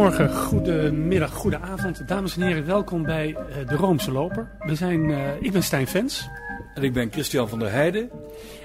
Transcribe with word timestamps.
Goedemorgen, 0.00 0.36
goedemiddag, 0.36 1.32
goedenavond. 1.32 2.08
Dames 2.08 2.36
en 2.36 2.42
heren, 2.42 2.66
welkom 2.66 3.02
bij 3.02 3.28
uh, 3.28 3.68
de 3.68 3.76
Roomse 3.76 4.12
Loper. 4.12 4.50
We 4.58 4.74
zijn, 4.74 5.08
uh, 5.08 5.42
ik 5.42 5.52
ben 5.52 5.62
Stijn 5.62 5.86
Vens. 5.86 6.28
En 6.74 6.82
ik 6.82 6.92
ben 6.92 7.12
Christian 7.12 7.48
van 7.48 7.58
der 7.58 7.70
Heijden. 7.70 8.10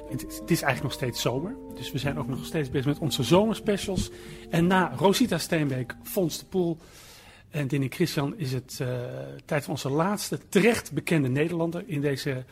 Het, 0.09 0.21
het, 0.21 0.51
is 0.51 0.61
eigenlijk 0.61 0.81
nog 0.83 0.93
steeds 0.93 1.21
zomer, 1.21 1.55
dus 1.75 1.91
we 1.91 1.97
zijn 1.97 2.19
ook 2.19 2.27
nog 2.27 2.45
steeds 2.45 2.69
bezig 2.69 2.85
met 2.85 2.99
onze 2.99 3.23
zomerspecials. 3.23 4.11
En 4.49 4.67
na 4.67 4.93
Rosita 4.97 5.37
Steenbeek, 5.37 5.95
Fons 6.03 6.39
de 6.39 6.45
Poel 6.45 6.77
en 7.49 7.67
Dinny 7.67 7.87
Christian 7.87 8.33
is 8.37 8.51
het 8.51 8.79
uh, 8.81 8.87
tijd 9.45 9.63
voor 9.63 9.73
onze 9.73 9.89
laatste 9.89 10.39
terecht 10.49 10.91
bekende 10.91 11.27
Nederlander 11.29 11.83
in 11.85 12.01
deze 12.01 12.43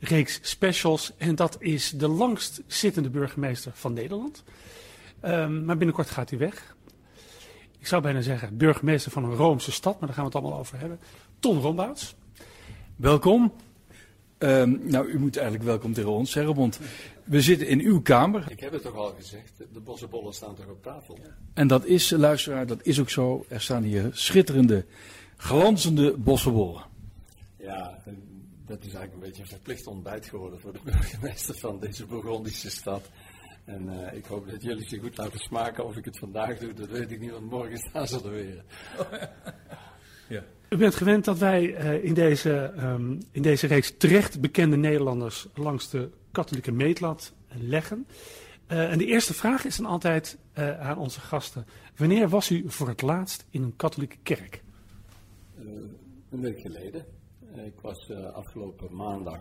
reeks 0.00 0.38
specials. 0.42 1.12
En 1.18 1.34
dat 1.34 1.56
is 1.60 1.90
de 1.90 2.08
langst 2.08 2.62
zittende 2.66 3.10
burgemeester 3.10 3.72
van 3.74 3.92
Nederland. 3.92 4.44
Um, 5.24 5.64
maar 5.64 5.76
binnenkort 5.76 6.10
gaat 6.10 6.30
hij 6.30 6.38
weg. 6.38 6.76
Ik 7.78 7.86
zou 7.86 8.02
bijna 8.02 8.20
zeggen 8.20 8.56
burgemeester 8.56 9.12
van 9.12 9.24
een 9.24 9.34
Roomse 9.34 9.72
stad, 9.72 9.92
maar 9.98 10.08
daar 10.08 10.16
gaan 10.16 10.24
we 10.24 10.30
het 10.30 10.42
allemaal 10.42 10.60
over 10.60 10.78
hebben. 10.78 11.00
Ton 11.38 11.60
Rombouts. 11.60 12.14
Welkom. 12.96 13.52
Um, 14.38 14.80
nou, 14.84 15.08
u 15.08 15.18
moet 15.18 15.36
eigenlijk 15.36 15.66
welkom 15.66 15.92
tegen 15.92 16.10
ons 16.10 16.30
zeggen, 16.30 16.54
want 16.54 16.80
we 17.24 17.40
zitten 17.40 17.68
in 17.68 17.80
uw 17.80 18.00
kamer. 18.00 18.50
Ik 18.50 18.60
heb 18.60 18.72
het 18.72 18.82
toch 18.82 18.94
al 18.94 19.14
gezegd, 19.16 19.52
de 19.72 19.80
bossenbollen 19.80 20.34
staan 20.34 20.54
toch 20.54 20.68
op 20.68 20.82
tafel? 20.82 21.18
Ja. 21.22 21.36
En 21.54 21.66
dat 21.66 21.84
is, 21.84 22.10
luisteraar, 22.10 22.66
dat 22.66 22.78
is 22.82 23.00
ook 23.00 23.10
zo. 23.10 23.44
Er 23.48 23.60
staan 23.60 23.82
hier 23.82 24.08
schitterende, 24.12 24.84
glanzende 25.36 26.16
bossenbollen. 26.16 26.82
Ja, 27.56 27.98
dat 28.66 28.78
is 28.78 28.94
eigenlijk 28.94 29.14
een 29.14 29.20
beetje 29.20 29.42
een 29.42 29.48
verplicht 29.48 29.86
ontbijt 29.86 30.26
geworden 30.26 30.60
voor 30.60 30.72
de 30.72 30.80
burgemeester 30.84 31.54
van 31.54 31.80
deze 31.80 32.06
Burgondische 32.06 32.70
stad. 32.70 33.10
En 33.68 33.86
uh, 33.86 34.12
ik 34.12 34.24
hoop 34.24 34.50
dat 34.50 34.62
jullie 34.62 34.88
ze 34.88 34.98
goed 34.98 35.16
laten 35.16 35.38
smaken. 35.38 35.84
Of 35.84 35.96
ik 35.96 36.04
het 36.04 36.18
vandaag 36.18 36.58
doe, 36.58 36.72
dat 36.72 36.88
weet 36.88 37.10
ik 37.10 37.20
niet, 37.20 37.30
want 37.30 37.50
morgen 37.50 37.78
staan 37.88 38.08
ze 38.08 38.16
er 38.24 38.30
weer. 38.30 38.64
ja. 40.36 40.44
U 40.68 40.76
bent 40.76 40.94
gewend 40.94 41.24
dat 41.24 41.38
wij 41.38 41.62
uh, 41.62 42.04
in, 42.04 42.14
deze, 42.14 42.72
um, 42.78 43.18
in 43.30 43.42
deze 43.42 43.66
reeks 43.66 43.94
terecht 43.96 44.40
bekende 44.40 44.76
Nederlanders 44.76 45.48
langs 45.54 45.90
de 45.90 46.10
katholieke 46.32 46.72
meetlat 46.72 47.34
leggen. 47.48 48.06
Uh, 48.68 48.92
en 48.92 48.98
de 48.98 49.06
eerste 49.06 49.34
vraag 49.34 49.64
is 49.64 49.76
dan 49.76 49.86
altijd 49.86 50.38
aan 50.80 50.98
onze 50.98 51.20
gasten. 51.20 51.66
Wanneer 51.96 52.28
was 52.28 52.50
u 52.50 52.64
voor 52.66 52.88
het 52.88 53.02
laatst 53.02 53.46
in 53.50 53.62
een 53.62 53.76
katholieke 53.76 54.16
kerk? 54.22 54.62
een 56.30 56.40
week 56.40 56.60
geleden. 56.60 57.04
Ik 57.54 57.80
was 57.80 58.12
afgelopen 58.32 58.96
maandag 58.96 59.40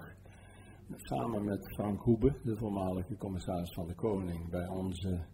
samen 0.95 1.45
met 1.45 1.73
Frank 1.73 2.01
Hoebe, 2.01 2.35
de 2.43 2.57
voormalige 2.57 3.17
commissaris 3.17 3.73
van 3.73 3.87
de 3.87 3.95
Koning, 3.95 4.49
bij, 4.49 4.67
onze, 4.67 5.25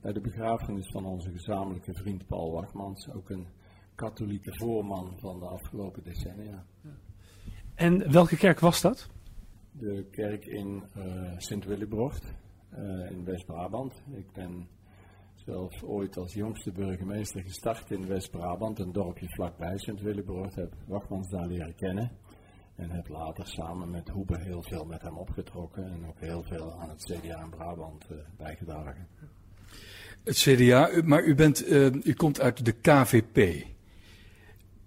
bij 0.00 0.12
de 0.12 0.20
begrafenis 0.20 0.90
van 0.90 1.06
onze 1.06 1.30
gezamenlijke 1.30 1.94
vriend 1.94 2.26
Paul 2.26 2.52
Wachmans, 2.52 3.12
ook 3.12 3.30
een 3.30 3.46
katholieke 3.94 4.54
voorman 4.54 5.18
van 5.18 5.38
de 5.38 5.46
afgelopen 5.46 6.02
decennia. 6.02 6.64
En 7.74 8.12
welke 8.12 8.36
kerk 8.36 8.60
was 8.60 8.80
dat? 8.80 9.08
De 9.72 10.06
kerk 10.10 10.44
in 10.44 10.82
uh, 10.96 11.32
Sint-Willibrocht, 11.36 12.34
uh, 12.78 13.10
in 13.10 13.24
West-Brabant. 13.24 14.02
Ik 14.12 14.32
ben 14.32 14.68
zelf 15.34 15.82
ooit 15.82 16.16
als 16.16 16.32
jongste 16.32 16.72
burgemeester 16.72 17.42
gestart 17.42 17.90
in 17.90 18.06
West-Brabant, 18.06 18.78
een 18.78 18.92
dorpje 18.92 19.28
vlakbij 19.28 19.78
Sint-Willibrocht. 19.78 20.54
Heb 20.54 20.74
Wachmans 20.86 21.30
daar 21.30 21.46
leren 21.46 21.74
kennen. 21.74 22.10
En 22.80 22.90
heb 22.90 23.08
later 23.08 23.46
samen 23.46 23.90
met 23.90 24.08
Hoebe 24.08 24.38
heel 24.38 24.62
veel 24.62 24.84
met 24.84 25.02
hem 25.02 25.16
opgetrokken 25.16 25.84
en 25.84 26.04
ook 26.08 26.18
heel 26.18 26.42
veel 26.42 26.76
aan 26.80 26.88
het 26.88 27.04
CDA 27.04 27.42
in 27.42 27.50
Brabant 27.50 28.06
uh, 28.10 28.18
bijgedragen. 28.36 29.06
Het 30.24 30.36
CDA, 30.36 30.90
maar 31.04 31.24
u, 31.24 31.34
bent, 31.34 31.68
uh, 31.68 31.86
u 32.04 32.12
komt 32.14 32.40
uit 32.40 32.64
de 32.64 32.72
KVP. 32.72 33.66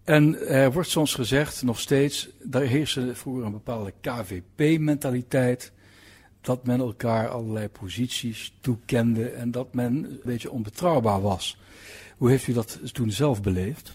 En 0.04 0.48
er 0.48 0.72
wordt 0.72 0.90
soms 0.90 1.14
gezegd, 1.14 1.64
nog 1.64 1.80
steeds, 1.80 2.30
daar 2.44 2.62
heerste 2.62 3.16
vroeger 3.16 3.46
een 3.46 3.52
bepaalde 3.52 3.94
KVP-mentaliteit. 4.02 5.72
Dat 6.42 6.66
men 6.66 6.80
elkaar 6.80 7.30
allerlei 7.30 7.70
posities 7.70 8.54
toekende 8.62 9.30
en 9.30 9.52
dat 9.52 9.74
men 9.74 9.94
een 10.04 10.22
beetje 10.24 10.52
onbetrouwbaar 10.52 11.22
was. 11.22 11.58
Hoe 12.18 12.30
heeft 12.30 12.48
u 12.48 12.54
dat 12.54 12.94
toen 12.94 13.12
zelf 13.12 13.42
beleefd? 13.42 13.94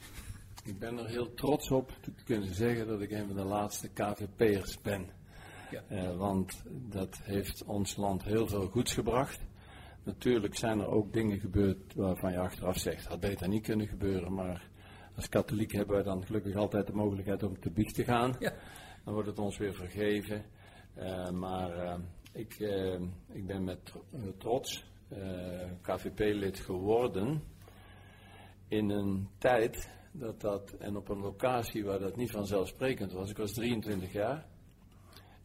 Ik 0.69 0.79
ben 0.79 0.99
er 0.99 1.07
heel 1.07 1.35
trots 1.35 1.71
op 1.71 1.93
te 2.01 2.13
kunnen 2.25 2.55
zeggen 2.55 2.87
dat 2.87 3.01
ik 3.01 3.11
een 3.11 3.27
van 3.27 3.37
de 3.37 3.45
laatste 3.45 3.89
KVP'ers 3.89 4.81
ben. 4.81 5.11
Ja. 5.71 5.83
Uh, 5.91 6.17
want 6.17 6.63
dat 6.69 7.21
heeft 7.23 7.65
ons 7.65 7.97
land 7.97 8.25
heel 8.25 8.47
veel 8.47 8.67
goeds 8.67 8.95
gebracht. 8.95 9.41
Natuurlijk 10.03 10.57
zijn 10.57 10.81
er 10.81 10.89
ook 10.89 11.13
dingen 11.13 11.41
gebeurd 11.41 11.95
waarvan 11.95 12.33
je 12.33 12.39
achteraf 12.39 12.79
zegt, 12.79 13.07
had 13.07 13.21
beter 13.21 13.49
niet 13.49 13.63
kunnen 13.63 13.87
gebeuren. 13.87 14.35
Maar 14.35 14.69
als 15.17 15.29
katholiek 15.29 15.73
hebben 15.73 15.95
wij 15.95 16.05
dan 16.05 16.27
gelukkig 16.27 16.57
altijd 16.57 16.87
de 16.87 16.93
mogelijkheid 16.93 17.43
om 17.43 17.61
te 17.61 17.71
biecht 17.71 17.95
te 17.95 18.05
gaan. 18.05 18.37
Ja. 18.39 18.53
Dan 19.05 19.15
wordt 19.15 19.29
het 19.29 19.39
ons 19.39 19.57
weer 19.57 19.75
vergeven. 19.75 20.45
Uh, 20.99 21.31
maar 21.31 21.85
uh, 21.85 21.95
ik, 22.33 22.59
ik 23.33 23.47
ben 23.47 23.65
met 23.65 23.93
trots 24.39 24.85
KVP-lid 25.83 26.59
geworden 26.59 27.43
in 28.69 28.91
een 28.91 29.29
tijd 29.39 29.97
dat 30.19 30.41
dat, 30.41 30.71
en 30.71 30.97
op 30.97 31.09
een 31.09 31.21
locatie 31.21 31.85
waar 31.85 31.99
dat 31.99 32.17
niet 32.17 32.31
vanzelfsprekend 32.31 33.13
was. 33.13 33.31
Ik 33.31 33.37
was 33.37 33.53
23 33.53 34.13
jaar, 34.13 34.47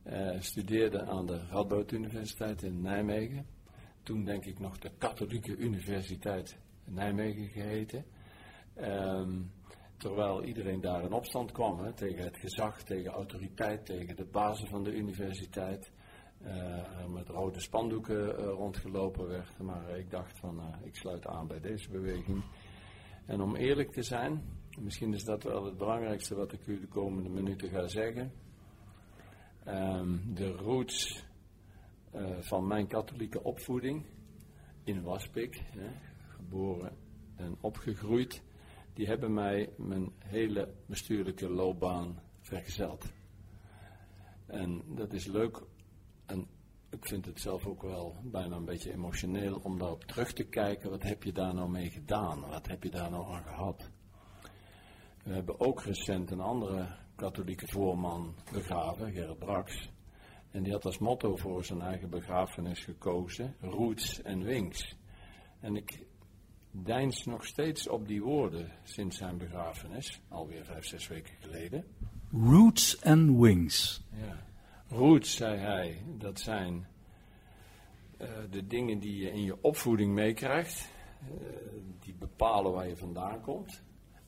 uh, 0.05 0.39
studeerde 0.39 1.05
aan 1.05 1.25
de 1.25 1.47
Radboud 1.49 1.91
Universiteit 1.91 2.63
in 2.63 2.81
Nijmegen. 2.81 3.45
Toen 4.03 4.23
denk 4.23 4.45
ik 4.45 4.59
nog 4.59 4.77
de 4.77 4.91
Katholieke 4.97 5.55
Universiteit 5.55 6.57
Nijmegen 6.85 7.47
geheten. 7.47 8.05
Um, 8.77 9.51
terwijl 9.97 10.43
iedereen 10.43 10.81
daar 10.81 11.03
in 11.03 11.13
opstand 11.13 11.51
kwam 11.51 11.95
tegen 11.95 12.23
het 12.23 12.37
gezag, 12.37 12.83
tegen 12.83 13.11
autoriteit, 13.11 13.85
tegen 13.85 14.15
de 14.15 14.25
bazen 14.25 14.67
van 14.67 14.83
de 14.83 14.95
universiteit. 14.95 15.91
Uh, 16.41 17.05
met 17.13 17.29
rode 17.29 17.59
spandoeken 17.59 18.39
uh, 18.39 18.45
rondgelopen 18.45 19.27
werd. 19.27 19.57
Maar 19.57 19.97
ik 19.97 20.09
dacht 20.09 20.39
van, 20.39 20.61
ik 20.83 20.95
sluit 20.95 21.27
aan 21.27 21.47
bij 21.47 21.59
deze 21.59 21.89
beweging. 21.89 22.43
En 23.25 23.41
om 23.41 23.55
eerlijk 23.55 23.91
te 23.91 24.03
zijn, 24.03 24.43
misschien 24.79 25.13
is 25.13 25.23
dat 25.23 25.43
wel 25.43 25.65
het 25.65 25.77
belangrijkste 25.77 26.35
wat 26.35 26.51
ik 26.51 26.67
u 26.67 26.79
de 26.79 26.87
komende 26.87 27.29
minuten 27.29 27.69
ga 27.69 27.87
zeggen. 27.87 28.31
Um, 29.67 30.33
de 30.33 30.51
roots 30.51 31.25
uh, 32.15 32.37
van 32.39 32.67
mijn 32.67 32.87
katholieke 32.87 33.43
opvoeding 33.43 34.05
in 34.83 35.01
Waspik, 35.01 35.55
hè, 35.55 35.89
geboren 36.27 36.97
en 37.35 37.57
opgegroeid, 37.61 38.41
die 38.93 39.07
hebben 39.07 39.33
mij 39.33 39.69
mijn 39.77 40.11
hele 40.17 40.73
bestuurlijke 40.85 41.49
loopbaan 41.49 42.19
vergezeld. 42.39 43.11
En 44.45 44.81
dat 44.95 45.13
is 45.13 45.25
leuk 45.25 45.61
en 46.25 46.47
ik 46.89 47.05
vind 47.05 47.25
het 47.25 47.39
zelf 47.39 47.65
ook 47.65 47.81
wel 47.81 48.15
bijna 48.23 48.55
een 48.55 48.65
beetje 48.65 48.91
emotioneel 48.91 49.59
om 49.63 49.77
daarop 49.77 50.03
terug 50.03 50.33
te 50.33 50.43
kijken. 50.43 50.89
Wat 50.89 51.03
heb 51.03 51.23
je 51.23 51.31
daar 51.31 51.53
nou 51.53 51.69
mee 51.69 51.89
gedaan? 51.89 52.39
Wat 52.39 52.67
heb 52.67 52.83
je 52.83 52.89
daar 52.89 53.11
nou 53.11 53.33
aan 53.33 53.43
gehad? 53.43 53.91
We 55.23 55.33
hebben 55.33 55.59
ook 55.59 55.81
recent 55.83 56.31
een 56.31 56.39
andere 56.39 56.87
katholieke 57.15 57.67
voorman 57.67 58.35
begraven, 58.51 59.11
Gerrit 59.11 59.39
Brax. 59.39 59.91
En 60.51 60.63
die 60.63 60.71
had 60.71 60.85
als 60.85 60.97
motto 60.97 61.35
voor 61.35 61.65
zijn 61.65 61.81
eigen 61.81 62.09
begrafenis 62.09 62.79
gekozen: 62.79 63.55
Roots 63.59 64.21
en 64.21 64.43
Wings. 64.43 64.95
En 65.59 65.75
ik 65.75 66.05
deins 66.71 67.25
nog 67.25 67.45
steeds 67.45 67.87
op 67.87 68.07
die 68.07 68.21
woorden 68.21 68.71
sinds 68.83 69.17
zijn 69.17 69.37
begrafenis, 69.37 70.21
alweer 70.27 70.65
vijf, 70.65 70.85
zes 70.85 71.07
weken 71.07 71.35
geleden. 71.39 71.85
Roots 72.31 73.03
and 73.03 73.39
Wings. 73.39 74.03
Ja. 74.09 74.45
Roots, 74.87 75.35
zei 75.35 75.57
hij, 75.57 76.03
dat 76.17 76.39
zijn 76.39 76.87
uh, 78.21 78.27
de 78.49 78.67
dingen 78.67 78.99
die 78.99 79.17
je 79.17 79.31
in 79.31 79.43
je 79.43 79.61
opvoeding 79.61 80.13
meekrijgt. 80.13 80.91
Uh, 81.21 81.47
die 81.99 82.13
bepalen 82.13 82.71
waar 82.71 82.87
je 82.87 82.97
vandaan 82.97 83.41
komt. 83.41 83.83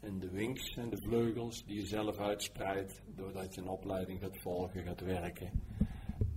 En 0.05 0.19
de 0.19 0.29
wings 0.29 0.75
en 0.77 0.89
de 0.89 0.97
vleugels 0.97 1.65
die 1.65 1.75
je 1.75 1.85
zelf 1.85 2.17
uitspreidt 2.17 3.01
doordat 3.15 3.55
je 3.55 3.61
een 3.61 3.67
opleiding 3.67 4.19
gaat 4.19 4.37
volgen, 4.37 4.83
gaat 4.83 5.01
werken. 5.01 5.51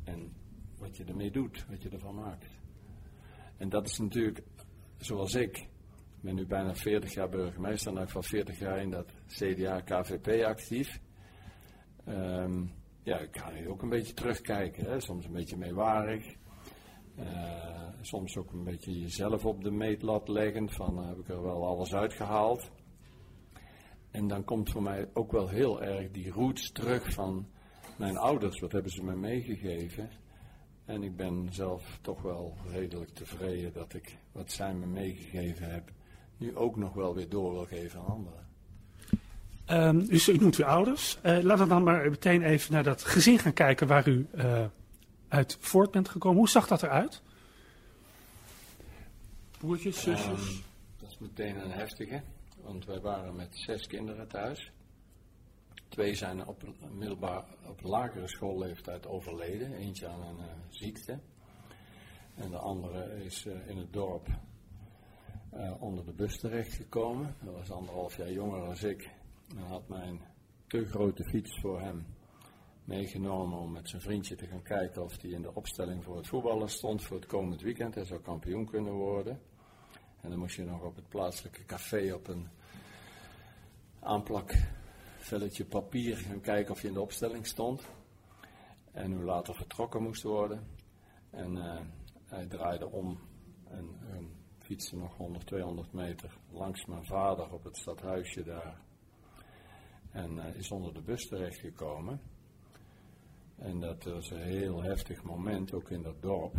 En 0.04 0.32
wat 0.78 0.96
je 0.96 1.04
ermee 1.04 1.30
doet, 1.30 1.66
wat 1.68 1.82
je 1.82 1.88
ervan 1.88 2.14
maakt. 2.14 2.46
En 3.56 3.68
dat 3.68 3.86
is 3.86 3.98
natuurlijk, 3.98 4.42
zoals 4.96 5.34
ik, 5.34 5.56
ik 5.56 6.20
ben 6.20 6.34
nu 6.34 6.46
bijna 6.46 6.74
40 6.74 7.14
jaar 7.14 7.28
burgemeester 7.28 7.92
en 7.92 7.98
ook 7.98 8.10
van 8.10 8.22
40 8.22 8.58
jaar 8.58 8.82
in 8.82 8.90
dat 8.90 9.12
CDA-KVP 9.26 10.44
actief. 10.44 11.00
Um, 12.08 12.72
ja, 13.02 13.18
ik 13.18 13.38
ga 13.38 13.50
nu 13.50 13.68
ook 13.68 13.82
een 13.82 13.88
beetje 13.88 14.14
terugkijken. 14.14 14.84
Hè? 14.84 15.00
Soms 15.00 15.24
een 15.24 15.32
beetje 15.32 15.56
meewarig. 15.56 16.36
Uh, 17.18 17.88
soms 18.00 18.36
ook 18.36 18.52
een 18.52 18.64
beetje 18.64 19.00
jezelf 19.00 19.44
op 19.44 19.64
de 19.64 19.70
meetlat 19.70 20.28
leggen. 20.28 20.70
Van 20.70 20.98
uh, 20.98 21.08
heb 21.08 21.18
ik 21.18 21.28
er 21.28 21.42
wel 21.42 21.66
alles 21.66 21.94
uitgehaald. 21.94 22.70
En 24.10 24.28
dan 24.28 24.44
komt 24.44 24.70
voor 24.70 24.82
mij 24.82 25.08
ook 25.12 25.32
wel 25.32 25.48
heel 25.48 25.82
erg 25.82 26.10
die 26.10 26.30
roots 26.30 26.72
terug 26.72 27.12
van 27.12 27.48
mijn 27.96 28.16
ouders. 28.16 28.60
Wat 28.60 28.72
hebben 28.72 28.92
ze 28.92 29.04
me 29.04 29.16
meegegeven? 29.16 30.10
En 30.84 31.02
ik 31.02 31.16
ben 31.16 31.48
zelf 31.50 31.98
toch 32.00 32.22
wel 32.22 32.56
redelijk 32.70 33.10
tevreden 33.14 33.72
dat 33.72 33.94
ik 33.94 34.16
wat 34.32 34.52
zij 34.52 34.74
me 34.74 34.86
meegegeven 34.86 35.70
hebben 35.70 35.96
nu 36.38 36.56
ook 36.56 36.76
nog 36.76 36.94
wel 36.94 37.14
weer 37.14 37.28
door 37.28 37.52
wil 37.52 37.64
geven 37.64 38.00
aan 38.00 38.06
anderen. 38.06 38.46
Um, 39.70 40.06
dus 40.06 40.28
u 40.28 40.36
noemt 40.36 40.56
uw 40.56 40.64
ouders. 40.64 41.18
Uh, 41.22 41.38
laten 41.42 41.64
we 41.64 41.70
dan 41.70 41.82
maar 41.82 42.10
meteen 42.10 42.42
even 42.42 42.72
naar 42.72 42.82
dat 42.82 43.04
gezin 43.04 43.38
gaan 43.38 43.52
kijken 43.52 43.86
waar 43.86 44.08
u 44.08 44.26
uh, 44.34 44.64
uit 45.28 45.56
voort 45.60 45.90
bent 45.90 46.08
gekomen. 46.08 46.38
Hoe 46.38 46.48
zag 46.48 46.66
dat 46.66 46.82
eruit? 46.82 47.22
Broertjes, 49.58 50.00
zusjes? 50.00 50.48
Um, 50.48 50.62
dat 50.98 51.10
is 51.10 51.18
meteen 51.18 51.64
een 51.64 51.70
heftige, 51.70 52.22
want 52.68 52.84
wij 52.84 53.00
waren 53.00 53.36
met 53.36 53.56
zes 53.56 53.86
kinderen 53.86 54.28
thuis. 54.28 54.72
Twee 55.88 56.14
zijn 56.14 56.46
op, 56.46 56.62
middelbaar, 56.90 57.44
op 57.66 57.82
lagere 57.82 58.28
schoolleeftijd 58.28 59.06
overleden, 59.06 59.74
eentje 59.74 60.08
aan 60.08 60.20
een 60.20 60.38
uh, 60.38 60.52
ziekte. 60.68 61.18
En 62.34 62.50
de 62.50 62.58
andere 62.58 63.24
is 63.24 63.46
in 63.46 63.76
het 63.76 63.92
dorp 63.92 64.26
onder 65.78 66.04
de 66.04 66.12
bus 66.12 66.38
terechtgekomen. 66.38 67.36
Dat 67.42 67.54
was 67.54 67.70
anderhalf 67.70 68.16
jaar 68.16 68.32
jonger 68.32 68.60
dan 68.60 68.90
ik. 68.90 69.10
Hij 69.56 69.68
had 69.68 69.88
mijn 69.88 70.20
te 70.66 70.86
grote 70.86 71.24
fiets 71.24 71.60
voor 71.60 71.80
hem 71.80 72.06
meegenomen 72.84 73.58
om 73.58 73.72
met 73.72 73.88
zijn 73.88 74.02
vriendje 74.02 74.34
te 74.34 74.46
gaan 74.46 74.62
kijken 74.62 75.02
of 75.02 75.20
hij 75.20 75.30
in 75.30 75.42
de 75.42 75.54
opstelling 75.54 76.04
voor 76.04 76.16
het 76.16 76.26
voetballen 76.26 76.68
stond 76.68 77.02
voor 77.02 77.16
het 77.16 77.26
komend 77.26 77.60
weekend. 77.60 77.94
Hij 77.94 78.04
zou 78.04 78.20
kampioen 78.20 78.66
kunnen 78.66 78.92
worden. 78.92 79.40
En 80.20 80.30
dan 80.30 80.38
moest 80.38 80.56
je 80.56 80.64
nog 80.64 80.82
op 80.82 80.96
het 80.96 81.08
plaatselijke 81.08 81.64
café 81.64 82.14
op 82.14 82.28
een 82.28 82.48
aanplakvelletje 84.00 85.64
papier 85.64 86.16
gaan 86.16 86.40
kijken 86.40 86.72
of 86.72 86.82
je 86.82 86.88
in 86.88 86.94
de 86.94 87.00
opstelling 87.00 87.46
stond. 87.46 87.82
En 88.92 89.12
hoe 89.12 89.24
later 89.24 89.54
vertrokken 89.54 90.02
moest 90.02 90.22
worden. 90.22 90.66
En 91.30 91.56
uh, 91.56 91.80
hij 92.24 92.46
draaide 92.46 92.90
om 92.90 93.18
en 93.64 93.98
um, 94.14 94.36
fietste 94.58 94.96
nog 94.96 95.16
100, 95.16 95.46
200 95.46 95.92
meter 95.92 96.38
langs 96.50 96.86
mijn 96.86 97.06
vader 97.06 97.52
op 97.52 97.64
het 97.64 97.76
stadhuisje 97.76 98.42
daar 98.42 98.80
en 100.10 100.36
uh, 100.36 100.54
is 100.54 100.70
onder 100.70 100.94
de 100.94 101.02
bus 101.02 101.28
terechtgekomen. 101.28 102.20
En 103.56 103.80
dat 103.80 104.04
was 104.04 104.30
een 104.30 104.42
heel 104.42 104.82
heftig 104.82 105.22
moment, 105.22 105.72
ook 105.72 105.90
in 105.90 106.02
dat 106.02 106.22
dorp. 106.22 106.54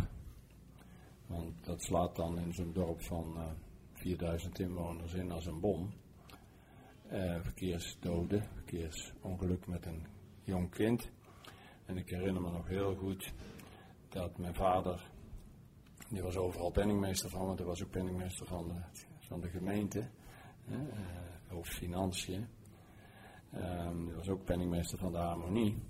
Want 1.26 1.64
dat 1.64 1.82
slaat 1.82 2.16
dan 2.16 2.38
in 2.38 2.54
zo'n 2.54 2.72
dorp 2.72 3.02
van 3.02 3.34
uh, 3.36 3.42
eh, 3.42 3.50
4000 3.92 4.58
inwoners 4.58 5.12
in 5.14 5.30
als 5.30 5.46
een 5.46 5.60
bom. 5.60 5.92
Uh, 7.12 7.36
verkeersdoden, 7.40 8.44
verkeersongeluk 8.54 9.66
met 9.66 9.86
een 9.86 10.06
jong 10.42 10.70
kind. 10.70 11.10
En 11.86 11.96
ik 11.96 12.10
herinner 12.10 12.42
me 12.42 12.50
nog 12.50 12.68
heel 12.68 12.94
goed 12.94 13.32
dat 14.08 14.38
mijn 14.38 14.54
vader, 14.54 15.10
die 16.08 16.22
was 16.22 16.36
overal 16.36 16.70
penningmeester 16.70 17.30
van, 17.30 17.46
want 17.46 17.58
hij 17.58 17.66
was 17.66 17.82
ook 17.82 17.90
penningmeester 17.90 18.46
van 18.46 18.68
de, 18.68 19.02
van 19.18 19.40
de 19.40 19.48
gemeente, 19.48 20.08
uh, 20.68 21.62
financiën. 21.62 22.46
Um, 23.54 24.04
die 24.04 24.14
was 24.14 24.28
ook 24.28 24.44
penningmeester 24.44 24.98
van 24.98 25.12
de 25.12 25.18
Harmonie. 25.18 25.82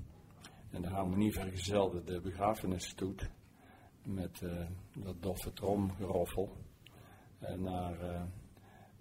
En 0.70 0.82
de 0.82 0.88
Harmonie 0.88 1.32
vergezelde 1.32 2.04
de 2.04 2.20
begrafenisstoet 2.20 3.30
met 4.02 4.40
uh, 4.40 4.66
dat 4.96 5.22
doffe 5.22 5.52
tromgeroffel 5.52 6.56
naar, 7.56 8.28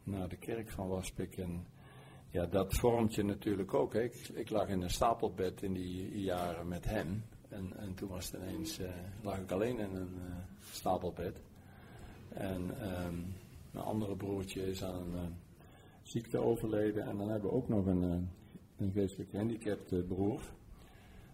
naar 0.04 0.30
de 0.30 0.38
kerk 0.38 0.70
van 0.70 0.88
Waspik. 0.88 1.38
En 1.38 1.66
ja, 2.32 2.46
dat 2.46 2.74
vormt 2.74 3.16
je 3.16 3.24
natuurlijk 3.24 3.74
ook. 3.74 3.96
Ik, 3.96 4.16
ik, 4.34 4.50
lag 4.50 4.68
in 4.68 4.82
een 4.82 4.90
stapelbed 4.90 5.62
in 5.62 5.74
die 5.74 6.22
jaren 6.22 6.68
met 6.68 6.86
hem. 6.86 7.24
En, 7.50 7.78
en 7.78 7.94
toen 7.94 8.10
was 8.10 8.32
het 8.32 8.42
ineens, 8.42 8.80
lag 9.22 9.38
ik 9.38 9.52
alleen 9.52 9.80
in 9.80 9.96
een 9.96 10.20
stapelbed. 10.72 11.42
En 12.30 12.62
um, 13.06 13.34
mijn 13.72 13.86
andere 13.86 14.16
broertje 14.16 14.70
is 14.70 14.84
aan 14.84 15.16
een 15.16 15.36
ziekte 16.02 16.38
overleden. 16.38 17.04
En 17.04 17.18
dan 17.18 17.30
hebben 17.30 17.50
we 17.50 17.56
ook 17.56 17.68
nog 17.68 17.86
een 17.86 18.30
een 18.80 18.92
geestelijk 18.92 19.30
gehandicapte 19.30 20.04
broer, 20.08 20.42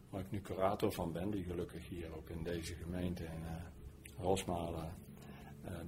waar 0.10 0.22
ik 0.22 0.32
nu 0.32 0.42
curator 0.42 0.92
van 0.92 1.12
ben, 1.12 1.32
die 1.32 1.44
gelukkig 1.44 1.90
hier 1.90 2.16
ook 2.16 2.30
in 2.30 2.44
deze 2.44 2.76
gemeente 2.76 3.24
in 3.24 3.44
Rosmalen 4.20 4.94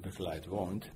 begeleid 0.02 0.46
woont. 0.46 0.92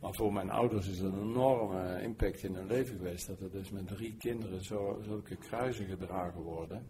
Maar 0.00 0.14
voor 0.14 0.32
mijn 0.32 0.50
ouders 0.50 0.88
is 0.88 0.98
het 0.98 1.12
een 1.12 1.22
enorme 1.22 2.02
impact 2.02 2.42
in 2.42 2.54
hun 2.54 2.66
leven 2.66 2.96
geweest, 2.96 3.26
dat 3.26 3.40
er 3.40 3.50
dus 3.50 3.70
met 3.70 3.86
drie 3.86 4.16
kinderen 4.16 4.64
zo, 4.64 5.00
zulke 5.02 5.36
kruisen 5.36 5.86
gedragen 5.86 6.40
worden. 6.40 6.86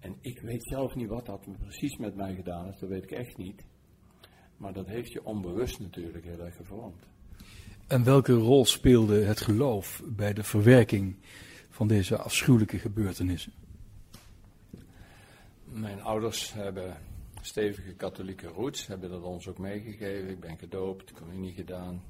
En 0.00 0.16
ik 0.20 0.40
weet 0.40 0.64
zelf 0.64 0.94
niet 0.94 1.08
wat 1.08 1.26
dat 1.26 1.46
precies 1.58 1.96
met 1.96 2.14
mij 2.14 2.34
gedaan 2.34 2.64
heeft, 2.64 2.80
dat 2.80 2.88
weet 2.88 3.02
ik 3.02 3.10
echt 3.10 3.36
niet. 3.36 3.64
Maar 4.56 4.72
dat 4.72 4.86
heeft 4.86 5.12
je 5.12 5.24
onbewust 5.24 5.80
natuurlijk 5.80 6.24
heel 6.24 6.40
erg 6.40 6.56
gevormd. 6.56 7.06
En 7.86 8.04
welke 8.04 8.32
rol 8.32 8.64
speelde 8.64 9.24
het 9.24 9.40
geloof 9.40 10.02
bij 10.06 10.32
de 10.32 10.42
verwerking 10.42 11.16
van 11.68 11.86
deze 11.88 12.18
afschuwelijke 12.18 12.78
gebeurtenissen? 12.78 13.52
Mijn 15.64 16.02
ouders 16.02 16.52
hebben 16.52 16.96
stevige 17.40 17.94
katholieke 17.94 18.46
roots, 18.46 18.86
hebben 18.86 19.10
dat 19.10 19.22
ons 19.22 19.48
ook 19.48 19.58
meegegeven. 19.58 20.28
Ik 20.28 20.40
ben 20.40 20.58
gedoopt, 20.58 21.12
communie 21.12 21.52
gedaan. 21.52 22.02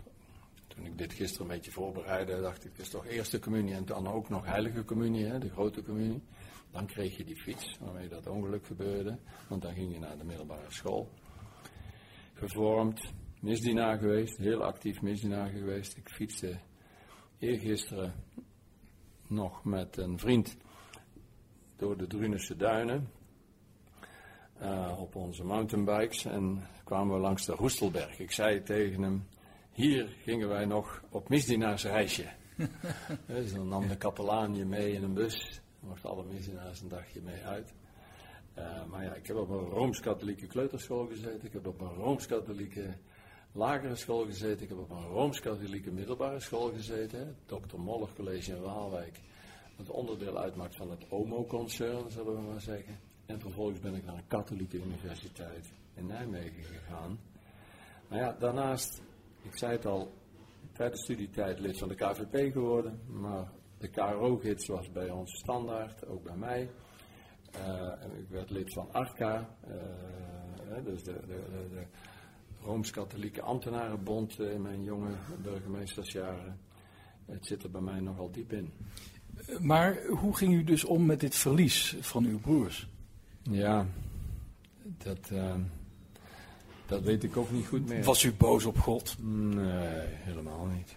Toen 0.74 0.86
ik 0.86 0.98
dit 0.98 1.12
gisteren 1.12 1.46
een 1.46 1.54
beetje 1.54 1.70
voorbereidde, 1.70 2.40
dacht 2.40 2.64
ik, 2.64 2.70
het 2.70 2.80
is 2.80 2.88
toch 2.88 3.06
eerste 3.06 3.38
communie 3.38 3.74
en 3.74 3.84
dan 3.84 4.06
ook 4.06 4.28
nog 4.28 4.44
heilige 4.44 4.84
communie, 4.84 5.24
hè, 5.24 5.38
de 5.38 5.50
grote 5.50 5.82
communie. 5.82 6.22
Dan 6.70 6.86
kreeg 6.86 7.16
je 7.16 7.24
die 7.24 7.36
fiets 7.36 7.78
waarmee 7.80 8.08
dat 8.08 8.26
ongeluk 8.26 8.66
gebeurde, 8.66 9.18
want 9.48 9.62
dan 9.62 9.74
ging 9.74 9.92
je 9.92 9.98
naar 9.98 10.18
de 10.18 10.24
middelbare 10.24 10.70
school. 10.70 11.10
Gevormd, 12.32 13.12
misdienaar 13.40 13.98
geweest, 13.98 14.36
heel 14.36 14.64
actief 14.64 15.02
misdienaar 15.02 15.48
geweest. 15.48 15.96
Ik 15.96 16.08
fietste 16.08 16.58
eergisteren 17.38 18.12
nog 19.26 19.64
met 19.64 19.96
een 19.96 20.18
vriend 20.18 20.56
door 21.76 21.96
de 21.96 22.06
Drunense 22.06 22.56
duinen. 22.56 23.08
Uh, 24.62 25.00
op 25.00 25.14
onze 25.14 25.44
mountainbikes 25.44 26.24
en 26.24 26.66
kwamen 26.84 27.14
we 27.14 27.20
langs 27.20 27.44
de 27.44 27.52
Roestelberg. 27.52 28.18
Ik 28.18 28.30
zei 28.30 28.62
tegen 28.62 29.02
hem, 29.02 29.26
hier 29.74 30.08
gingen 30.22 30.48
wij 30.48 30.64
nog 30.64 31.02
op 31.10 31.28
misdienaarsreisje. 31.28 32.28
dus 33.26 33.52
dan 33.54 33.68
nam 33.68 33.88
de 33.88 33.96
kapelaan 33.96 34.56
je 34.56 34.64
mee 34.64 34.92
in 34.92 35.02
een 35.02 35.14
bus. 35.14 35.60
Dan 35.80 35.88
mochten 35.88 36.10
alle 36.10 36.24
misdienaars 36.24 36.80
een 36.80 36.88
dagje 36.88 37.20
mee 37.20 37.44
uit. 37.44 37.72
Uh, 38.58 38.84
maar 38.90 39.04
ja, 39.04 39.14
ik 39.14 39.26
heb 39.26 39.36
op 39.36 39.48
een 39.48 39.68
Rooms-Katholieke 39.68 40.46
kleuterschool 40.46 41.06
gezeten. 41.06 41.46
Ik 41.46 41.52
heb 41.52 41.66
op 41.66 41.80
een 41.80 41.94
Rooms-Katholieke 41.94 42.94
lagere 43.52 43.96
school 43.96 44.24
gezeten. 44.24 44.62
Ik 44.62 44.68
heb 44.68 44.78
op 44.78 44.90
een 44.90 45.06
Rooms-Katholieke 45.06 45.90
middelbare 45.90 46.40
school 46.40 46.72
gezeten. 46.72 47.36
Dr. 47.46 47.78
Mollig 47.78 48.14
College 48.14 48.52
in 48.52 48.60
Waalwijk. 48.60 49.20
Dat 49.76 49.90
onderdeel 49.90 50.38
uitmaakt 50.38 50.76
van 50.76 50.90
het 50.90 51.04
OMO-concern, 51.08 52.10
zullen 52.10 52.34
we 52.34 52.50
maar 52.50 52.60
zeggen. 52.60 52.98
En 53.26 53.40
vervolgens 53.40 53.80
ben 53.80 53.94
ik 53.94 54.04
naar 54.04 54.14
een 54.14 54.26
katholieke 54.26 54.76
universiteit 54.76 55.72
in 55.94 56.06
Nijmegen 56.06 56.64
gegaan. 56.64 57.18
Maar 58.08 58.18
ja, 58.18 58.36
daarnaast, 58.38 59.02
ik 59.44 59.58
zei 59.58 59.72
het 59.72 59.86
al, 59.86 60.14
tijdens 60.72 61.02
studietijd 61.02 61.58
lid 61.58 61.78
van 61.78 61.88
de 61.88 61.94
KVP 61.94 62.52
geworden. 62.52 63.00
Maar 63.06 63.50
de 63.78 63.88
KRO-gids 63.88 64.66
was 64.66 64.92
bij 64.92 65.10
ons 65.10 65.38
standaard, 65.38 66.06
ook 66.06 66.22
bij 66.22 66.36
mij. 66.36 66.70
Uh, 67.56 67.92
ik 68.18 68.28
werd 68.28 68.50
lid 68.50 68.72
van 68.72 68.92
ARCA, 68.92 69.56
uh, 69.68 70.84
dus 70.84 71.02
de, 71.02 71.12
de, 71.12 71.26
de, 71.26 71.68
de 71.70 71.86
Rooms-Katholieke 72.62 73.42
Ambtenarenbond 73.42 74.38
in 74.38 74.62
mijn 74.62 74.82
jonge 74.82 75.14
burgemeestersjaren. 75.42 76.58
Het 77.26 77.46
zit 77.46 77.62
er 77.62 77.70
bij 77.70 77.80
mij 77.80 78.00
nogal 78.00 78.30
diep 78.30 78.52
in. 78.52 78.72
Maar 79.60 80.04
hoe 80.06 80.36
ging 80.36 80.54
u 80.54 80.64
dus 80.64 80.84
om 80.84 81.06
met 81.06 81.20
dit 81.20 81.34
verlies 81.34 81.96
van 82.00 82.24
uw 82.24 82.38
broers? 82.38 82.88
Ja, 83.42 83.86
dat, 84.82 85.30
uh, 85.32 85.54
dat 86.94 87.02
weet 87.02 87.24
ik 87.24 87.36
ook 87.36 87.50
niet 87.50 87.66
goed 87.66 87.88
meer. 87.88 88.04
Was 88.04 88.22
u 88.22 88.32
boos 88.32 88.64
op 88.64 88.78
God? 88.78 89.16
Nee, 89.20 90.06
helemaal 90.06 90.66
niet. 90.66 90.96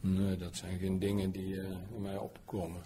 Nee, 0.00 0.36
dat 0.36 0.56
zijn 0.56 0.78
geen 0.78 0.98
dingen 0.98 1.30
die 1.30 1.54
uh, 1.54 1.66
mij 1.98 2.16
opkomen. 2.16 2.82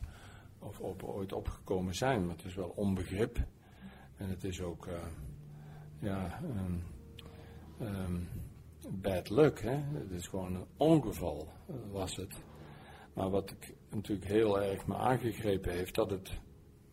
Of 0.58 0.80
op, 0.80 1.02
ooit 1.02 1.32
opgekomen 1.32 1.94
zijn. 1.94 2.26
Maar 2.26 2.36
het 2.36 2.44
is 2.44 2.54
wel 2.54 2.72
onbegrip. 2.76 3.38
En 4.16 4.28
het 4.28 4.44
is 4.44 4.60
ook, 4.60 4.86
uh, 4.86 4.92
ja, 5.98 6.40
um, 6.42 6.82
um, 7.80 8.28
bad 8.88 9.30
luck. 9.30 9.60
Hè? 9.60 9.76
Het 9.92 10.10
is 10.10 10.26
gewoon 10.26 10.54
een 10.54 10.66
ongeval, 10.76 11.48
was 11.92 12.16
het. 12.16 12.34
Maar 13.12 13.30
wat 13.30 13.50
ik 13.50 13.74
natuurlijk 13.90 14.26
heel 14.26 14.60
erg 14.60 14.86
me 14.86 14.96
aangegrepen 14.96 15.72
heeft, 15.72 15.94
dat 15.94 16.10
het 16.10 16.30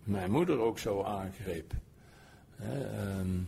mijn 0.03 0.31
moeder 0.31 0.59
ook 0.59 0.79
zo 0.79 1.03
aangreep. 1.03 1.73
Ehm, 2.59 3.39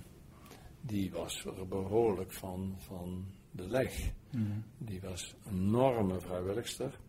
die 0.85 1.11
was 1.11 1.45
er 1.45 1.67
behoorlijk 1.67 2.31
van, 2.31 2.75
van 2.77 3.25
de 3.51 3.67
leg. 3.67 4.11
Mhm. 4.31 4.59
Die 4.77 5.01
was 5.01 5.35
een 5.45 5.57
enorme 5.57 6.19
vrijwilligster. 6.19 6.99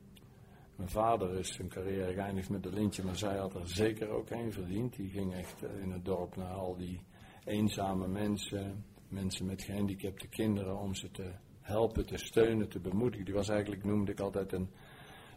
Mijn 0.76 0.88
vader 0.88 1.38
is 1.38 1.54
zijn 1.54 1.68
carrière 1.68 2.12
geëindigd 2.12 2.50
met 2.50 2.66
een 2.66 2.74
lintje, 2.74 3.04
maar 3.04 3.16
zij 3.16 3.36
had 3.36 3.54
er 3.54 3.68
zeker 3.68 4.08
ook 4.08 4.30
een 4.30 4.52
verdiend. 4.52 4.96
Die 4.96 5.10
ging 5.10 5.34
echt 5.34 5.62
eh, 5.62 5.82
in 5.82 5.90
het 5.90 6.04
dorp 6.04 6.36
naar 6.36 6.52
al 6.52 6.76
die 6.76 7.00
eenzame 7.44 8.08
mensen, 8.08 8.84
mensen 9.08 9.46
met 9.46 9.62
gehandicapte 9.62 10.28
kinderen, 10.28 10.78
om 10.78 10.94
ze 10.94 11.10
te 11.10 11.30
helpen, 11.60 12.06
te 12.06 12.16
steunen, 12.16 12.68
te 12.68 12.80
bemoedigen. 12.80 13.24
Die 13.24 13.34
was 13.34 13.48
eigenlijk, 13.48 13.84
noemde 13.84 14.12
ik 14.12 14.20
altijd, 14.20 14.52
een 14.52 14.70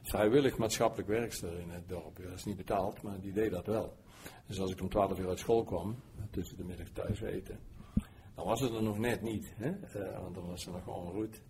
vrijwillig 0.01 0.57
maatschappelijk 0.57 1.07
werkster 1.07 1.59
in 1.59 1.69
het 1.69 1.89
dorp. 1.89 2.23
Dat 2.23 2.33
is 2.33 2.45
niet 2.45 2.57
betaald, 2.57 3.01
maar 3.01 3.19
die 3.19 3.33
deed 3.33 3.51
dat 3.51 3.65
wel. 3.65 3.97
Dus 4.45 4.59
als 4.59 4.71
ik 4.71 4.81
om 4.81 4.89
12 4.89 5.19
uur 5.19 5.27
uit 5.27 5.39
school 5.39 5.63
kwam, 5.63 5.95
tussen 6.29 6.57
de 6.57 6.63
middag 6.63 6.89
thuis 6.89 7.21
eten, 7.21 7.59
dan 8.39 8.47
was 8.47 8.59
het 8.59 8.73
er 8.73 8.83
nog 8.83 8.97
net 8.97 9.21
niet. 9.21 9.53
Hè? 9.55 9.69
Uh, 9.69 10.21
want 10.21 10.35
dan 10.35 10.47
was 10.47 10.63
ze 10.63 10.71
nog 10.71 10.83
gewoon 10.83 11.11
roet. 11.11 11.41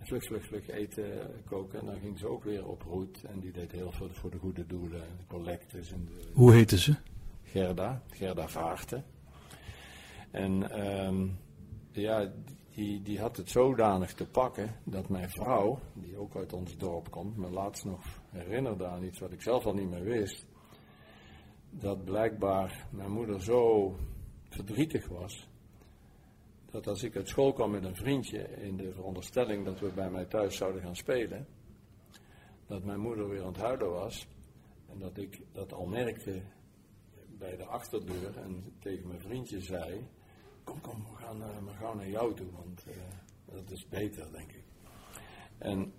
Vlug, 0.00 0.24
vlug, 0.24 0.46
vlug 0.46 0.68
eten, 0.68 1.30
koken. 1.44 1.80
En 1.80 1.86
dan 1.86 1.98
ging 2.00 2.18
ze 2.18 2.28
ook 2.28 2.44
weer 2.44 2.66
op 2.66 2.82
roet. 2.82 3.24
En 3.24 3.40
die 3.40 3.52
deed 3.52 3.72
heel 3.72 3.92
veel 3.92 4.08
voor 4.10 4.30
de 4.30 4.38
goede 4.38 4.66
doelen, 4.66 5.02
collectes. 5.28 5.92
En 5.92 6.04
de, 6.04 6.28
Hoe 6.32 6.52
heette 6.52 6.78
ze? 6.78 6.94
Gerda, 7.42 8.02
Gerda 8.10 8.48
Vaarten. 8.48 9.04
En 10.30 10.80
um, 10.88 11.38
ja, 11.90 12.32
die, 12.70 13.02
die 13.02 13.20
had 13.20 13.36
het 13.36 13.50
zodanig 13.50 14.14
te 14.14 14.26
pakken 14.26 14.74
dat 14.84 15.08
mijn 15.08 15.30
vrouw, 15.30 15.78
die 15.94 16.16
ook 16.16 16.36
uit 16.36 16.52
ons 16.52 16.76
dorp 16.76 17.10
komt, 17.10 17.36
me 17.36 17.50
laatst 17.50 17.84
nog 17.84 18.04
herinnerde 18.30 18.86
aan 18.86 19.04
iets 19.04 19.18
wat 19.18 19.32
ik 19.32 19.42
zelf 19.42 19.66
al 19.66 19.74
niet 19.74 19.90
meer 19.90 20.04
wist. 20.04 20.46
Dat 21.70 22.04
blijkbaar 22.04 22.86
mijn 22.90 23.12
moeder 23.12 23.42
zo 23.42 23.94
verdrietig 24.48 25.08
was. 25.08 25.47
Dat 26.70 26.86
als 26.86 27.02
ik 27.02 27.16
uit 27.16 27.28
school 27.28 27.52
kwam 27.52 27.70
met 27.70 27.84
een 27.84 27.96
vriendje 27.96 28.38
in 28.38 28.76
de 28.76 28.92
veronderstelling 28.92 29.64
dat 29.64 29.80
we 29.80 29.92
bij 29.92 30.10
mij 30.10 30.24
thuis 30.24 30.56
zouden 30.56 30.82
gaan 30.82 30.96
spelen, 30.96 31.46
dat 32.66 32.84
mijn 32.84 33.00
moeder 33.00 33.28
weer 33.28 33.40
aan 33.40 33.52
het 33.52 33.56
huilen 33.56 33.90
was. 33.90 34.28
En 34.88 34.98
dat 34.98 35.18
ik 35.18 35.40
dat 35.52 35.72
al 35.72 35.86
merkte 35.86 36.42
bij 37.38 37.56
de 37.56 37.64
achterdeur 37.64 38.36
en 38.36 38.76
tegen 38.78 39.08
mijn 39.08 39.20
vriendje 39.20 39.60
zei: 39.60 40.06
Kom, 40.64 40.80
kom, 40.80 41.04
we 41.10 41.16
gaan, 41.16 41.40
uh, 41.40 41.58
we 41.64 41.72
gaan 41.72 41.96
naar 41.96 42.08
jou 42.08 42.34
toe, 42.34 42.50
want 42.50 42.84
uh, 42.88 42.94
dat 43.44 43.70
is 43.70 43.88
beter, 43.88 44.32
denk 44.32 44.52
ik. 44.52 44.64
En 45.58 45.92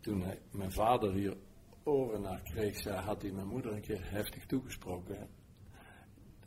toen 0.00 0.24
mijn 0.50 0.72
vader 0.72 1.12
hier 1.12 1.36
oren 1.82 2.20
naar 2.20 2.42
kreeg, 2.42 2.84
had 2.84 3.22
hij 3.22 3.30
mijn 3.30 3.46
moeder 3.46 3.72
een 3.72 3.80
keer 3.80 4.10
heftig 4.10 4.46
toegesproken. 4.46 5.28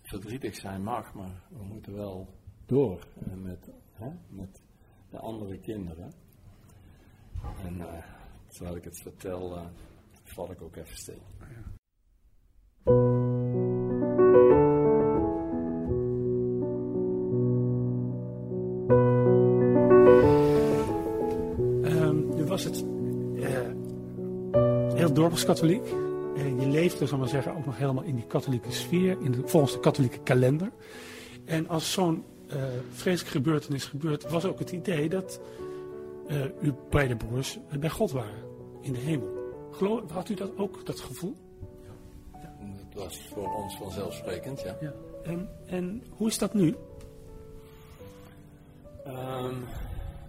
Verdrietig 0.02 0.56
zijn 0.56 0.84
mag, 0.84 1.14
maar 1.14 1.44
we 1.50 1.64
moeten 1.64 1.94
wel 1.94 2.37
door 2.68 3.00
uh, 3.28 3.34
met, 3.44 3.70
met 4.30 4.62
de 5.10 5.18
andere 5.18 5.60
kinderen. 5.60 6.14
En 7.66 7.82
terwijl 8.48 8.76
ik 8.76 8.84
het 8.84 9.00
vertel, 9.00 9.58
val 10.24 10.52
ik 10.52 10.62
ook 10.62 10.76
even 10.76 10.98
stil. 10.98 11.22
Ja. 11.40 11.78
dorpskatholiek. 25.18 25.86
En 26.36 26.60
je 26.60 26.68
leefde, 26.68 27.06
zal 27.06 27.18
maar 27.18 27.28
zeggen, 27.28 27.56
ook 27.56 27.66
nog 27.66 27.78
helemaal 27.78 28.04
in 28.04 28.16
die 28.16 28.26
katholieke 28.28 28.72
sfeer, 28.72 29.18
in 29.22 29.42
volgens 29.46 29.74
de 29.74 29.80
katholieke 29.80 30.20
kalender. 30.20 30.72
En 31.46 31.68
als 31.68 31.92
zo'n 31.92 32.24
uh, 32.48 32.64
vreselijke 32.90 33.38
gebeurtenis 33.38 33.86
gebeurt, 33.86 34.30
was 34.30 34.46
ook 34.46 34.60
het 34.60 34.72
idee 34.72 35.10
dat 35.10 35.42
uh, 36.30 36.46
uw 36.62 36.76
beide 36.90 37.16
broers 37.16 37.60
bij 37.80 37.90
God 37.90 38.12
waren, 38.12 38.44
in 38.82 38.94
de 38.94 39.00
hemel. 39.00 39.36
Geloof, 39.72 40.12
had 40.12 40.30
u 40.30 40.34
dat 40.34 40.58
ook, 40.58 40.86
dat 40.86 41.00
gevoel? 41.00 41.36
Ja, 42.34 42.58
dat 42.92 43.04
was 43.04 43.28
voor 43.28 43.54
ons 43.54 43.78
vanzelfsprekend, 43.78 44.62
ja. 44.62 44.78
ja. 44.82 44.94
En, 45.24 45.50
en 45.66 46.04
hoe 46.10 46.28
is 46.28 46.38
dat 46.38 46.54
nu? 46.54 46.76
Um, 49.08 49.64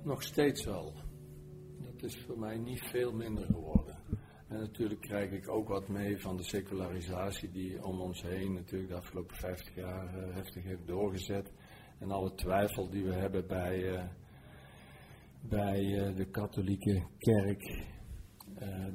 nog 0.03 0.23
steeds 0.23 0.65
wel. 0.65 0.93
Dat 1.79 2.03
is 2.03 2.19
voor 2.27 2.39
mij 2.39 2.57
niet 2.57 2.83
veel 2.83 3.13
minder 3.13 3.45
geworden. 3.45 3.97
En 4.49 4.59
natuurlijk 4.59 5.01
krijg 5.01 5.31
ik 5.31 5.49
ook 5.49 5.69
wat 5.69 5.89
mee 5.89 6.21
van 6.21 6.37
de 6.37 6.43
secularisatie 6.43 7.51
die 7.51 7.85
om 7.85 8.01
ons 8.01 8.23
heen 8.23 8.53
natuurlijk 8.53 8.91
de 8.91 8.97
afgelopen 8.97 9.37
50 9.37 9.75
jaar 9.75 10.05
uh, 10.05 10.35
heftig 10.35 10.65
heeft 10.65 10.87
doorgezet. 10.87 11.53
En 11.99 12.11
alle 12.11 12.35
twijfel 12.35 12.91
die 12.91 13.05
we 13.05 13.15
hebben 13.15 13.47
bij, 13.47 13.79
uh, 13.79 14.03
bij 15.41 15.85
uh, 15.85 16.17
de 16.17 16.25
katholieke 16.25 17.03
kerk, 17.19 17.87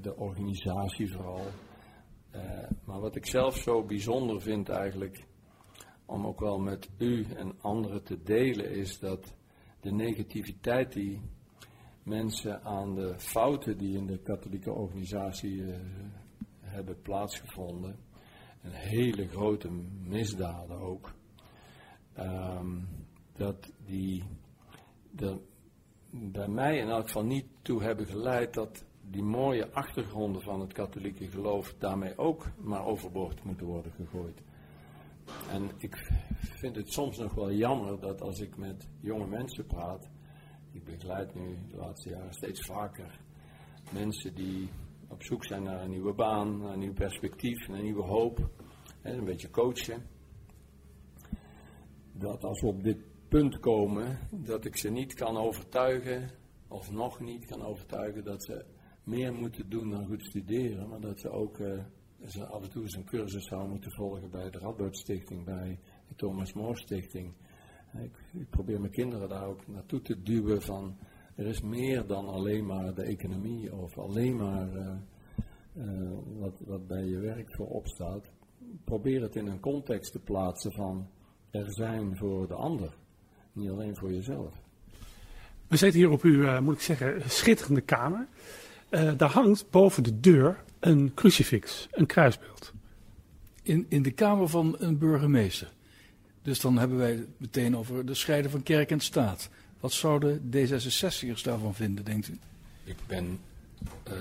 de 0.02 0.16
organisatie 0.16 1.12
vooral. 1.12 1.46
maar 2.86 3.00
wat 3.00 3.16
ik 3.16 3.26
zelf 3.26 3.58
zo 3.58 3.84
bijzonder 3.84 4.42
vind 4.42 4.70
eigenlijk, 4.70 5.26
om 6.06 6.26
ook 6.26 6.40
wel 6.40 6.60
met 6.60 6.90
u 6.98 7.26
en 7.36 7.62
anderen 7.62 8.04
te 8.04 8.24
delen, 8.24 8.72
is 8.72 9.00
dat 9.00 9.36
de 9.80 9.92
negativiteit 9.92 10.94
die 10.94 11.22
mensen 12.04 12.64
aan 12.64 12.96
de 12.96 13.14
fouten 13.20 13.78
die 13.78 13.98
in 13.98 14.06
de 14.06 14.18
katholieke 14.18 14.72
organisatie 14.72 15.64
hebben 16.74 17.02
plaatsgevonden. 17.02 17.96
En 18.62 18.72
hele 18.72 19.28
grote 19.28 19.70
misdaden 20.04 20.78
ook. 20.78 21.14
Um, 22.20 22.88
dat 23.34 23.74
die 23.86 24.24
er 25.15 25.39
bij 26.10 26.48
mij 26.48 26.77
in 26.77 26.89
elk 26.89 27.05
geval 27.05 27.25
niet 27.25 27.46
toe 27.62 27.84
hebben 27.84 28.05
geleid 28.05 28.53
dat 28.53 28.86
die 29.01 29.24
mooie 29.24 29.72
achtergronden 29.72 30.41
van 30.41 30.60
het 30.60 30.74
katholieke 30.74 31.27
geloof 31.27 31.74
daarmee 31.74 32.17
ook 32.17 32.48
maar 32.58 32.86
overboord 32.86 33.43
moeten 33.43 33.65
worden 33.65 33.91
gegooid. 33.91 34.41
En 35.50 35.72
ik 35.77 35.96
vind 36.38 36.75
het 36.75 36.93
soms 36.93 37.17
nog 37.17 37.34
wel 37.34 37.51
jammer 37.51 38.00
dat 38.00 38.22
als 38.22 38.39
ik 38.39 38.58
met 38.58 38.89
jonge 39.00 39.27
mensen 39.27 39.65
praat, 39.65 40.10
ik 40.72 40.84
begeleid 40.84 41.36
nu 41.36 41.58
de 41.70 41.77
laatste 41.77 42.10
jaren 42.10 42.34
steeds 42.34 42.65
vaker 42.65 43.20
mensen 43.91 44.36
die 44.36 44.70
op 45.08 45.24
zoek 45.24 45.46
zijn 45.46 45.63
naar 45.63 45.82
een 45.82 45.89
nieuwe 45.89 46.13
baan, 46.13 46.58
naar 46.58 46.74
een 46.74 46.79
nieuw 46.79 46.93
perspectief, 46.93 47.67
naar 47.67 47.77
een 47.77 47.84
nieuwe 47.84 48.03
hoop. 48.03 48.50
En 49.01 49.17
een 49.17 49.25
beetje 49.25 49.50
coachen. 49.50 50.08
Dat 52.13 52.43
als 52.43 52.62
we 52.62 52.67
op 52.67 52.84
dit 52.84 52.98
punt 53.27 53.60
komen, 53.60 54.20
dat 54.32 54.65
ik 54.65 54.77
ze 54.77 54.89
niet 54.89 55.13
kan 55.13 55.38
overtuigen, 55.38 56.29
of 56.67 56.91
nog 56.91 57.20
niet 57.20 57.46
kan 57.46 57.62
overtuigen, 57.62 58.24
dat 58.24 58.43
ze 58.43 58.65
meer 59.03 59.34
moeten 59.34 59.70
doen 59.70 59.89
dan 59.89 60.05
goed 60.05 60.25
studeren, 60.25 60.89
maar 60.89 61.01
dat 61.01 61.20
ze 61.20 61.29
ook 61.29 61.58
uh, 61.58 61.84
ze 62.25 62.46
af 62.46 62.63
en 62.63 62.70
toe 62.70 62.82
eens 62.82 62.96
een 62.96 63.05
cursus 63.05 63.48
zouden 63.48 63.70
moeten 63.70 63.91
volgen 63.91 64.29
bij 64.29 64.50
de 64.50 64.58
Radboud 64.58 64.98
Stichting, 64.98 65.46
bij 65.46 65.79
de 66.08 66.15
Thomas 66.15 66.53
More 66.53 66.77
Stichting. 66.77 67.34
Ik, 68.01 68.50
probeer 68.50 68.79
mijn 68.79 68.91
kinderen 68.91 69.29
daar 69.29 69.48
ook 69.48 69.67
naartoe 69.67 70.01
te 70.01 70.22
duwen 70.22 70.62
van 70.62 70.98
er 71.36 71.46
is 71.46 71.62
meer 71.62 72.08
dan 72.08 72.27
alleen 72.27 72.65
maar 72.65 72.93
de 72.93 73.03
economie 73.03 73.75
of 73.75 73.98
alleen 73.98 74.36
maar 74.36 74.75
uh, 74.75 74.96
uh, 75.77 76.12
wat, 76.39 76.60
wat 76.60 76.88
bij 76.88 77.05
je 77.05 77.20
werk 77.20 77.55
voorop 77.55 77.88
staat. 77.88 78.32
Probeer 78.84 79.22
het 79.22 79.36
in 79.36 79.48
een 79.48 79.60
context 79.60 80.12
te 80.12 80.20
plaatsen 80.20 80.72
van 80.72 81.08
er 81.54 81.72
zijn 81.72 82.16
voor 82.16 82.48
de 82.48 82.54
ander, 82.54 82.94
niet 83.52 83.70
alleen 83.70 83.96
voor 83.96 84.12
jezelf. 84.12 84.54
We 85.68 85.78
zitten 85.78 86.00
hier 86.00 86.10
op 86.10 86.22
uw, 86.22 86.42
uh, 86.42 86.60
moet 86.60 86.76
ik 86.76 86.82
zeggen, 86.82 87.22
schitterende 87.30 87.82
kamer. 87.82 88.28
daar 88.90 89.30
hangt 89.30 89.70
boven 89.70 90.04
de 90.04 90.20
deur 90.20 90.64
een 90.80 91.12
crucifix, 91.14 91.88
een 91.92 92.06
kruisbeeld. 92.06 92.74
In, 93.64 93.86
in 93.90 94.02
de 94.02 94.12
kamer 94.12 94.50
van 94.50 94.76
een 94.80 94.98
burgemeester. 94.98 95.72
Dus 96.42 96.60
dan 96.60 96.78
hebben 96.78 96.98
wij 96.98 97.12
het 97.12 97.40
meteen 97.40 97.78
over 97.78 98.06
de 98.06 98.14
scheiden 98.14 98.52
van 98.52 98.64
kerk 98.64 98.92
en 98.92 99.00
staat. 99.00 99.50
Wat 99.80 99.92
zouden 99.92 100.42
D66'ers 100.56 101.42
daarvan 101.44 101.76
vinden, 101.76 102.06
denkt 102.06 102.28
u? 102.28 102.40
Ik 102.84 102.98
ben 103.08 103.40
uh, 104.08 104.14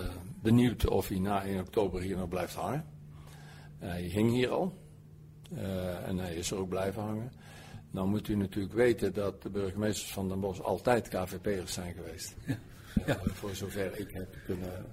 benieuwd 0.43 0.89
of 0.89 1.09
hij 1.09 1.19
na 1.19 1.45
1 1.45 1.61
oktober 1.61 2.01
hier 2.01 2.17
nog 2.17 2.29
blijft 2.29 2.55
hangen. 2.55 2.85
hij 3.79 4.03
hing 4.03 4.31
hier 4.31 4.51
al. 4.51 4.82
Uh, 5.55 6.09
en 6.09 6.19
hij 6.19 6.35
is 6.35 6.51
er 6.51 6.57
ook 6.57 6.69
blijven 6.69 7.03
hangen. 7.03 7.33
Nou 7.91 8.09
moet 8.09 8.29
u 8.29 8.35
natuurlijk 8.35 8.75
weten 8.75 9.15
dat 9.15 9.43
de 9.43 9.51
burgemeesters 9.51 10.13
van 10.13 10.29
Den 10.29 10.41
Bosch 10.41 10.61
altijd 10.61 11.09
KVP'ers 11.09 11.73
zijn 11.73 11.95
geweest. 11.95 12.35
Ja. 12.95 13.05
Ja. 13.07 13.21
Uh, 13.27 13.33
voor 13.33 13.55
zover 13.55 13.99
ik 13.99 14.11
heb 14.11 14.37
kunnen, 14.45 14.85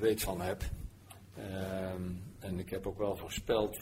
weet 0.00 0.22
van 0.22 0.40
heb. 0.40 0.62
Ehm, 1.34 2.02
en 2.38 2.58
ik 2.58 2.70
heb 2.70 2.86
ook 2.86 2.98
wel 2.98 3.16
voorspeld 3.16 3.78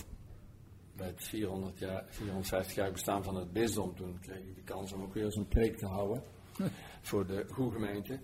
bij 0.96 1.06
het 1.06 1.24
400 1.24 1.78
jaar, 1.78 2.04
450 2.08 2.74
jaar 2.74 2.92
bestaan 2.92 3.24
van 3.24 3.36
het 3.36 3.52
bisdom, 3.52 3.94
toen 3.94 4.18
kreeg 4.20 4.38
ik 4.38 4.54
de 4.54 4.62
kans 4.62 4.92
om 4.92 5.02
ook 5.02 5.14
weer 5.14 5.24
eens 5.24 5.36
een 5.36 5.48
preek 5.48 5.76
te 5.76 5.86
houden 5.86 6.22
voor 7.08 7.26
de 7.26 7.46
goede 7.50 7.72
gemeente. 7.72 8.18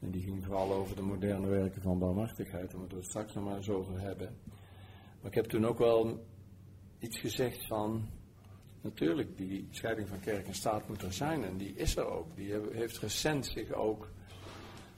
En 0.00 0.10
die 0.10 0.22
ging 0.22 0.44
vooral 0.44 0.72
over 0.72 0.96
de 0.96 1.02
moderne 1.02 1.48
werken 1.48 1.82
van 1.82 1.98
barmhartigheid, 1.98 2.70
daar 2.70 2.78
moeten 2.78 2.96
we 2.96 3.02
het 3.02 3.12
straks 3.12 3.34
nog 3.34 3.44
maar 3.44 3.56
eens 3.56 3.68
over 3.68 4.00
hebben. 4.00 4.36
Maar 5.20 5.30
ik 5.30 5.34
heb 5.34 5.44
toen 5.44 5.66
ook 5.66 5.78
wel 5.78 6.24
iets 6.98 7.18
gezegd 7.18 7.66
van, 7.66 8.08
natuurlijk, 8.80 9.36
die 9.36 9.68
scheiding 9.70 10.08
van 10.08 10.20
kerk 10.20 10.46
en 10.46 10.54
staat 10.54 10.88
moet 10.88 11.02
er 11.02 11.12
zijn 11.12 11.44
en 11.44 11.56
die 11.56 11.72
is 11.74 11.96
er 11.96 12.06
ook. 12.06 12.36
Die 12.36 12.54
heeft 12.72 12.98
recent 12.98 13.46
zich 13.46 13.72
ook 13.72 14.08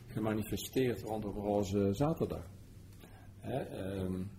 gemanifesteerd 0.06 1.02
rondom 1.02 1.34
Roze 1.34 1.90
Zaterdag. 1.92 2.46
Hè, 3.40 3.92
um, 4.00 4.30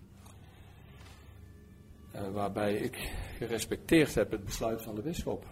uh, 2.14 2.28
waarbij 2.32 2.74
ik 2.74 3.12
gerespecteerd 3.38 4.14
heb 4.14 4.30
het 4.30 4.44
besluit 4.44 4.82
van 4.82 4.94
de 4.94 5.02
bisschop 5.02 5.44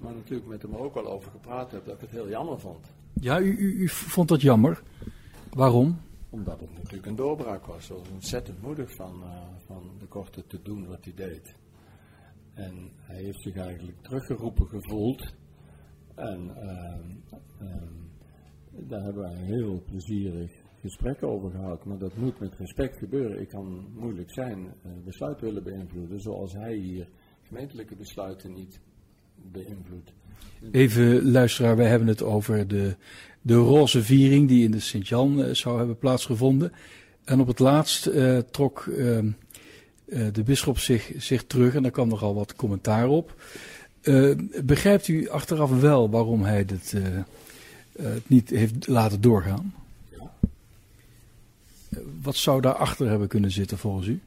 maar 0.00 0.14
natuurlijk 0.14 0.48
met 0.48 0.62
hem 0.62 0.74
ook 0.74 0.96
al 0.96 1.06
over 1.06 1.30
gepraat 1.30 1.70
heb 1.70 1.84
dat 1.84 1.94
ik 1.94 2.00
het 2.00 2.10
heel 2.10 2.28
jammer 2.28 2.60
vond. 2.60 2.86
Ja, 3.20 3.40
u, 3.40 3.56
u, 3.56 3.82
u 3.82 3.88
vond 3.88 4.28
dat 4.28 4.40
jammer. 4.40 4.82
Waarom? 5.52 6.00
Omdat 6.30 6.60
het 6.60 6.74
natuurlijk 6.74 7.06
een 7.06 7.16
doorbraak 7.16 7.66
was. 7.66 7.88
Hij 7.88 7.96
was 7.96 8.08
ontzettend 8.08 8.62
moedig 8.62 8.94
van, 8.94 9.22
uh, 9.22 9.42
van 9.66 9.90
de 9.98 10.06
korte 10.06 10.46
te 10.46 10.62
doen 10.62 10.86
wat 10.86 11.04
hij 11.04 11.14
deed. 11.14 11.54
En 12.54 12.90
hij 12.96 13.22
heeft 13.22 13.42
zich 13.42 13.56
eigenlijk 13.56 14.02
teruggeroepen 14.02 14.66
gevoeld. 14.66 15.34
En 16.14 16.50
uh, 16.56 17.66
uh, 17.68 17.76
daar 18.70 19.02
hebben 19.02 19.22
wij 19.22 19.36
heel 19.36 19.82
plezierig 19.82 20.52
gesprekken 20.80 21.28
over 21.28 21.50
gehad. 21.50 21.84
Maar 21.84 21.98
dat 21.98 22.16
moet 22.16 22.40
met 22.40 22.54
respect 22.54 22.98
gebeuren. 22.98 23.40
Ik 23.40 23.48
kan 23.48 23.86
moeilijk 23.94 24.32
zijn 24.32 24.58
uh, 24.58 24.92
besluit 25.04 25.40
willen 25.40 25.62
beïnvloeden, 25.62 26.20
zoals 26.20 26.52
hij 26.52 26.74
hier 26.74 27.08
gemeentelijke 27.42 27.96
besluiten 27.96 28.52
niet 28.52 28.80
beïnvloedt. 29.34 30.12
Even 30.72 31.30
luisteraar, 31.30 31.76
wij 31.76 31.88
hebben 31.88 32.08
het 32.08 32.22
over 32.22 32.68
de, 32.68 32.96
de 33.42 33.54
roze 33.54 34.02
viering 34.02 34.48
die 34.48 34.64
in 34.64 34.70
de 34.70 34.80
Sint-Jan 34.80 35.40
uh, 35.40 35.54
zou 35.54 35.78
hebben 35.78 35.98
plaatsgevonden. 35.98 36.72
En 37.24 37.40
op 37.40 37.46
het 37.46 37.58
laatst 37.58 38.06
uh, 38.06 38.38
trok 38.38 38.84
uh, 38.86 39.18
de 40.32 40.42
bisschop 40.44 40.78
zich, 40.78 41.12
zich 41.16 41.44
terug 41.44 41.74
en 41.74 41.82
daar 41.82 41.90
kwam 41.90 42.08
nogal 42.08 42.34
wat 42.34 42.56
commentaar 42.56 43.08
op. 43.08 43.42
begrijpt 44.64 45.08
u 45.08 45.28
achteraf 45.28 45.80
wel 45.80 46.10
waarom 46.10 46.42
hij 46.42 46.64
dit 46.64 46.94
niet 48.26 48.50
heeft 48.50 48.86
laten 48.86 49.20
doorgaan? 49.20 49.74
Wat 52.22 52.36
zou 52.36 52.60
daarachter 52.60 53.08
hebben 53.08 53.28
kunnen 53.28 53.50
zitten 53.50 53.78
volgens 53.78 54.06
u? 54.06 54.20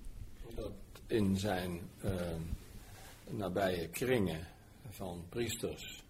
Dat 0.55 0.71
in 1.07 1.37
zijn 1.37 1.79
nabije 3.29 3.87
kringen 3.87 4.47
van 4.89 5.23
priesters 5.29 6.03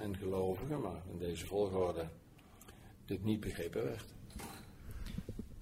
en 0.00 0.16
gelovigen, 0.16 0.80
maar 0.80 1.02
in 1.12 1.18
deze 1.18 1.46
volgorde 1.46 2.04
dit 3.06 3.24
niet 3.24 3.40
begrepen 3.40 3.84
werd. 3.84 4.04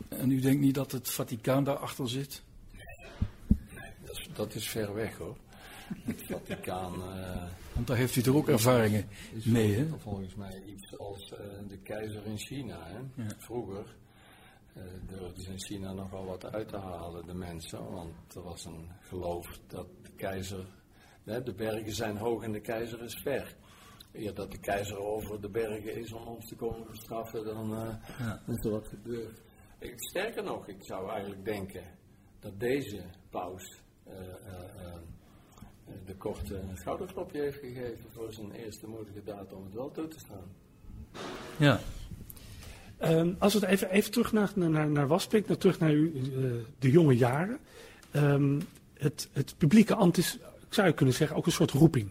En 0.09 0.31
u 0.31 0.41
denkt 0.41 0.61
niet 0.61 0.75
dat 0.75 0.93
het 0.93 1.11
Vaticaan 1.11 1.65
daarachter 1.65 2.09
zit? 2.09 2.43
Nee, 2.73 3.91
dat 4.05 4.19
is, 4.19 4.29
dat 4.35 4.55
is 4.55 4.69
ver 4.69 4.95
weg 4.95 5.17
hoor. 5.17 5.37
Het 6.03 6.23
Vaticaan. 6.27 6.95
Uh, 6.95 7.43
Want 7.73 7.87
daar 7.87 7.97
heeft 7.97 8.17
u 8.17 8.23
toch 8.23 8.35
ook 8.35 8.49
ervaringen 8.49 9.09
is 9.33 9.45
mee, 9.45 9.75
hè? 9.75 9.87
Volgens 9.99 10.35
mij 10.35 10.63
iets 10.67 10.99
als 10.99 11.33
uh, 11.33 11.39
de 11.69 11.79
keizer 11.79 12.27
in 12.27 12.39
China. 12.39 12.79
Hè? 12.87 13.23
Ja. 13.23 13.29
Vroeger 13.39 13.97
uh, 14.77 14.83
durfden 15.07 15.43
ze 15.43 15.51
in 15.51 15.61
China 15.61 15.93
nogal 15.93 16.25
wat 16.25 16.53
uit 16.53 16.69
te 16.69 16.77
halen, 16.77 17.27
de 17.27 17.35
mensen. 17.35 17.91
Want 17.91 18.35
er 18.35 18.43
was 18.43 18.65
een 18.65 18.89
geloof 19.01 19.59
dat 19.67 19.87
de 20.03 20.11
keizer 20.17 20.65
de 21.25 21.55
bergen 21.57 21.93
zijn 21.93 22.17
hoog 22.17 22.43
en 22.43 22.53
de 22.53 22.61
keizer 22.61 23.03
is 23.03 23.15
ver. 23.15 23.57
Eer 24.13 24.35
dat 24.35 24.51
de 24.51 24.59
keizer 24.59 24.99
over 24.99 25.41
de 25.41 25.49
bergen 25.49 25.97
is 25.97 26.13
om 26.13 26.27
ons 26.27 26.49
te 26.49 26.55
komen 26.57 26.87
bestraffen, 26.91 27.45
dan 27.45 27.73
uh, 27.73 27.95
Ja. 28.19 28.43
is 28.47 28.65
er 28.65 28.71
wat 28.71 28.89
gebeurd. 28.89 29.43
Ik, 29.79 29.93
sterker 29.97 30.45
nog, 30.45 30.69
ik 30.69 30.85
zou 30.85 31.11
eigenlijk 31.11 31.45
denken 31.45 31.83
dat 32.41 32.61
deze 32.61 33.03
paus 33.31 33.81
eh, 34.05 34.17
eh, 34.17 34.29
eh, 34.87 34.95
de 36.07 36.17
korte 36.17 36.57
een 36.57 36.77
schouderklopje 36.77 37.41
heeft 37.41 37.59
gegeven 37.59 38.11
voor 38.11 38.33
zijn 38.33 38.53
eerste 38.53 38.87
moedige 38.87 39.23
daad 39.25 39.53
om 39.53 39.65
het 39.65 39.75
wel 39.75 39.91
toe 39.91 40.09
te 40.09 40.19
staan. 40.19 40.55
Ja. 41.59 41.81
Ehm, 42.99 43.33
als 43.39 43.53
we 43.53 43.59
het 43.59 43.69
even, 43.69 43.91
even 43.91 44.11
terug 44.11 44.33
naar, 44.33 44.53
naar, 44.55 44.91
naar 44.91 45.07
Waspik, 45.07 45.49
naar, 45.49 45.57
terug 45.57 45.79
naar 45.79 45.91
uw, 45.91 46.13
eh, 46.15 46.65
de 46.79 46.91
jonge 46.91 47.17
jaren. 47.17 47.59
Ehm, 48.11 48.61
het, 48.95 49.29
het 49.33 49.55
publieke 49.59 49.95
ambt 49.95 50.17
is, 50.17 50.39
zou 50.69 50.87
je 50.87 50.95
kunnen 50.95 51.15
zeggen, 51.15 51.37
ook 51.37 51.47
een 51.47 51.53
soort 51.53 51.71
roeping. 51.71 52.11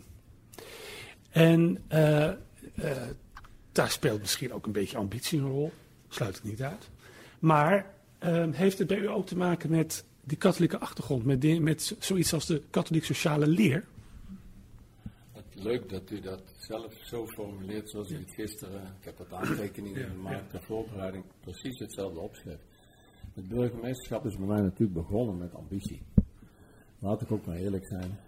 En 1.31 1.77
eh, 1.87 2.27
eh, 2.27 2.35
daar 3.71 3.89
speelt 3.89 4.19
misschien 4.19 4.53
ook 4.53 4.65
een 4.65 4.71
beetje 4.71 4.97
ambitie 4.97 5.39
een 5.39 5.47
rol, 5.47 5.71
sluit 6.07 6.35
het 6.35 6.43
niet 6.43 6.61
uit. 6.61 6.89
Maar 7.39 7.93
ehm, 8.19 8.51
heeft 8.51 8.77
het 8.77 8.87
bij 8.87 8.97
u 8.97 9.07
ook 9.07 9.25
te 9.25 9.37
maken 9.37 9.69
met 9.69 10.05
die 10.23 10.37
katholieke 10.37 10.77
achtergrond, 10.77 11.25
met, 11.25 11.59
met 11.61 11.95
zoiets 11.99 12.33
als 12.33 12.45
de 12.45 12.61
katholiek 12.69 13.05
sociale 13.05 13.47
leer? 13.47 13.85
Leuk 15.53 15.89
dat 15.89 16.11
u 16.11 16.19
dat 16.19 16.41
zelf 16.57 16.93
zo 17.03 17.27
formuleert 17.27 17.89
zoals 17.89 18.11
u 18.11 18.17
het 18.17 18.31
gisteren, 18.31 18.81
ik 18.99 19.05
heb 19.05 19.17
wat 19.17 19.33
aantekeningen 19.33 20.09
gemaakt 20.09 20.49
ter 20.49 20.61
voorbereiding, 20.61 21.23
precies 21.39 21.79
hetzelfde 21.79 22.19
opschrift. 22.19 22.63
Het 23.33 23.47
burgemeesterschap 23.47 24.25
is 24.25 24.37
bij 24.37 24.47
mij 24.47 24.61
natuurlijk 24.61 24.93
begonnen 24.93 25.37
met 25.37 25.53
ambitie. 25.53 26.01
Laat 26.99 27.21
ik 27.21 27.31
ook 27.31 27.45
maar 27.45 27.55
eerlijk 27.55 27.85
zijn, 27.85 28.19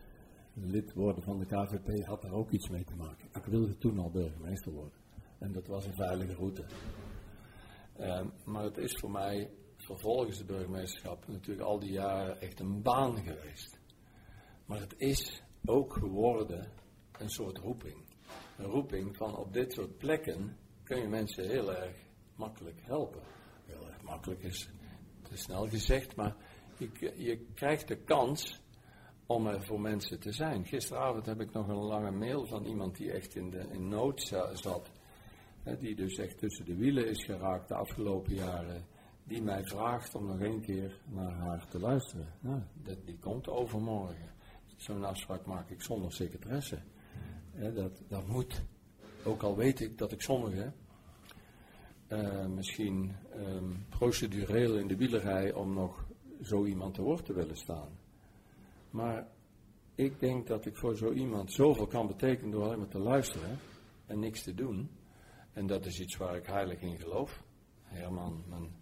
lid 0.53 0.93
worden 0.93 1.23
van 1.23 1.39
de 1.39 1.45
KVP 1.45 2.05
had 2.05 2.21
daar 2.21 2.33
ook 2.33 2.51
iets 2.51 2.69
mee 2.69 2.83
te 2.83 2.95
maken. 2.95 3.27
Ik 3.33 3.45
wilde 3.45 3.77
toen 3.77 3.99
al 3.99 4.11
burgemeester 4.11 4.71
worden. 4.71 4.97
En 5.39 5.51
dat 5.51 5.67
was 5.67 5.85
een 5.85 5.95
veilige 5.95 6.33
route. 6.33 6.65
Ehm, 7.97 8.27
maar 8.45 8.63
het 8.63 8.77
is 8.77 8.97
voor 8.99 9.11
mij 9.11 9.49
vervolgens 9.75 10.37
de 10.37 10.45
burgemeesterschap 10.45 11.27
natuurlijk 11.27 11.67
al 11.67 11.79
die 11.79 11.91
jaren 11.91 12.41
echt 12.41 12.59
een 12.59 12.81
baan 12.81 13.17
geweest. 13.17 13.79
Maar 14.65 14.79
het 14.79 14.93
is 14.97 15.43
ook 15.65 15.93
geworden 15.93 16.71
een 17.19 17.29
soort 17.29 17.57
roeping. 17.57 18.05
Een 18.57 18.65
roeping 18.65 19.17
van 19.17 19.37
op 19.37 19.53
dit 19.53 19.73
soort 19.73 19.97
plekken 19.97 20.57
kun 20.83 21.01
je 21.01 21.07
mensen 21.07 21.49
heel 21.49 21.73
erg 21.73 21.95
makkelijk 22.35 22.79
helpen. 22.81 23.21
Heel 23.65 23.87
erg 23.87 24.01
makkelijk 24.01 24.43
is 24.43 24.69
te 25.21 25.37
snel 25.37 25.67
gezegd, 25.67 26.15
maar 26.15 26.35
je, 26.77 27.13
je 27.17 27.45
krijgt 27.53 27.87
de 27.87 28.03
kans 28.03 28.62
om 29.25 29.47
er 29.47 29.63
voor 29.63 29.81
mensen 29.81 30.19
te 30.19 30.31
zijn. 30.31 30.65
Gisteravond 30.65 31.25
heb 31.25 31.41
ik 31.41 31.51
nog 31.51 31.67
een 31.67 31.75
lange 31.83 32.11
mail 32.11 32.45
van 32.45 32.65
iemand 32.65 32.95
die 32.97 33.11
echt 33.11 33.35
in, 33.35 33.49
de, 33.49 33.65
in 33.71 33.87
nood 33.87 34.21
za- 34.21 34.55
zat. 34.55 34.91
Hè, 35.63 35.77
die 35.77 35.95
dus 35.95 36.17
echt 36.17 36.37
tussen 36.37 36.65
de 36.65 36.75
wielen 36.75 37.07
is 37.07 37.23
geraakt 37.25 37.67
de 37.67 37.75
afgelopen 37.75 38.33
jaren. 38.33 38.85
Die 39.23 39.41
mij 39.41 39.63
vraagt 39.63 40.15
om 40.15 40.25
nog 40.25 40.39
één 40.39 40.61
keer 40.61 40.99
naar 41.05 41.31
haar 41.31 41.67
te 41.67 41.79
luisteren. 41.79 42.27
Nou, 42.39 42.61
dat, 42.73 42.97
die 43.05 43.17
komt 43.19 43.47
overmorgen. 43.49 44.31
Zo'n 44.75 45.03
afspraak 45.03 45.45
maak 45.45 45.69
ik 45.69 45.81
zonder 45.81 46.11
secretaresse. 46.13 46.79
Hè, 47.51 47.73
dat, 47.73 48.01
dat 48.07 48.27
moet. 48.27 48.63
Ook 49.25 49.43
al 49.43 49.55
weet 49.55 49.79
ik 49.79 49.97
dat 49.97 50.11
ik 50.11 50.21
sommigen 50.21 50.73
eh, 52.07 52.45
misschien 52.45 53.15
ehm, 53.33 53.71
procedureel 53.89 54.77
in 54.77 54.87
de 54.87 54.95
wielerij 54.97 55.53
om 55.53 55.73
nog 55.73 56.05
zo 56.41 56.65
iemand 56.65 56.93
te 56.93 57.01
woord 57.01 57.25
te 57.25 57.33
willen 57.33 57.57
staan. 57.57 57.89
Maar 58.93 59.27
ik 59.95 60.19
denk 60.19 60.47
dat 60.47 60.65
ik 60.65 60.75
voor 60.75 60.95
zo 60.97 61.11
iemand 61.11 61.51
zoveel 61.51 61.87
kan 61.87 62.07
betekenen 62.07 62.51
door 62.51 62.63
alleen 62.63 62.77
maar 62.77 62.87
te 62.87 62.99
luisteren 62.99 63.59
en 64.05 64.19
niks 64.19 64.43
te 64.43 64.53
doen. 64.53 64.89
En 65.53 65.67
dat 65.67 65.85
is 65.85 65.99
iets 65.99 66.17
waar 66.17 66.35
ik 66.35 66.45
heilig 66.45 66.81
in 66.81 66.99
geloof. 66.99 67.43
Herman, 67.83 68.43
mijn 68.49 68.75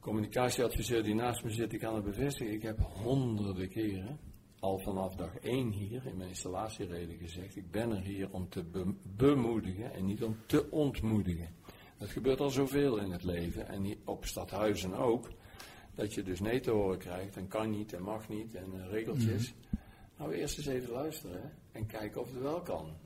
communicatieadviseur 0.00 1.02
die 1.02 1.14
naast 1.14 1.44
me 1.44 1.50
zit, 1.50 1.70
die 1.70 1.78
kan 1.78 1.94
het 1.94 2.04
bevestigen. 2.04 2.52
Ik 2.52 2.62
heb 2.62 2.78
honderden 2.80 3.68
keren, 3.68 4.18
al 4.60 4.78
vanaf 4.78 5.14
dag 5.14 5.38
één 5.38 5.70
hier 5.70 6.06
in 6.06 6.16
mijn 6.16 6.28
installatiereden 6.28 7.16
gezegd, 7.16 7.56
ik 7.56 7.70
ben 7.70 7.90
er 7.90 8.02
hier 8.02 8.30
om 8.30 8.48
te 8.48 8.64
be- 8.64 8.94
bemoedigen 9.16 9.92
en 9.94 10.04
niet 10.04 10.22
om 10.22 10.36
te 10.46 10.70
ontmoedigen. 10.70 11.48
Dat 11.98 12.08
gebeurt 12.08 12.40
al 12.40 12.50
zoveel 12.50 12.98
in 12.98 13.10
het 13.10 13.24
leven 13.24 13.68
en 13.68 13.96
op 14.04 14.24
stadhuizen 14.24 14.94
ook. 14.94 15.28
Dat 15.96 16.14
je 16.14 16.22
dus 16.22 16.40
nee 16.40 16.60
te 16.60 16.70
horen 16.70 16.98
krijgt 16.98 17.36
en 17.36 17.48
kan 17.48 17.70
niet 17.70 17.92
en 17.92 18.02
mag 18.02 18.28
niet 18.28 18.54
en 18.54 18.80
eh, 18.80 18.90
regeltjes. 18.90 19.54
Nou, 20.18 20.32
eerst 20.32 20.58
eens 20.58 20.66
even 20.66 20.92
luisteren 20.92 21.52
en 21.72 21.86
kijken 21.86 22.20
of 22.20 22.32
het 22.32 22.42
wel 22.42 22.62
kan. 22.62 22.96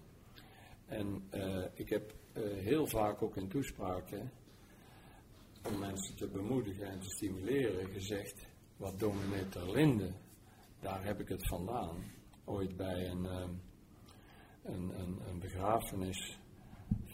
En 0.90 1.22
eh, 1.31 1.64
ik 1.74 1.88
heb 1.88 2.14
eh, 2.33 2.42
heel 2.42 2.87
vaak 2.87 3.22
ook 3.22 3.37
in 3.37 3.48
toespraken, 3.48 4.31
om 5.68 5.79
mensen 5.79 6.16
te 6.16 6.29
bemoedigen 6.29 6.87
en 6.87 7.00
te 7.00 7.11
stimuleren, 7.11 7.90
gezegd, 7.90 8.46
wat 8.76 8.98
dominee 8.98 9.48
Terlinde, 9.48 10.12
daar 10.81 11.05
heb 11.05 11.20
ik 11.20 11.29
het 11.29 11.48
vandaan, 11.48 11.96
ooit 12.44 12.76
bij 12.76 13.09
een, 13.09 13.26
eh, 13.26 13.48
een, 14.62 15.00
een, 15.00 15.20
een 15.29 15.38
begrafenis 15.38 16.38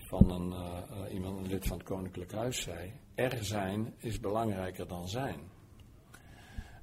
van 0.08 0.30
een, 0.30 0.54
iemand, 1.12 1.38
een 1.38 1.46
lid 1.46 1.66
van 1.66 1.78
het 1.78 1.86
Koninklijk 1.86 2.32
Huis, 2.32 2.62
zei, 2.62 2.92
er 3.14 3.44
zijn 3.44 3.94
is 3.96 4.20
belangrijker 4.20 4.88
dan 4.88 5.08
zijn. 5.08 5.40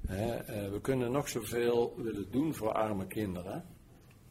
Eh, 0.08 0.70
we 0.70 0.78
kunnen 0.82 1.12
nog 1.12 1.28
zoveel 1.28 1.94
willen 1.96 2.30
doen 2.30 2.54
voor 2.54 2.72
arme 2.72 3.06
kinderen. 3.06 3.64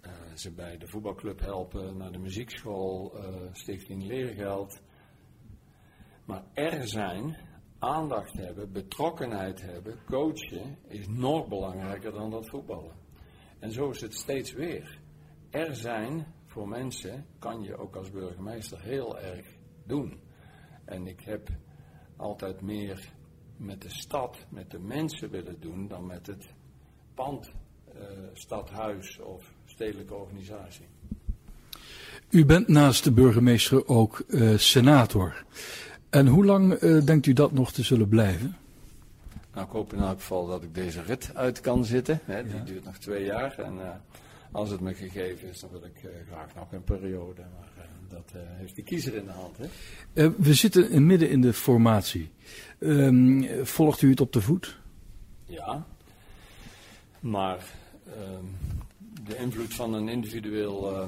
Eh, 0.02 0.12
ze 0.36 0.52
bij 0.52 0.78
de 0.78 0.88
voetbalclub 0.88 1.40
helpen, 1.40 1.98
naar 1.98 2.12
de 2.12 2.18
muziekschool, 2.18 3.18
eh, 3.18 3.34
stichting 3.52 4.04
leergeld. 4.04 4.82
Maar 6.26 6.44
er 6.54 6.88
zijn, 6.88 7.38
aandacht 7.80 8.34
hebben, 8.34 8.72
betrokkenheid 8.72 9.62
hebben, 9.62 10.00
coachen, 10.06 10.78
is 10.88 11.08
nog 11.08 11.48
belangrijker 11.48 12.12
dan 12.12 12.30
dat 12.30 12.50
voetballen. 12.50 12.96
En 13.60 13.72
zo 13.72 13.90
is 13.90 14.02
het 14.02 14.14
steeds 14.14 14.54
weer. 14.54 15.00
Er 15.50 15.76
zijn 15.76 16.34
voor 16.46 16.68
mensen, 16.68 17.26
kan 17.40 17.62
je 17.62 17.78
ook 17.78 17.96
als 17.96 18.12
burgemeester 18.12 18.82
heel 18.82 19.20
erg 19.20 19.48
doen. 19.86 20.22
En 20.86 21.08
ik 21.08 21.22
heb 21.22 21.50
altijd 22.18 22.62
meer 22.62 23.14
met 23.64 23.82
de 23.82 23.90
stad, 23.90 24.38
met 24.50 24.72
de 24.72 24.80
mensen 24.80 25.30
willen 25.30 25.56
doen 25.60 25.88
dan 25.88 26.06
met 26.06 26.28
het 26.28 26.46
pand, 27.14 27.52
eh, 27.94 28.02
stadhuis 28.34 29.20
of 29.20 29.54
stedelijke 29.66 30.14
organisatie. 30.14 30.86
U 32.30 32.46
bent 32.46 32.68
naast 32.68 33.04
de 33.04 33.12
burgemeester 33.12 33.88
ook 33.88 34.24
uh, 34.28 34.58
senator. 34.58 35.46
En 36.10 36.28
hoe 36.28 36.46
lang 36.46 36.82
uh, 36.82 37.06
denkt 37.06 37.26
u 37.26 37.34
dat 37.34 37.52
nog 37.52 37.72
te 37.72 37.84
zullen 37.84 38.08
blijven? 38.08 38.58
Nou, 39.54 39.66
ik 39.66 39.72
hoop 39.72 39.94
in 39.94 40.00
elk 40.00 40.20
geval 40.20 40.48
dat 40.48 40.64
ik 40.64 40.76
deze 40.76 41.02
rit 41.02 41.32
uit 41.36 41.62
kan 41.62 41.86
zitten. 41.86 42.20
Hè. 42.26 42.44
Die 42.44 42.56
ja. 42.56 42.64
duurt 42.64 42.86
nog 42.86 42.98
twee 42.98 43.26
jaar. 43.26 43.60
En 43.60 43.74
uh, 43.74 43.90
als 44.52 44.70
het 44.70 44.80
me 44.80 44.94
gegeven 44.94 45.50
is, 45.50 45.60
dan 45.60 45.70
wil 45.70 45.84
ik 45.84 46.10
graag 46.30 46.56
nog 46.56 46.72
een 46.72 46.84
periode. 46.84 47.42
Maar 47.42 47.70
dat 48.14 48.34
heeft 48.36 48.76
de 48.76 48.84
kiezer 48.84 49.16
in 49.16 49.26
de 49.26 49.32
hand. 49.32 49.58
Hè. 49.58 50.32
we 50.38 50.54
zitten 50.54 51.06
midden 51.06 51.30
in 51.30 51.42
de 51.42 51.54
formatie. 51.54 52.32
Um, 52.80 53.66
volgt 53.66 54.02
u 54.02 54.10
het 54.10 54.22
op 54.22 54.34
de 54.34 54.42
voet? 54.42 54.80
Ja. 55.46 55.86
Maar 57.20 57.66
ehm, 58.06 58.46
de 59.24 59.38
invloed 59.38 59.74
van 59.74 59.94
een 59.94 60.08
individueel 60.08 60.92
uh, 60.92 61.08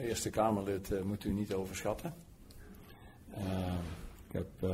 Eerste 0.00 0.30
Kamerlid 0.30 0.90
uh, 0.90 1.02
moet 1.02 1.24
u 1.24 1.32
niet 1.32 1.54
overschatten. 1.54 2.14
Uh, 3.38 3.74
ik 4.28 4.32
heb 4.32 4.70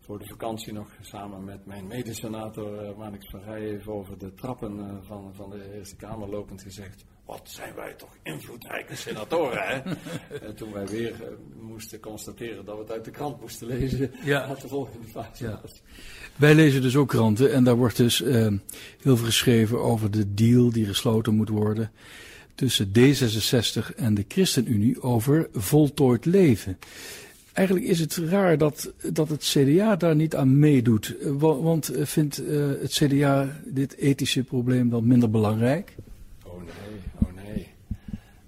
voor 0.00 0.18
de 0.18 0.26
vakantie 0.26 0.72
nog 0.72 0.88
samen 1.00 1.44
met 1.44 1.66
mijn 1.66 1.86
medesenator 1.86 2.84
uh, 2.84 2.96
Manix 2.96 3.30
van 3.30 3.40
over 3.86 4.18
de 4.18 4.34
trappen 4.34 5.04
van, 5.04 5.34
van 5.34 5.50
de 5.50 5.74
Eerste 5.74 5.96
Kamer 5.96 6.28
lopend 6.28 6.62
gezegd. 6.62 7.04
Wat 7.30 7.40
zijn 7.44 7.74
wij 7.74 7.92
toch 7.92 8.16
invloedrijke 8.22 8.96
senatoren, 8.96 9.62
hè? 9.66 9.82
toen 10.58 10.72
wij 10.72 10.86
weer 10.86 11.14
moesten 11.60 12.00
constateren 12.00 12.64
dat 12.64 12.74
we 12.74 12.82
het 12.82 12.92
uit 12.92 13.04
de 13.04 13.10
krant 13.10 13.40
moesten 13.40 13.66
lezen, 13.66 14.10
ja. 14.24 14.46
wat 14.48 14.60
de 14.60 14.68
volgende 14.68 15.06
fase 15.06 15.44
ja. 15.44 15.60
was. 15.62 15.82
Wij 16.36 16.54
lezen 16.54 16.82
dus 16.82 16.96
ook 16.96 17.08
kranten 17.08 17.52
en 17.52 17.64
daar 17.64 17.76
wordt 17.76 17.96
dus 17.96 18.18
heel 18.18 18.60
veel 19.00 19.16
geschreven 19.16 19.80
over 19.80 20.10
de 20.10 20.34
deal 20.34 20.70
die 20.70 20.86
gesloten 20.86 21.34
moet 21.34 21.48
worden 21.48 21.90
tussen 22.54 22.88
D66 22.88 23.94
en 23.96 24.14
de 24.14 24.24
ChristenUnie 24.28 25.02
over 25.02 25.48
voltooid 25.52 26.24
leven. 26.24 26.78
Eigenlijk 27.52 27.86
is 27.86 28.00
het 28.00 28.16
raar 28.16 28.58
dat, 28.58 28.92
dat 29.12 29.28
het 29.28 29.42
CDA 29.42 29.96
daar 29.96 30.16
niet 30.16 30.36
aan 30.36 30.58
meedoet. 30.58 31.16
Want 31.38 31.88
eh, 31.88 32.06
vindt 32.06 32.40
uh, 32.40 32.68
het 32.80 32.92
CDA 32.92 33.60
dit 33.64 33.96
ethische 33.96 34.44
probleem 34.44 34.88
dan 34.88 35.06
minder 35.06 35.30
belangrijk? 35.30 35.94
Oh 36.44 36.56
nee, 36.56 37.00
oh 37.18 37.44
nee. 37.44 37.66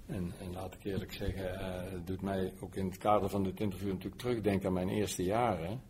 En, 0.07 0.31
en 0.41 0.53
laat 0.53 0.72
eerlijk 0.85 1.13
zeggen, 1.13 1.53
uh, 1.53 1.91
het 1.91 2.07
doet 2.07 2.21
mij 2.21 2.53
ook 2.59 2.75
in 2.75 2.85
het 2.85 2.97
kader 2.97 3.29
van 3.29 3.43
dit 3.43 3.59
interview 3.59 3.91
natuurlijk 3.91 4.21
terugdenken 4.21 4.67
aan 4.67 4.73
mijn 4.73 4.89
eerste 4.89 5.23
jaren. 5.23 5.81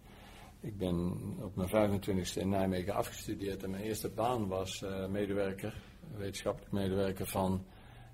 Ik 0.59 0.77
ben 0.77 1.11
op 1.41 1.55
mijn 1.55 2.01
25e 2.01 2.39
in 2.39 2.49
Nijmegen 2.49 2.93
afgestudeerd 2.93 3.63
en 3.63 3.69
mijn 3.69 3.83
eerste 3.83 4.09
baan 4.09 4.47
was 4.47 4.81
uh, 4.81 5.07
medewerker, 5.07 5.81
wetenschappelijk 6.17 6.71
medewerker 6.71 7.27
van 7.27 7.65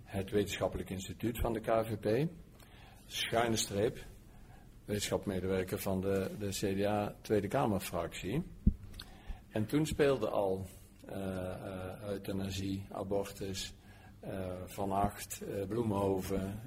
het 0.03 0.31
Wetenschappelijk 0.31 0.89
Instituut 0.89 1.39
van 1.39 1.53
de 1.53 1.59
KVP, 1.59 2.29
schuine 3.05 3.55
streep, 3.55 4.05
wetenschapmedewerker 4.85 5.79
van 5.79 6.01
de, 6.01 6.31
de 6.39 6.49
CDA 6.49 7.15
Tweede 7.21 7.47
Kamerfractie. 7.47 8.43
En 9.49 9.65
toen 9.65 9.85
speelde 9.85 10.29
al 10.29 10.65
uh, 11.09 11.15
euthanasie, 12.07 12.85
abortus, 12.91 13.73
Van 14.65 14.91
Acht, 14.91 15.41
Bloemhoven. 15.67 16.60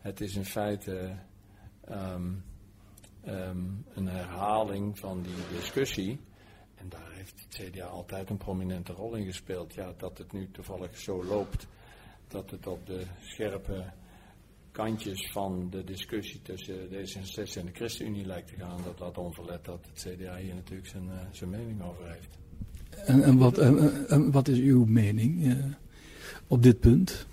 het 0.00 0.20
is 0.20 0.36
in 0.36 0.44
feite 0.44 1.16
um, 1.90 2.44
um, 3.26 3.84
een 3.94 4.08
herhaling 4.08 4.98
van 4.98 5.22
die 5.22 5.58
discussie. 5.58 6.20
En 6.74 6.88
daar 6.88 7.12
heeft 7.12 7.40
het 7.40 7.70
CDA 7.70 7.86
altijd 7.86 8.30
een 8.30 8.36
prominente 8.36 8.92
rol 8.92 9.14
in 9.14 9.24
gespeeld. 9.24 9.74
Ja, 9.74 9.92
dat 9.96 10.18
het 10.18 10.32
nu 10.32 10.50
toevallig 10.50 10.98
zo 10.98 11.24
loopt 11.24 11.66
dat 12.28 12.50
het 12.50 12.66
op 12.66 12.86
de 12.86 13.06
scherpe 13.20 13.92
kantjes 14.70 15.30
van 15.32 15.70
de 15.70 15.84
discussie 15.84 16.42
tussen 16.42 16.88
D66 16.88 17.58
en 17.58 17.66
de 17.66 17.72
ChristenUnie 17.72 18.26
lijkt 18.26 18.48
te 18.48 18.54
gaan, 18.54 18.80
dat 18.84 18.98
dat 18.98 19.18
onverlet 19.18 19.64
dat 19.64 19.86
het 19.86 20.08
CDA 20.08 20.36
hier 20.36 20.54
natuurlijk 20.54 20.88
zijn, 20.88 21.10
zijn 21.30 21.50
mening 21.50 21.82
over 21.82 22.10
heeft. 22.10 22.38
En, 23.06 23.22
en, 23.22 23.38
wat, 23.38 23.58
en, 23.58 24.30
wat, 24.30 24.48
is 24.48 24.58
uw 24.58 24.84
mening 24.84 25.44
uh, 25.44 25.64
op 26.46 26.62
dit 26.62 26.80
punt? 26.80 27.26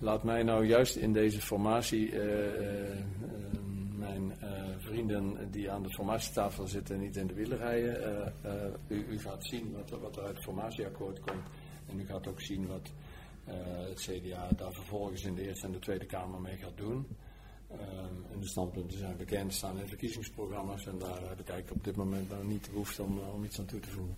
Laat 0.00 0.24
mij 0.24 0.42
nou 0.42 0.66
juist 0.66 0.96
in 0.96 1.12
deze 1.12 1.40
formatie 1.40 2.12
uh, 2.12 2.20
mijn 3.96 4.32
vrienden 4.78 5.50
die 5.50 5.70
aan 5.70 5.82
de 5.82 5.90
formatietafel 5.90 6.66
zitten 6.66 7.00
niet 7.00 7.16
in 7.16 7.26
de 7.26 7.34
wielen 7.34 7.58
rijden. 7.58 8.32
U, 8.88 9.06
u, 9.10 9.18
gaat 9.18 9.44
zien 9.44 9.72
wat, 9.72 10.00
wat 10.00 10.16
er 10.16 10.22
uit 10.22 10.34
het 10.34 10.44
formatieakkoord 10.44 11.20
komt 11.20 11.46
en 11.86 12.00
u 12.00 12.06
gaat 12.06 12.26
ook 12.26 12.40
zien 12.40 12.66
wat 12.66 12.90
het 13.88 14.00
CDA 14.00 14.48
daar 14.56 14.72
vervolgens 14.72 15.24
in 15.24 15.34
de 15.34 15.46
Eerste 15.46 15.66
en 15.66 15.72
de 15.72 15.78
Tweede 15.78 16.06
Kamer 16.06 16.40
mee 16.40 16.56
gaat 16.56 16.76
doen. 16.76 17.06
En 18.32 18.40
de 18.40 18.46
standpunten 18.46 18.98
zijn 18.98 19.16
bekend, 19.16 19.54
staan 19.54 19.78
in 19.78 19.88
verkiezingsprogramma's 19.88 20.86
en 20.86 20.98
daar 20.98 21.28
heb 21.28 21.40
ik 21.40 21.48
eigenlijk 21.48 21.70
op 21.70 21.84
dit 21.84 21.96
moment 21.96 22.28
nou 22.28 22.46
niet 22.46 22.64
de 22.64 22.70
behoefte 22.70 23.02
om, 23.02 23.18
eh, 23.18 23.34
om 23.34 23.44
iets 23.44 23.58
aan 23.58 23.66
toe 23.66 23.80
te 23.80 23.90
voegen. 23.90 24.16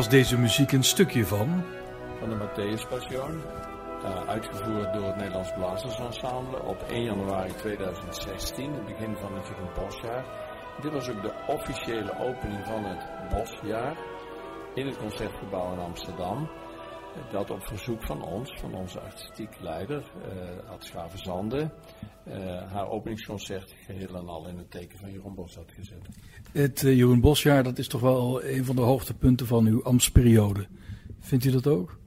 Was 0.00 0.08
deze 0.08 0.38
muziek 0.38 0.72
een 0.72 0.84
stukje 0.84 1.26
van? 1.26 1.64
Van 2.18 2.28
de 2.28 2.36
Matthäus 2.36 2.88
Passion, 2.88 3.42
uh, 4.02 4.28
uitgevoerd 4.28 4.92
door 4.92 5.06
het 5.06 5.16
Nederlands 5.16 5.52
Blazersensemble 5.52 6.62
op 6.62 6.82
1 6.88 7.02
januari 7.02 7.52
2016, 7.54 8.72
het 8.72 8.86
begin 8.86 9.16
van 9.16 9.34
het 9.34 9.46
Jeroen 9.46 9.70
Bosjaar. 9.74 10.24
Dit 10.82 10.92
was 10.92 11.08
ook 11.08 11.22
de 11.22 11.32
officiële 11.46 12.12
opening 12.18 12.66
van 12.66 12.84
het 12.84 13.28
Bosjaar 13.28 13.96
in 14.74 14.86
het 14.86 14.96
Concertgebouw 14.96 15.72
in 15.72 15.78
Amsterdam. 15.78 16.50
Dat 17.30 17.50
op 17.50 17.66
verzoek 17.66 18.02
van 18.02 18.22
ons, 18.22 18.54
van 18.60 18.74
onze 18.74 19.00
artistiek 19.00 19.60
leider, 19.60 20.02
uh, 20.16 20.70
Ad 20.70 20.84
Schavenzande, 20.84 21.70
uh, 22.28 22.34
haar 22.72 22.88
openingsconcert 22.88 23.74
geheel 23.86 24.14
en 24.14 24.28
al 24.28 24.48
in 24.48 24.58
het 24.58 24.70
teken 24.70 24.98
van 24.98 25.12
Jeroen 25.12 25.34
Bos 25.34 25.54
had 25.54 25.72
gezet. 25.72 26.08
Het 26.52 26.82
uh, 26.82 26.96
Jeroen 26.96 27.20
Bosjaar, 27.20 27.62
dat 27.62 27.78
is 27.78 27.88
toch 27.88 28.00
wel 28.00 28.44
een 28.44 28.64
van 28.64 28.76
de 28.76 28.82
hoogtepunten 28.82 29.46
van 29.46 29.66
uw 29.66 29.84
ambtsperiode. 29.84 30.66
Vindt 31.20 31.44
u 31.44 31.50
dat 31.50 31.66
ook? 31.66 31.98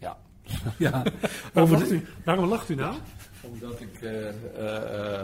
Ja. 0.00 0.18
ja. 0.78 1.02
Waarom, 1.52 1.72
lacht 1.72 1.90
u, 1.90 2.02
waarom 2.24 2.48
lacht 2.48 2.68
u 2.68 2.74
nou? 2.74 2.96
Omdat 3.40 3.80
ik 3.80 4.00
uh, 4.00 4.26
uh, 4.58 5.22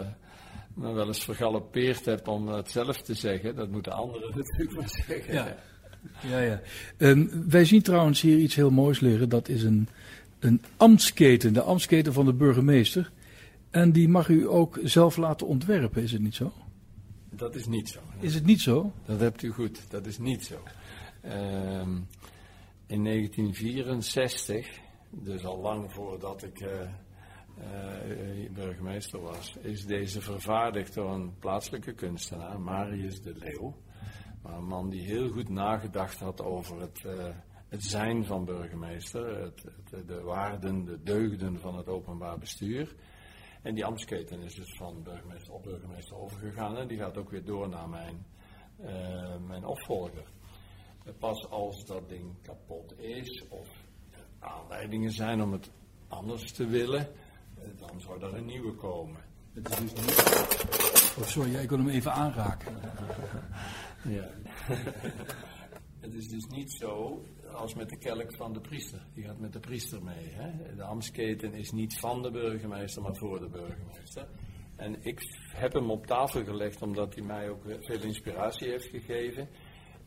me 0.73 0.91
wel 0.93 1.07
eens 1.07 1.23
vergalopeerd 1.23 2.05
heb 2.05 2.27
om 2.27 2.47
het 2.47 2.71
zelf 2.71 3.01
te 3.01 3.13
zeggen. 3.13 3.55
Dat 3.55 3.69
moeten 3.69 3.91
anderen 3.91 4.31
natuurlijk 4.37 4.79
maar 4.79 5.03
zeggen. 5.07 5.33
Ja, 5.33 5.55
ja. 6.29 6.39
ja. 6.39 6.61
Um, 6.97 7.49
wij 7.49 7.65
zien 7.65 7.81
trouwens 7.81 8.21
hier 8.21 8.37
iets 8.37 8.55
heel 8.55 8.71
moois 8.71 8.99
liggen. 8.99 9.29
Dat 9.29 9.49
is 9.49 9.63
een, 9.63 9.87
een 10.39 10.61
ambtsketen, 10.77 11.53
de 11.53 11.61
ambtsketen 11.61 12.13
van 12.13 12.25
de 12.25 12.33
burgemeester. 12.33 13.11
En 13.69 13.91
die 13.91 14.09
mag 14.09 14.27
u 14.27 14.49
ook 14.49 14.79
zelf 14.83 15.17
laten 15.17 15.47
ontwerpen, 15.47 16.03
is 16.03 16.11
het 16.11 16.21
niet 16.21 16.35
zo? 16.35 16.53
Dat 17.29 17.55
is 17.55 17.65
niet 17.65 17.89
zo. 17.89 17.99
Is 18.19 18.33
het 18.33 18.45
niet 18.45 18.61
zo? 18.61 18.91
Dat 19.05 19.19
hebt 19.19 19.41
u 19.41 19.51
goed, 19.51 19.79
dat 19.89 20.05
is 20.05 20.17
niet 20.17 20.45
zo. 20.45 20.63
Um, 21.25 22.07
in 22.87 23.03
1964, 23.03 24.67
dus 25.09 25.45
al 25.45 25.59
lang 25.59 25.91
voordat 25.91 26.43
ik 26.43 26.61
uh, 26.61 26.69
uh, 27.57 28.49
burgemeester 28.51 29.21
was, 29.21 29.55
is 29.61 29.85
deze 29.85 30.21
vervaardigd 30.21 30.93
door 30.93 31.11
een 31.11 31.33
plaatselijke 31.39 31.93
kunstenaar, 31.93 32.59
Marius 32.59 33.21
de 33.21 33.33
Leeuw. 33.35 33.75
Maar 34.47 34.57
een 34.57 34.67
man 34.67 34.89
die 34.89 35.01
heel 35.01 35.29
goed 35.29 35.49
nagedacht 35.49 36.19
had 36.19 36.41
over 36.41 36.81
het, 36.81 37.03
uh, 37.05 37.27
het 37.67 37.83
zijn 37.83 38.25
van 38.25 38.45
burgemeester, 38.45 39.41
het, 39.41 39.63
de 40.07 40.21
waarden, 40.21 40.85
de 40.85 41.03
deugden 41.03 41.59
van 41.59 41.77
het 41.77 41.87
openbaar 41.87 42.37
bestuur. 42.37 42.95
En 43.61 43.75
die 43.75 43.85
ambtsketen 43.85 44.41
is 44.41 44.55
dus 44.55 44.75
van 44.77 45.03
burgemeester 45.03 45.53
op 45.53 45.63
burgemeester 45.63 46.17
overgegaan. 46.17 46.77
En 46.77 46.87
die 46.87 46.97
gaat 46.97 47.17
ook 47.17 47.29
weer 47.29 47.45
door 47.45 47.69
naar 47.69 47.89
mijn, 47.89 48.25
mijn 49.47 49.65
opvolger. 49.65 50.25
Pas 51.19 51.49
als 51.49 51.85
dat 51.85 52.09
ding 52.09 52.41
kapot 52.41 52.99
is 52.99 53.47
of 53.49 53.67
aanleidingen 54.39 55.11
zijn 55.11 55.41
om 55.41 55.51
het 55.51 55.71
anders 56.07 56.51
te 56.51 56.67
willen, 56.67 57.07
dan 57.75 58.01
zou 58.01 58.21
er 58.21 58.33
een 58.33 58.45
nieuwe 58.45 58.75
komen. 58.75 59.21
Het 59.53 59.69
is 59.69 59.77
dus 59.79 59.93
niet... 59.93 61.15
Oh, 61.17 61.23
sorry, 61.23 61.55
ik 61.55 61.69
wil 61.69 61.77
hem 61.77 61.89
even 61.89 62.13
aanraken. 62.13 62.75
Ja. 64.03 64.29
het 65.99 66.13
is 66.13 66.27
dus 66.27 66.45
niet 66.45 66.71
zo 66.71 67.21
als 67.51 67.73
met 67.73 67.89
de 67.89 67.97
kelk 67.97 68.35
van 68.35 68.53
de 68.53 68.61
priester. 68.61 69.05
Die 69.13 69.23
gaat 69.23 69.39
met 69.39 69.53
de 69.53 69.59
priester 69.59 70.03
mee. 70.03 70.29
Hè? 70.29 70.75
De 70.75 70.83
ambtsketen 70.83 71.53
is 71.53 71.71
niet 71.71 71.99
van 71.99 72.21
de 72.21 72.31
burgemeester, 72.31 73.01
maar 73.01 73.15
voor 73.15 73.39
de 73.39 73.49
burgemeester. 73.49 74.27
En 74.75 75.03
ik 75.03 75.21
heb 75.53 75.73
hem 75.73 75.91
op 75.91 76.05
tafel 76.05 76.43
gelegd 76.43 76.81
omdat 76.81 77.15
hij 77.15 77.23
mij 77.23 77.49
ook 77.49 77.63
veel 77.63 78.01
inspiratie 78.01 78.69
heeft 78.69 78.85
gegeven. 78.89 79.49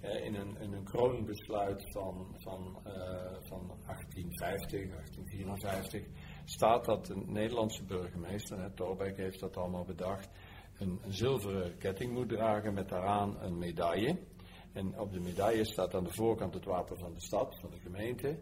in, 0.01 0.35
een, 0.35 0.57
in 0.61 0.73
een 0.73 0.85
kroonbesluit 0.85 1.91
van, 1.93 2.37
van, 2.39 2.83
uh, 2.87 2.93
van 3.41 3.77
1850, 3.87 4.71
1854 4.71 6.03
staat 6.45 6.85
dat 6.85 7.07
de 7.07 7.17
Nederlandse 7.27 7.85
burgemeester, 7.85 8.59
hè, 8.59 9.13
heeft 9.15 9.41
dat 9.41 9.57
allemaal 9.57 9.85
bedacht, 9.85 10.29
een, 10.81 10.99
een, 11.05 11.13
zilveren 11.13 11.79
ketting 11.79 12.13
moet 12.13 12.29
dragen 12.29 12.75
met 12.75 12.89
daaraan 12.89 13.37
een 13.41 13.59
medaille. 13.59 14.19
En 14.73 14.99
op 14.99 15.13
de 15.13 15.21
medaille 15.21 15.65
staat 15.65 15.95
aan 15.95 16.05
de 16.05 16.13
voorkant 16.13 16.55
het 16.55 16.65
wapen 16.65 16.99
van 16.99 17.15
de 17.15 17.21
stad, 17.21 17.57
van 17.61 17.71
de 17.71 17.79
gemeente. 17.83 18.39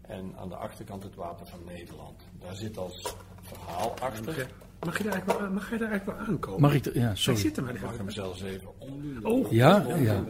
En 0.00 0.36
aan 0.36 0.48
de 0.48 0.56
achterkant 0.56 1.02
het 1.02 1.14
wapen 1.14 1.46
van 1.46 1.64
Nederland. 1.64 2.22
Daar 2.38 2.56
zit 2.56 2.78
als 2.78 3.14
verhaal 3.42 3.94
achter. 3.98 4.48
Mag 4.84 4.98
je 4.98 5.04
daar 5.04 5.12
eigenlijk 5.12 5.40
wel, 5.40 5.50
mag 5.50 5.70
je 5.70 5.78
daar 5.78 5.90
eigenlijk 5.90 6.18
wel 6.18 6.28
aankomen? 6.28 6.60
Mag 6.60 6.74
ik 6.74 6.94
ja, 6.94 7.14
sorry. 7.14 7.38
Ik 7.38 7.46
zit 7.46 7.56
er 7.56 7.62
maar 7.62 7.80
mag 7.82 7.96
hem 7.96 8.10
zelfs 8.10 8.42
even 8.42 8.80
omdoen. 8.80 9.24
Oh, 9.24 9.52
ja, 9.52 9.96
ja. 9.96 10.24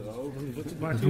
Wat 0.55 0.79
maakt 0.79 1.03
u 1.03 1.07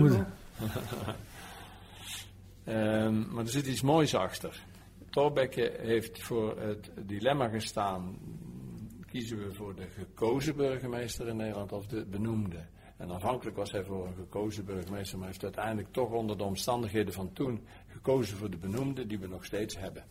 um, 2.65 3.27
maar 3.33 3.45
er 3.45 3.51
zit 3.51 3.67
iets 3.67 3.83
moois 3.83 4.15
achter. 4.15 4.65
Thorbecke 5.11 5.77
heeft 5.79 6.23
voor 6.23 6.61
het 6.61 6.91
dilemma 7.07 7.49
gestaan: 7.49 8.19
kiezen 9.11 9.39
we 9.39 9.55
voor 9.55 9.75
de 9.75 9.87
gekozen 9.89 10.57
burgemeester 10.57 11.29
in 11.29 11.37
Nederland 11.37 11.73
of 11.73 11.87
de 11.87 12.07
benoemde? 12.07 12.67
En 12.97 13.11
aanvankelijk 13.11 13.57
was 13.57 13.71
hij 13.73 13.85
voor 13.85 14.07
een 14.07 14.15
gekozen 14.15 14.65
burgemeester, 14.65 15.19
maar 15.19 15.27
heeft 15.27 15.43
uiteindelijk 15.43 15.93
toch 15.93 16.11
onder 16.11 16.39
de 16.39 16.45
omstandigheden 16.45 17.13
van 17.13 17.33
toen 17.33 17.67
gekozen 17.87 18.37
voor 18.37 18.51
de 18.51 18.57
benoemde, 18.57 19.07
die 19.07 19.19
we 19.19 19.27
nog 19.27 19.45
steeds 19.45 19.79
hebben. 19.79 20.05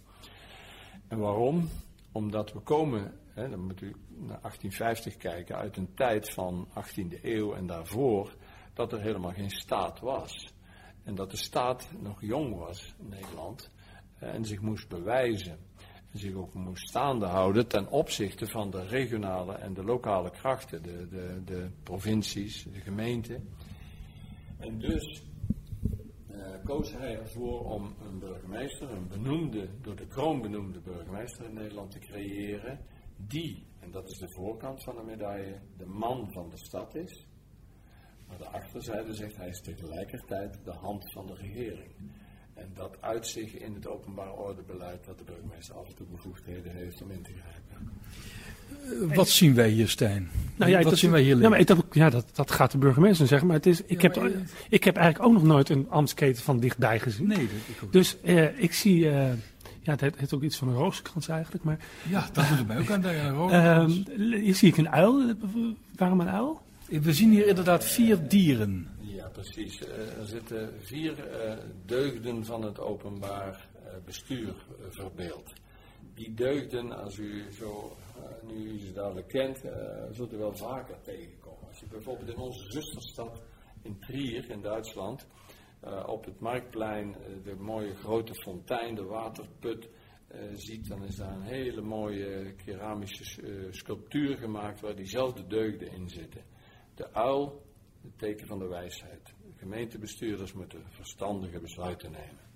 En 1.08 1.18
waarom? 1.18 1.70
Omdat 2.12 2.54
we 2.54 2.60
komen, 2.60 3.20
hè, 3.34 3.50
dan 3.50 3.60
moet 3.60 3.82
u 3.82 3.96
naar 4.08 4.40
1850 4.42 5.18
kijken, 5.18 5.56
uit 5.56 5.78
een 5.78 5.94
tijd 5.94 6.30
van 6.30 6.68
18e 6.70 7.22
eeuw 7.22 7.54
en 7.54 7.68
daarvoor, 7.68 8.36
dat 8.74 8.94
er 8.94 9.02
helemaal 9.02 9.34
geen 9.34 9.52
staat 9.52 10.00
was. 10.00 10.54
En 11.04 11.16
dat 11.16 11.32
de 11.32 11.38
staat 11.38 11.90
nog 12.00 12.22
jong 12.22 12.56
was 12.56 12.96
in 13.00 13.10
Nederland 13.10 13.72
en 14.20 14.46
zich 14.46 14.62
moest 14.62 14.88
bewijzen. 14.88 15.69
Zich 16.14 16.34
ook 16.34 16.54
moest 16.54 16.88
staande 16.88 17.26
houden 17.26 17.68
ten 17.68 17.90
opzichte 17.92 18.48
van 18.48 18.72
de 18.72 18.86
regionale 18.86 19.54
en 19.54 19.74
de 19.74 19.84
lokale 19.84 20.30
krachten, 20.30 20.84
de, 20.84 21.08
de, 21.10 21.42
de 21.46 21.70
provincies, 21.84 22.64
de 22.64 22.80
gemeenten. 22.80 23.50
En 24.58 24.80
dus 24.80 25.24
uh, 26.32 26.64
koos 26.64 26.92
hij 26.92 27.20
ervoor 27.20 27.66
om 27.66 27.96
een 28.06 28.20
burgemeester, 28.20 28.90
een 28.90 29.08
benoemde, 29.08 29.70
door 29.82 29.96
de 29.96 30.08
kroon 30.08 30.42
benoemde 30.42 30.80
burgemeester 30.80 31.46
in 31.46 31.54
Nederland 31.54 31.92
te 31.92 32.00
creëren, 32.00 32.80
die, 33.16 33.66
en 33.80 33.92
dat 33.92 34.10
is 34.10 34.18
de 34.18 34.30
voorkant 34.30 34.84
van 34.84 34.96
de 34.96 35.04
medaille, 35.04 35.60
de 35.78 35.86
man 35.86 36.32
van 36.32 36.50
de 36.50 36.58
stad 36.58 36.96
is. 36.96 37.28
Maar 38.28 38.38
de 38.38 38.48
achterzijde 38.48 39.14
zegt 39.14 39.36
hij 39.36 39.48
is 39.48 39.62
tegelijkertijd 39.62 40.60
de 40.64 40.74
hand 40.74 41.12
van 41.12 41.28
de 41.28 41.34
regering. 41.34 41.92
En 42.60 42.70
dat 42.76 42.98
uit 43.00 43.28
zich 43.28 43.54
in 43.54 43.74
het 43.74 43.88
openbaar 43.88 44.34
ordebeleid 44.34 45.06
dat 45.06 45.18
de 45.18 45.24
burgemeester 45.24 45.76
af 45.76 45.88
en 45.88 45.96
toe 45.96 46.06
bevoegdheden 46.12 46.72
heeft 46.72 47.02
om 47.02 47.12
in 47.12 47.22
te 47.22 47.32
grijpen. 47.42 47.92
Uh, 49.10 49.16
wat 49.16 49.30
zien 49.30 49.56
wij 49.56 49.70
hier, 49.70 49.90
Stijn? 49.90 50.30
Nou 50.56 50.72
ja, 50.72 50.82
wat 50.82 50.98
zien 50.98 51.12
wij 51.12 51.22
hier 51.22 51.38
ja, 51.42 51.50
maar 51.50 51.66
dat, 51.66 51.86
ja, 51.92 52.10
dat, 52.10 52.26
dat 52.34 52.52
gaat 52.52 52.72
de 52.72 52.78
burgemeester 52.78 53.28
zeggen. 53.28 53.48
Maar, 53.48 53.56
het 53.56 53.66
is, 53.66 53.84
ik, 53.84 54.02
heb, 54.02 54.32
ik 54.70 54.84
heb 54.84 54.96
eigenlijk 54.96 55.28
ook 55.28 55.34
nog 55.34 55.44
nooit 55.44 55.70
een 55.70 55.86
ambtsketen 55.90 56.44
van 56.44 56.60
dichtbij 56.60 57.00
gezien. 57.00 57.28
Nee, 57.28 57.38
dat 57.38 57.82
ik 57.82 57.92
Dus 57.92 58.18
uh, 58.24 58.62
ik 58.62 58.74
zie... 58.74 59.06
Uh, 59.06 59.32
ja, 59.82 59.96
het 59.96 60.16
heeft 60.16 60.34
ook 60.34 60.44
iets 60.44 60.58
van 60.58 60.68
een 60.68 60.76
rooskrans 60.76 61.28
eigenlijk. 61.28 61.64
Maar, 61.64 61.78
ja, 62.10 62.30
dat 62.34 62.50
moet 62.50 62.68
mij 62.68 62.80
ook 62.80 62.92
aan 62.92 63.02
denken. 63.02 64.42
hier 64.42 64.56
zie 64.56 64.70
ik 64.70 64.78
een 64.78 64.90
uil. 64.90 65.34
Waarom 65.96 66.20
een 66.20 66.30
uil? 66.30 66.62
We 66.86 67.14
zien 67.14 67.32
hier 67.32 67.48
inderdaad 67.48 67.86
vier 67.86 68.28
dieren 68.28 68.88
precies. 69.32 69.82
Eh, 69.82 70.18
er 70.18 70.26
zitten 70.26 70.82
vier 70.82 71.28
eh, 71.28 71.58
deugden 71.86 72.46
van 72.46 72.62
het 72.62 72.80
openbaar 72.80 73.70
eh, 73.74 73.94
bestuur 74.06 74.56
verbeeld. 74.90 75.54
Die 76.14 76.34
deugden, 76.34 76.92
als 76.92 77.18
u 77.18 77.52
zo, 77.52 77.98
nu 78.44 78.80
ze 78.80 78.94
dadelijk 78.94 79.28
kent, 79.28 79.62
zult 80.12 80.34
u 80.34 80.38
wel 80.38 80.56
vaker 80.56 81.02
tegenkomen. 81.02 81.68
Als 81.68 81.80
je 81.80 81.86
bijvoorbeeld 81.88 82.30
in 82.30 82.38
onze 82.38 82.72
zusterstad 82.72 83.42
in 83.82 84.00
Trier 84.00 84.50
in 84.50 84.62
Duitsland 84.62 85.28
op 86.06 86.26
het 86.26 86.40
marktplein 86.40 87.16
de 87.44 87.56
mooie 87.56 87.96
grote 87.96 88.34
fontein, 88.34 88.96
de 88.96 89.04
waterput, 89.04 89.90
ziet, 90.54 90.88
dan 90.88 91.04
is 91.04 91.16
daar 91.16 91.34
een 91.34 91.42
hele 91.42 91.82
mooie 91.82 92.54
keramische 92.56 93.68
sculptuur 93.72 94.38
gemaakt 94.38 94.82
waar 94.82 94.96
diezelfde 94.96 95.48
deugden 95.48 95.92
in 95.92 96.10
zitten. 96.10 96.44
De 96.96 97.14
uil, 97.14 97.62
het 98.02 98.18
teken 98.18 98.48
van 98.48 98.60
de 98.60 98.68
wijsheid. 98.68 99.34
Gemeentebestuurders 99.56 100.54
moeten 100.54 100.84
verstandige 100.90 101.60
besluiten 101.60 102.12
nemen. 102.12 102.48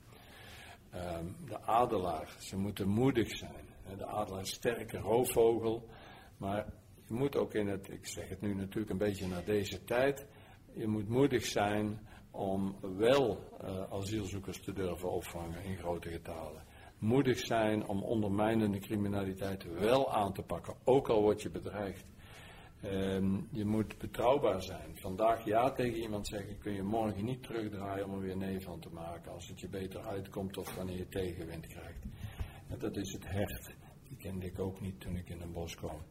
Ehm, 0.90 1.26
de 1.46 1.62
adelaar, 1.62 2.36
ze 2.40 2.58
moeten 2.58 2.88
moedig 2.88 3.36
zijn. 3.36 3.66
De 3.98 4.06
adelaar 4.06 4.42
is 4.42 4.50
een 4.50 4.56
sterke 4.56 4.98
roofvogel, 4.98 5.90
maar 6.38 6.66
je 7.08 7.14
moet 7.14 7.36
ook 7.36 7.54
in 7.54 7.68
het, 7.68 7.90
ik 7.92 8.08
zeg 8.08 8.30
het 8.30 8.42
nu 8.42 8.54
natuurlijk 8.54 8.92
een 8.92 8.98
beetje 8.98 9.28
naar 9.28 9.46
deze 9.46 9.84
tijd, 9.84 10.28
je 10.74 10.88
moet 10.88 11.10
moedig 11.10 11.46
zijn 11.46 12.00
om 12.32 12.76
wel 12.98 13.40
uh, 13.64 13.84
asielzoekers 13.92 14.60
te 14.60 14.74
durven 14.74 15.12
opvangen 15.12 15.64
in 15.64 15.78
grote 15.78 16.10
getalen. 16.10 16.64
Moedig 17.00 17.40
zijn 17.40 17.88
om 17.88 18.04
ondermijnende 18.04 18.80
criminaliteit 18.80 19.64
wel 19.64 20.14
aan 20.14 20.34
te 20.34 20.42
pakken, 20.42 20.76
ook 20.84 21.10
al 21.10 21.22
word 21.22 21.42
je 21.42 21.50
bedreigd. 21.50 22.06
Ehm, 22.84 23.40
je 23.52 23.66
moet 23.66 23.98
betrouwbaar 23.98 24.62
zijn. 24.62 24.98
Vandaag 24.98 25.46
ja 25.46 25.72
tegen 25.72 26.00
iemand 26.00 26.28
zeggen 26.28 26.58
kun 26.58 26.74
je 26.74 26.84
morgen 26.84 27.26
niet 27.26 27.44
terugdraaien 27.44 28.06
om 28.06 28.14
er 28.14 28.20
weer 28.20 28.38
nee 28.38 28.62
van 28.62 28.80
te 28.80 28.90
maken. 28.90 29.32
Als 29.32 29.48
het 29.48 29.60
je 29.60 29.70
beter 29.70 30.02
uitkomt 30.02 30.58
of 30.58 30.76
wanneer 30.76 30.98
je 30.98 31.08
tegenwind 31.08 31.68
krijgt. 31.68 32.04
En 32.68 32.80
dat 32.80 32.98
is 32.98 33.12
het 33.12 33.30
hert. 33.30 33.76
Die 34.08 34.18
kende 34.18 34.46
ik 34.46 34.60
ook 34.60 34.82
niet 34.82 35.00
toen 35.00 35.16
ik 35.16 35.30
in 35.30 35.42
een 35.42 35.52
bos 35.52 35.76
kwam. 35.76 36.02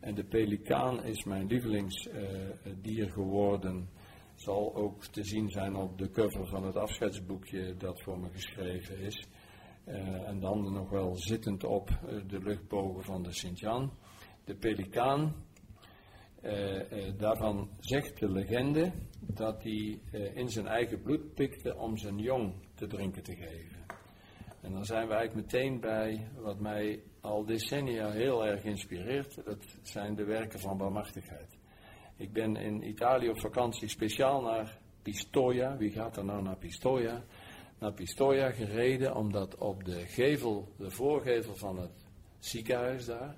En 0.00 0.14
de 0.14 0.24
pelikaan 0.24 1.04
is 1.04 1.24
mijn 1.24 1.46
lievelingsdier 1.46 3.06
uh, 3.06 3.12
geworden. 3.12 3.88
Zal 4.34 4.74
ook 4.74 5.04
te 5.04 5.24
zien 5.24 5.50
zijn 5.50 5.76
op 5.76 5.98
de 5.98 6.10
cover 6.10 6.46
van 6.46 6.64
het 6.64 6.76
afscheidsboekje 6.76 7.76
dat 7.76 8.02
voor 8.02 8.18
me 8.18 8.28
geschreven 8.30 8.98
is. 8.98 9.28
Uh, 9.86 10.28
en 10.28 10.40
dan 10.40 10.72
nog 10.72 10.90
wel 10.90 11.16
zittend 11.16 11.64
op 11.64 11.90
uh, 11.90 12.20
de 12.26 12.38
luchtbogen 12.38 13.02
van 13.02 13.22
de 13.22 13.32
Sint-Jan. 13.32 13.92
De 14.44 14.54
pelikaan 14.54 15.34
uh, 16.42 16.74
uh, 16.74 17.18
daarvan 17.18 17.68
zegt 17.80 18.18
de 18.18 18.30
legende 18.30 18.92
dat 19.20 19.62
hij 19.62 20.00
uh, 20.12 20.36
in 20.36 20.48
zijn 20.48 20.66
eigen 20.66 21.02
bloed 21.02 21.34
pikte 21.34 21.76
om 21.76 21.96
zijn 21.96 22.18
jong 22.18 22.54
te 22.74 22.86
drinken 22.86 23.22
te 23.22 23.34
geven. 23.34 23.80
En 24.60 24.72
dan 24.72 24.84
zijn 24.84 25.08
we 25.08 25.14
eigenlijk 25.14 25.52
meteen 25.52 25.80
bij 25.80 26.28
wat 26.36 26.60
mij 26.60 27.02
al 27.20 27.44
decennia 27.44 28.10
heel 28.10 28.46
erg 28.46 28.64
inspireert. 28.64 29.44
Dat 29.44 29.64
zijn 29.82 30.14
de 30.14 30.24
werken 30.24 30.60
van 30.60 30.76
barmhartigheid. 30.76 31.58
Ik 32.16 32.32
ben 32.32 32.56
in 32.56 32.88
Italië 32.88 33.28
op 33.28 33.40
vakantie 33.40 33.88
speciaal 33.88 34.42
naar 34.42 34.78
Pistoia. 35.02 35.76
Wie 35.76 35.90
gaat 35.90 36.16
er 36.16 36.24
nou 36.24 36.42
naar 36.42 36.56
Pistoia? 36.56 37.24
Naar 37.78 37.92
Pistoia 37.92 38.50
gereden 38.50 39.16
omdat 39.16 39.56
op 39.56 39.84
de 39.84 40.06
gevel, 40.06 40.68
de 40.78 40.90
voorgevel 40.90 41.54
van 41.54 41.78
het 41.78 42.04
ziekenhuis 42.38 43.04
daar. 43.04 43.36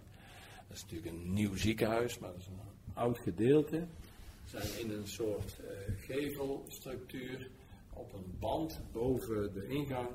Dat 0.68 0.76
is 0.76 0.82
natuurlijk 0.82 1.12
een 1.12 1.32
nieuw 1.32 1.56
ziekenhuis, 1.56 2.18
maar 2.18 2.30
dat 2.30 2.40
is 2.40 2.46
een 2.46 2.63
oud 2.94 3.18
gedeelte. 3.18 3.86
Zijn 4.44 4.80
in 4.80 4.90
een 4.90 5.06
soort 5.06 5.60
uh, 5.60 5.70
gevelstructuur 5.96 7.50
op 7.92 8.12
een 8.12 8.36
band 8.38 8.82
boven 8.92 9.52
de 9.52 9.66
ingang, 9.66 10.08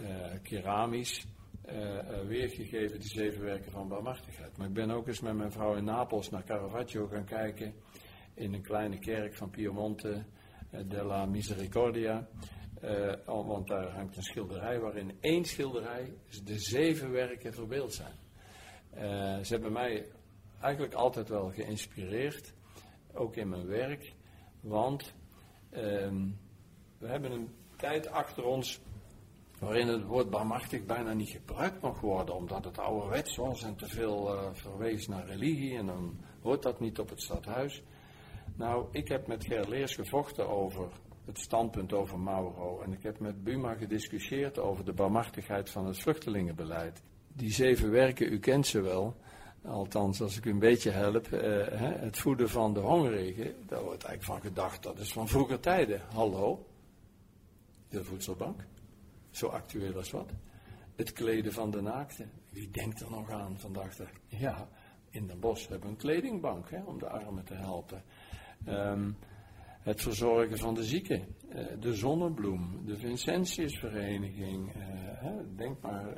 uh, 0.00 0.08
keramisch, 0.42 1.26
uh, 1.66 2.20
weergegeven 2.26 3.00
die 3.00 3.08
zeven 3.08 3.42
werken 3.42 3.72
van 3.72 3.88
barmhartigheid. 3.88 4.56
Maar 4.56 4.66
ik 4.66 4.72
ben 4.72 4.90
ook 4.90 5.06
eens 5.06 5.20
met 5.20 5.36
mijn 5.36 5.52
vrouw 5.52 5.74
in 5.74 5.84
Napels 5.84 6.30
naar 6.30 6.44
Caravaggio 6.44 7.06
gaan 7.06 7.24
kijken 7.24 7.74
in 8.34 8.54
een 8.54 8.62
kleine 8.62 8.98
kerk 8.98 9.34
van 9.34 9.50
Piemonte 9.50 10.24
della 10.86 11.26
Misericordia. 11.26 12.28
want 13.24 13.66
daar 13.66 13.90
hangt 13.90 14.16
een 14.16 14.22
schilderij 14.22 14.80
waarin 14.80 15.16
één 15.20 15.44
schilderij 15.44 16.12
de 16.44 16.58
zeven 16.58 17.10
werken 17.10 17.54
verbeeld 17.54 17.94
zijn. 17.94 18.14
ze 19.44 19.52
hebben 19.52 19.72
mij 19.72 20.06
eigenlijk 20.64 20.94
altijd 20.94 21.28
wel 21.28 21.50
geïnspireerd, 21.50 22.52
ook 23.12 23.36
in 23.36 23.48
mijn 23.48 23.66
werk. 23.66 24.12
Want 24.60 25.14
ehm, 25.70 26.28
we 26.98 27.06
hebben 27.06 27.32
een 27.32 27.54
tijd 27.76 28.08
achter 28.08 28.44
ons 28.44 28.80
waarin 29.58 29.88
het 29.88 30.04
woord 30.04 30.30
barmachtig 30.30 30.84
bijna 30.84 31.12
niet 31.12 31.28
gebruikt 31.28 31.80
mag 31.80 32.00
worden, 32.00 32.34
omdat 32.34 32.64
het 32.64 32.78
ouderwets 32.78 33.36
was 33.36 33.62
en 33.62 33.76
te 33.76 33.86
veel 33.86 34.34
uh, 34.34 34.48
verwees 34.52 35.08
naar 35.08 35.26
religie 35.26 35.76
en 35.76 35.86
dan 35.86 36.20
hoort 36.42 36.62
dat 36.62 36.80
niet 36.80 36.98
op 36.98 37.08
het 37.08 37.22
stadhuis. 37.22 37.82
Nou, 38.56 38.86
ik 38.90 39.08
heb 39.08 39.26
met 39.26 39.44
Gerleers 39.44 39.94
gevochten 39.94 40.48
over 40.48 40.88
het 41.24 41.38
standpunt 41.38 41.92
over 41.92 42.18
Mauro 42.18 42.80
en 42.80 42.92
ik 42.92 43.02
heb 43.02 43.18
met 43.18 43.44
Buma 43.44 43.74
gediscussieerd 43.74 44.58
over 44.58 44.84
de 44.84 44.92
barmachtigheid 44.92 45.70
van 45.70 45.86
het 45.86 45.98
vluchtelingenbeleid. 45.98 47.02
Die 47.32 47.52
zeven 47.52 47.90
werken, 47.90 48.32
u 48.32 48.38
kent 48.38 48.66
ze 48.66 48.80
wel. 48.80 49.16
Althans, 49.64 50.20
als 50.20 50.36
ik 50.36 50.44
u 50.44 50.50
een 50.50 50.58
beetje 50.58 50.90
help, 50.90 51.32
uh, 51.32 51.40
het 51.78 52.18
voeden 52.18 52.48
van 52.48 52.74
de 52.74 52.80
hongerigen, 52.80 53.54
daar 53.66 53.82
wordt 53.82 54.04
eigenlijk 54.04 54.22
van 54.42 54.50
gedacht, 54.50 54.82
dat 54.82 54.98
is 54.98 55.12
van 55.12 55.28
vroeger 55.28 55.60
tijden. 55.60 56.00
Hallo, 56.12 56.66
de 57.88 58.04
voedselbank, 58.04 58.66
zo 59.30 59.46
actueel 59.46 59.96
als 59.96 60.10
wat. 60.10 60.30
Het 60.96 61.12
kleden 61.12 61.52
van 61.52 61.70
de 61.70 61.80
naakten, 61.80 62.30
wie 62.50 62.70
denkt 62.70 63.00
er 63.00 63.10
nog 63.10 63.30
aan 63.30 63.58
vandaag? 63.58 63.96
Ja, 64.26 64.68
in 65.10 65.26
Den 65.26 65.40
Bosch 65.40 65.68
hebben 65.68 65.86
we 65.86 65.94
een 65.94 66.00
kledingbank 66.00 66.70
hè, 66.70 66.82
om 66.82 66.98
de 66.98 67.08
armen 67.08 67.44
te 67.44 67.54
helpen. 67.54 68.02
Um, 68.68 69.16
het 69.80 70.02
verzorgen 70.02 70.58
van 70.58 70.74
de 70.74 70.84
zieken, 70.84 71.26
uh, 71.48 71.66
de 71.80 71.94
Zonnebloem, 71.94 72.86
de 72.86 72.96
Vincentiusvereniging. 72.96 74.76
Uh, 74.76 75.30
denk 75.56 75.80
maar 75.80 76.16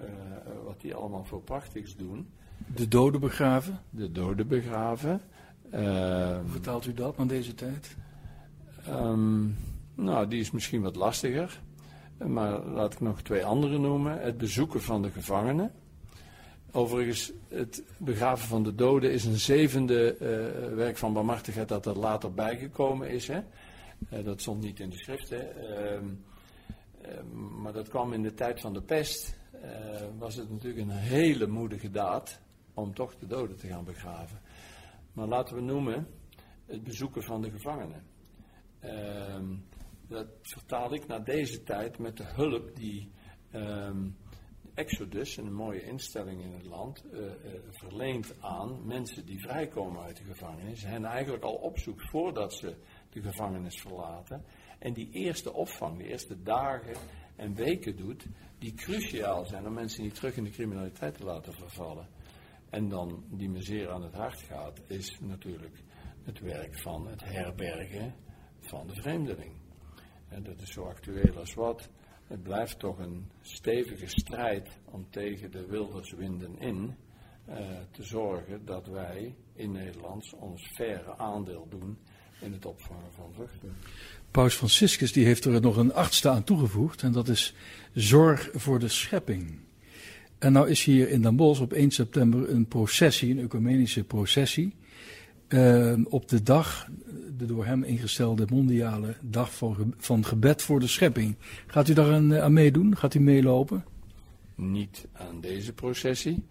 wat 0.65 0.81
die 0.81 0.95
allemaal 0.95 1.25
voor 1.25 1.43
prachtigs 1.43 1.97
doen. 1.97 2.33
De 2.75 2.89
doden 2.89 3.21
begraven? 3.21 3.81
De 3.91 4.13
doden 4.13 4.49
begraven. 4.49 5.21
Hoe 5.71 6.43
vertaalt 6.47 6.87
u 6.87 6.95
dat 6.95 7.19
aan 7.19 7.27
deze 7.27 7.55
tijd? 7.55 7.97
Um, 8.89 9.57
nou, 9.95 10.29
die 10.29 10.41
is 10.41 10.51
misschien 10.51 10.83
wat 10.83 10.97
lastiger. 10.97 11.61
Maar 12.27 12.65
laat 12.65 12.93
ik 12.93 13.01
nog 13.01 13.23
twee 13.23 13.45
andere 13.45 13.79
noemen. 13.79 14.21
Het 14.21 14.39
bezoeken 14.39 14.83
van 14.83 15.03
de 15.03 15.11
gevangenen. 15.11 15.73
Overigens, 16.73 17.33
het 17.49 17.83
begraven 17.97 18.49
van 18.49 18.63
de 18.63 18.75
doden 18.75 19.13
is 19.13 19.25
een 19.25 19.39
zevende 19.39 20.17
uh, 20.21 20.75
werk 20.75 20.97
van 20.97 21.13
barmhartigheid 21.13 21.69
dat 21.69 21.87
er 21.87 21.99
later 21.99 22.33
bijgekomen 22.33 23.11
is. 23.11 23.29
Hè? 23.29 23.41
Uh, 24.13 24.25
dat 24.25 24.41
stond 24.41 24.63
niet 24.63 24.81
in 24.81 24.91
de 24.91 24.97
schrift. 24.97 25.31
Hè? 25.31 25.43
Uh, 25.93 26.01
maar 27.63 27.73
dat 27.73 27.89
kwam 27.89 28.13
in 28.13 28.23
de 28.23 28.35
tijd 28.35 28.61
van 28.61 28.73
de 28.73 28.83
pest. 28.83 29.37
was 30.19 30.37
het 30.37 30.51
natuurlijk 30.51 30.81
een 30.81 30.97
hele 30.97 31.47
moedige 31.47 31.91
daad 31.91 32.41
om 32.77 32.95
toch 32.95 33.17
de 33.17 33.27
doden 33.27 33.57
te 33.57 33.67
gaan 33.67 33.85
begraven. 33.85 34.41
Maar 35.13 35.27
laten 35.27 35.55
we 35.55 35.63
noemen 35.63 36.07
het 36.67 36.83
bezoeken 36.83 37.23
van 37.23 37.43
de 37.43 37.51
gevangenen. 37.51 38.07
Ehm, 38.81 39.57
dat 40.09 40.27
vertaal 40.43 40.95
ik 40.95 41.07
naar 41.07 41.25
deze 41.25 41.63
tijd 41.63 41.99
met 41.99 42.17
de 42.17 42.25
hulp 42.25 42.77
die 42.77 43.11
um, 43.55 44.17
Exodus, 44.75 45.37
een 45.37 45.53
mooie 45.53 45.83
instelling 45.83 46.43
in 46.43 46.53
het 46.53 46.67
land, 46.67 47.05
uh, 47.13 47.21
uh, 47.21 47.31
verleent 47.71 48.35
aan 48.41 48.87
mensen 48.87 49.27
die 49.27 49.41
vrijkomen 49.41 50.03
uit 50.03 50.17
de 50.17 50.25
gevangenis. 50.25 50.85
En 50.85 51.05
eigenlijk 51.05 51.45
al 51.45 51.55
opzoekt 51.55 52.11
voordat 52.11 52.55
ze 52.55 52.77
de 53.11 53.21
gevangenis 53.23 53.81
verlaten. 53.81 54.45
En 54.79 54.93
die 54.93 55.11
eerste 55.11 55.53
opvang, 55.53 55.99
de 55.99 56.09
eerste 56.09 56.43
dagen 56.43 56.97
en 57.37 57.55
weken 57.55 57.97
doet, 57.97 58.27
die 58.59 58.75
cruciaal 58.75 59.45
zijn 59.45 59.67
om 59.67 59.73
mensen 59.73 60.03
niet 60.03 60.15
terug 60.15 60.37
in 60.37 60.45
de 60.45 60.51
criminaliteit 60.51 61.15
te 61.15 61.25
laten 61.25 61.53
vervallen. 61.53 62.09
En 62.77 62.89
dan, 62.89 63.25
die 63.31 63.49
me 63.49 63.63
zeer 63.63 63.91
aan 63.91 64.03
het 64.03 64.15
hart 64.15 64.41
gaat, 64.41 64.81
is 64.87 65.17
natuurlijk 65.21 65.83
het 66.25 66.41
werk 66.41 66.79
van 66.79 67.07
het 67.07 67.25
herbergen 67.25 68.15
van 68.61 68.87
de 68.87 68.95
vreemdeling. 68.95 69.53
En 70.29 70.43
dat 70.43 70.61
is 70.61 70.73
zo 70.73 70.85
actueel 70.85 71.39
als 71.39 71.55
wat. 71.55 71.89
Het 72.27 72.43
blijft 72.43 72.79
toch 72.79 72.99
een 72.99 73.31
stevige 73.43 74.07
strijd 74.07 74.69
om 74.85 75.07
tegen 75.11 75.51
de 75.51 75.67
wilderswinden 75.67 76.59
in 76.59 76.97
uh, 77.49 77.57
te 77.91 78.03
zorgen 78.03 78.65
dat 78.65 78.87
wij 78.87 79.35
in 79.55 79.73
Nederland 79.73 80.35
ons 80.35 80.69
verre 80.75 81.19
aandeel 81.19 81.67
doen 81.69 81.99
in 82.41 82.53
het 82.53 82.67
opvangen 82.67 83.13
van 83.13 83.33
vluchtelingen. 83.35 83.81
Paus 84.31 84.55
Franciscus 84.55 85.13
die 85.13 85.25
heeft 85.25 85.45
er 85.45 85.61
nog 85.61 85.77
een 85.77 85.95
achtste 85.95 86.29
aan 86.29 86.45
toegevoegd 86.45 87.03
en 87.03 87.13
dat 87.13 87.29
is 87.29 87.55
zorg 87.93 88.49
voor 88.53 88.79
de 88.79 88.89
schepping. 88.89 89.66
En 90.39 90.53
nou 90.53 90.69
is 90.69 90.85
hier 90.85 91.09
in 91.09 91.23
Den 91.23 91.37
Bosch 91.37 91.61
op 91.61 91.73
1 91.73 91.91
september 91.91 92.51
een 92.51 92.67
processie, 92.67 93.31
een 93.31 93.41
ecumenische 93.41 94.05
processie. 94.05 94.75
Uh, 95.49 95.99
op 96.09 96.29
de 96.29 96.43
dag, 96.43 96.89
de 97.37 97.47
door 97.47 97.67
hem 97.67 97.83
ingestelde 97.83 98.47
mondiale 98.51 99.17
dag 99.21 99.55
van, 99.55 99.95
van 99.97 100.25
gebed 100.25 100.63
voor 100.63 100.81
de 100.81 100.87
schepping. 100.87 101.37
Gaat 101.67 101.89
u 101.89 101.95
daar 101.95 102.13
aan, 102.13 102.35
aan 102.35 102.53
meedoen? 102.53 102.97
Gaat 102.97 103.15
u 103.15 103.21
meelopen? 103.21 103.85
Niet 104.55 105.07
aan 105.13 105.41
deze 105.41 105.73
processie, 105.73 106.45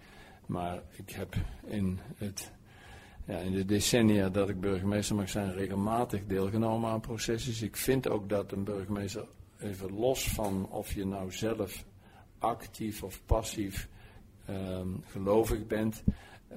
maar 0.45 0.81
ik 0.95 1.09
heb 1.09 1.35
in, 1.67 1.99
het, 2.15 2.51
ja, 3.25 3.37
in 3.37 3.51
de 3.51 3.65
decennia 3.65 4.29
dat 4.29 4.49
ik 4.49 4.59
burgemeester 4.59 5.15
mag 5.15 5.29
zijn 5.29 5.53
regelmatig 5.53 6.21
deelgenomen 6.27 6.89
aan 6.89 7.01
processies. 7.01 7.61
Ik 7.61 7.75
vind 7.75 8.09
ook 8.09 8.29
dat 8.29 8.51
een 8.51 8.63
burgemeester, 8.63 9.25
even 9.59 9.93
los 9.93 10.29
van 10.29 10.67
of 10.69 10.93
je 10.93 11.05
nou 11.05 11.31
zelf 11.31 11.85
actief 12.45 13.03
of 13.03 13.25
passief 13.25 13.89
um, 14.49 15.03
gelovig 15.05 15.67
bent, 15.67 16.03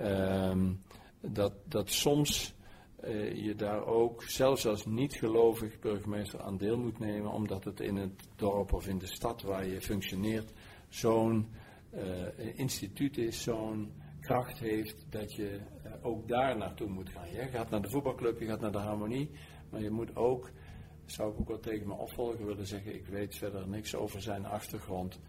um, 0.00 0.82
dat, 1.20 1.52
dat 1.64 1.90
soms 1.90 2.54
uh, 3.04 3.44
je 3.44 3.54
daar 3.54 3.86
ook, 3.86 4.22
zelfs 4.22 4.66
als 4.66 4.86
niet-gelovig 4.86 5.78
burgemeester, 5.78 6.40
aan 6.40 6.56
deel 6.56 6.78
moet 6.78 6.98
nemen, 6.98 7.30
omdat 7.30 7.64
het 7.64 7.80
in 7.80 7.96
het 7.96 8.28
dorp 8.36 8.72
of 8.72 8.86
in 8.86 8.98
de 8.98 9.06
stad 9.06 9.42
waar 9.42 9.66
je 9.66 9.80
functioneert 9.80 10.52
zo'n 10.88 11.48
uh, 11.94 12.58
instituut 12.58 13.18
is, 13.18 13.42
zo'n 13.42 13.92
kracht 14.20 14.58
heeft, 14.58 15.06
dat 15.10 15.34
je 15.34 15.60
uh, 15.86 15.92
ook 16.02 16.28
daar 16.28 16.56
naartoe 16.56 16.88
moet 16.88 17.08
gaan. 17.08 17.30
Je 17.30 17.48
gaat 17.48 17.70
naar 17.70 17.82
de 17.82 17.90
voetbalclub, 17.90 18.40
je 18.40 18.46
gaat 18.46 18.60
naar 18.60 18.72
de 18.72 18.78
harmonie, 18.78 19.30
maar 19.70 19.82
je 19.82 19.90
moet 19.90 20.16
ook, 20.16 20.50
zou 21.06 21.32
ik 21.32 21.40
ook 21.40 21.48
wel 21.48 21.60
tegen 21.60 21.86
mijn 21.86 22.00
opvolger 22.00 22.46
willen 22.46 22.66
zeggen, 22.66 22.94
ik 22.94 23.06
weet 23.06 23.36
verder 23.36 23.68
niks 23.68 23.94
over 23.94 24.22
zijn 24.22 24.46
achtergrond. 24.46 25.20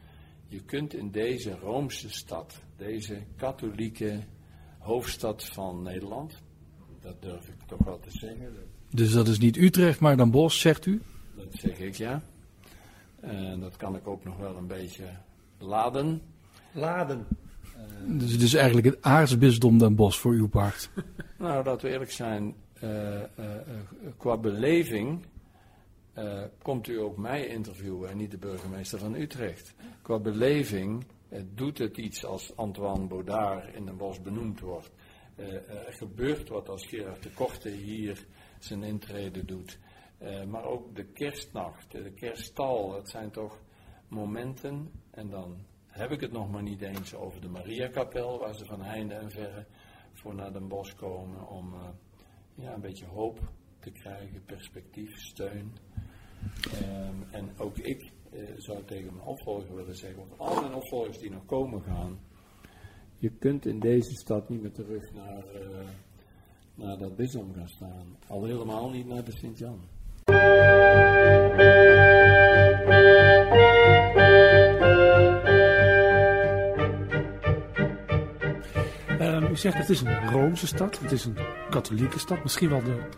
Je 0.51 0.61
kunt 0.61 0.93
in 0.93 1.11
deze 1.11 1.57
Roomse 1.61 2.09
stad, 2.09 2.61
deze 2.77 3.21
katholieke 3.35 4.19
hoofdstad 4.77 5.45
van 5.45 5.81
Nederland, 5.81 6.41
dat 7.01 7.21
durf 7.21 7.47
ik 7.47 7.55
toch 7.67 7.79
wel 7.79 7.99
te 7.99 8.11
zeggen. 8.11 8.53
Dus 8.89 9.11
dat 9.11 9.27
is 9.27 9.39
niet 9.39 9.57
Utrecht, 9.57 9.99
maar 9.99 10.17
dan 10.17 10.31
Bos, 10.31 10.59
zegt 10.59 10.85
u? 10.85 11.01
Dat 11.35 11.47
zeg 11.51 11.79
ik, 11.79 11.95
ja. 11.95 12.21
En 13.19 13.59
dat 13.59 13.75
kan 13.77 13.95
ik 13.95 14.07
ook 14.07 14.23
nog 14.23 14.37
wel 14.37 14.55
een 14.55 14.67
beetje 14.67 15.03
laden. 15.57 16.21
Laden. 16.71 17.25
Uh, 17.77 18.19
dus 18.19 18.31
het 18.31 18.41
is 18.41 18.53
eigenlijk 18.53 18.85
het 18.85 18.97
aartsbisdom 19.01 19.77
Den 19.77 19.95
Bosch 19.95 20.19
voor 20.19 20.33
uw 20.33 20.47
part. 20.47 20.89
nou, 21.37 21.63
dat 21.63 21.81
we 21.81 21.89
eerlijk 21.89 22.11
zijn, 22.11 22.55
uh, 22.83 22.89
uh, 23.13 23.45
qua 24.17 24.37
beleving 24.37 25.25
uh, 26.19 26.43
komt 26.61 26.87
u 26.87 26.99
ook 26.99 27.17
mij 27.17 27.47
interviewen 27.47 28.09
en 28.09 28.17
niet 28.17 28.31
de 28.31 28.37
burgemeester 28.37 28.99
van 28.99 29.15
Utrecht. 29.15 29.75
Qua 30.01 30.19
beleving 30.19 31.05
uh, 31.29 31.41
doet 31.53 31.77
het 31.77 31.97
iets 31.97 32.25
als 32.25 32.55
Antoine 32.55 33.07
Baudard 33.07 33.73
in 33.75 33.85
Den 33.85 33.97
Bosch 33.97 34.21
benoemd 34.21 34.59
wordt. 34.59 34.91
Uh, 35.35 35.53
er 35.87 35.93
gebeurt 35.93 36.49
wat 36.49 36.69
als 36.69 36.85
Gerard 36.85 37.23
de 37.23 37.31
Korte 37.31 37.69
hier 37.69 38.25
zijn 38.59 38.83
intrede 38.83 39.45
doet. 39.45 39.79
maar 40.47 40.63
ook 40.63 40.95
de 40.95 41.03
kerstnacht, 41.03 41.91
de 41.91 42.11
kerststal, 42.11 42.95
het 42.95 43.09
zijn 43.09 43.31
toch 43.31 43.59
momenten. 44.07 44.91
En 45.11 45.29
dan 45.29 45.57
heb 45.87 46.11
ik 46.11 46.21
het 46.21 46.31
nog 46.31 46.51
maar 46.51 46.63
niet 46.63 46.81
eens 46.81 47.15
over 47.15 47.41
de 47.41 47.47
Mariakapel, 47.47 48.39
waar 48.39 48.55
ze 48.55 48.65
van 48.65 48.81
heinde 48.81 49.13
en 49.13 49.31
verre 49.31 49.65
voor 50.13 50.35
naar 50.35 50.53
Den 50.53 50.67
Bosch 50.67 50.95
komen 50.95 51.47
om 51.47 51.73
ja, 52.55 52.73
een 52.73 52.81
beetje 52.81 53.05
hoop 53.05 53.39
te 53.79 53.91
krijgen, 53.91 54.45
perspectief, 54.45 55.17
steun. 55.17 55.73
Um, 56.81 57.23
en 57.31 57.49
ook 57.57 57.77
ik 57.77 58.11
uh, 58.33 58.39
zou 58.57 58.83
tegen 58.85 59.13
mijn 59.13 59.27
opvolger 59.27 59.75
willen 59.75 59.95
zeggen, 59.95 60.21
of 60.21 60.39
al 60.39 60.61
mijn 60.61 60.73
opvolgers 60.73 61.17
die 61.17 61.31
nog 61.31 61.45
komen 61.45 61.81
gaan, 61.81 62.19
je 63.15 63.29
kunt 63.29 63.65
in 63.65 63.79
deze 63.79 64.13
stad 64.13 64.49
niet 64.49 64.61
meer 64.61 64.71
terug 64.71 65.13
naar, 65.13 65.43
uh, 65.55 65.89
naar 66.75 66.97
dat 66.97 67.15
bisdom 67.15 67.53
gaan 67.53 67.69
staan. 67.69 68.17
Al 68.27 68.43
helemaal 68.43 68.89
niet 68.89 69.07
naar 69.07 69.23
de 69.23 69.31
Sint-Jan. 69.31 69.79
U 79.49 79.57
zegt 79.57 79.77
het 79.77 79.89
is 79.89 80.01
een 80.01 80.29
Roomse 80.29 80.67
stad, 80.67 80.99
het 80.99 81.11
is 81.11 81.25
een 81.25 81.37
katholieke 81.69 82.19
stad, 82.19 82.43
misschien 82.43 82.69
wel 82.69 82.83
de 82.83 83.09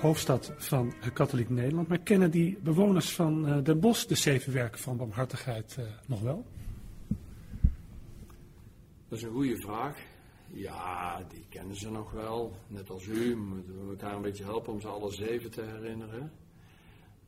hoofdstad 0.00 0.52
van 0.56 0.92
katholiek 1.12 1.48
Nederland. 1.48 1.88
Maar 1.88 1.98
kennen 1.98 2.30
die 2.30 2.58
bewoners 2.62 3.14
van 3.14 3.48
uh, 3.48 3.64
Den 3.64 3.80
Bosch 3.80 4.06
de 4.06 4.14
zeven 4.14 4.52
werken 4.52 4.80
van 4.80 4.96
barmhartigheid 4.96 5.76
uh, 5.78 5.84
nog 6.06 6.20
wel? 6.20 6.44
Dat 9.08 9.18
is 9.18 9.22
een 9.22 9.32
goede 9.32 9.56
vraag. 9.56 9.96
ja, 10.46 11.22
die 11.28 11.44
kennen 11.48 11.76
ze 11.76 11.90
nog 11.90 12.10
wel. 12.10 12.56
Net 12.66 12.90
als 12.90 13.06
u. 13.06 13.30
We 13.30 13.36
moeten 13.36 13.88
elkaar 13.90 14.14
een 14.14 14.22
beetje 14.22 14.44
helpen 14.44 14.72
om 14.72 14.80
ze 14.80 14.88
alle 14.88 15.12
zeven 15.12 15.50
te 15.50 15.62
herinneren. 15.62 16.32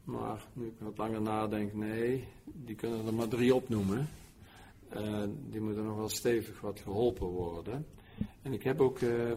Maar 0.05 0.43
nu 0.53 0.66
ik 0.66 0.74
wat 0.78 0.99
langer 0.99 1.22
nadenk, 1.22 1.74
nee, 1.74 2.28
die 2.45 2.76
kunnen 2.76 3.07
er 3.07 3.14
maar 3.14 3.28
drie 3.28 3.55
opnoemen. 3.55 4.09
Die 5.51 5.61
moeten 5.61 5.84
nog 5.84 5.97
wel 5.97 6.09
stevig 6.09 6.61
wat 6.61 6.80
geholpen 6.80 7.26
worden. 7.26 7.86
En 8.42 8.52
ik 8.52 8.62
heb 8.62 8.80
ook 8.80 9.00
uh, 9.00 9.32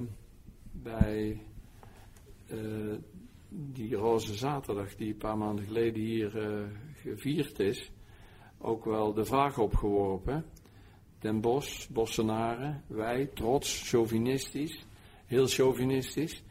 bij 0.71 1.41
uh, 2.51 2.93
die 3.49 3.95
Roze 3.95 4.33
Zaterdag, 4.33 4.95
die 4.95 5.11
een 5.11 5.17
paar 5.17 5.37
maanden 5.37 5.65
geleden 5.65 6.01
hier 6.01 6.31
gevierd 6.93 7.59
is, 7.59 7.91
ook 8.57 8.85
wel 8.85 9.13
de 9.13 9.25
vraag 9.25 9.57
opgeworpen. 9.57 10.45
Den 11.19 11.41
Bosch, 11.41 11.89
Bossenaren, 11.89 12.83
wij, 12.87 13.25
trots, 13.33 13.89
chauvinistisch, 13.89 14.85
heel 15.25 15.47
chauvinistisch, 15.47 16.43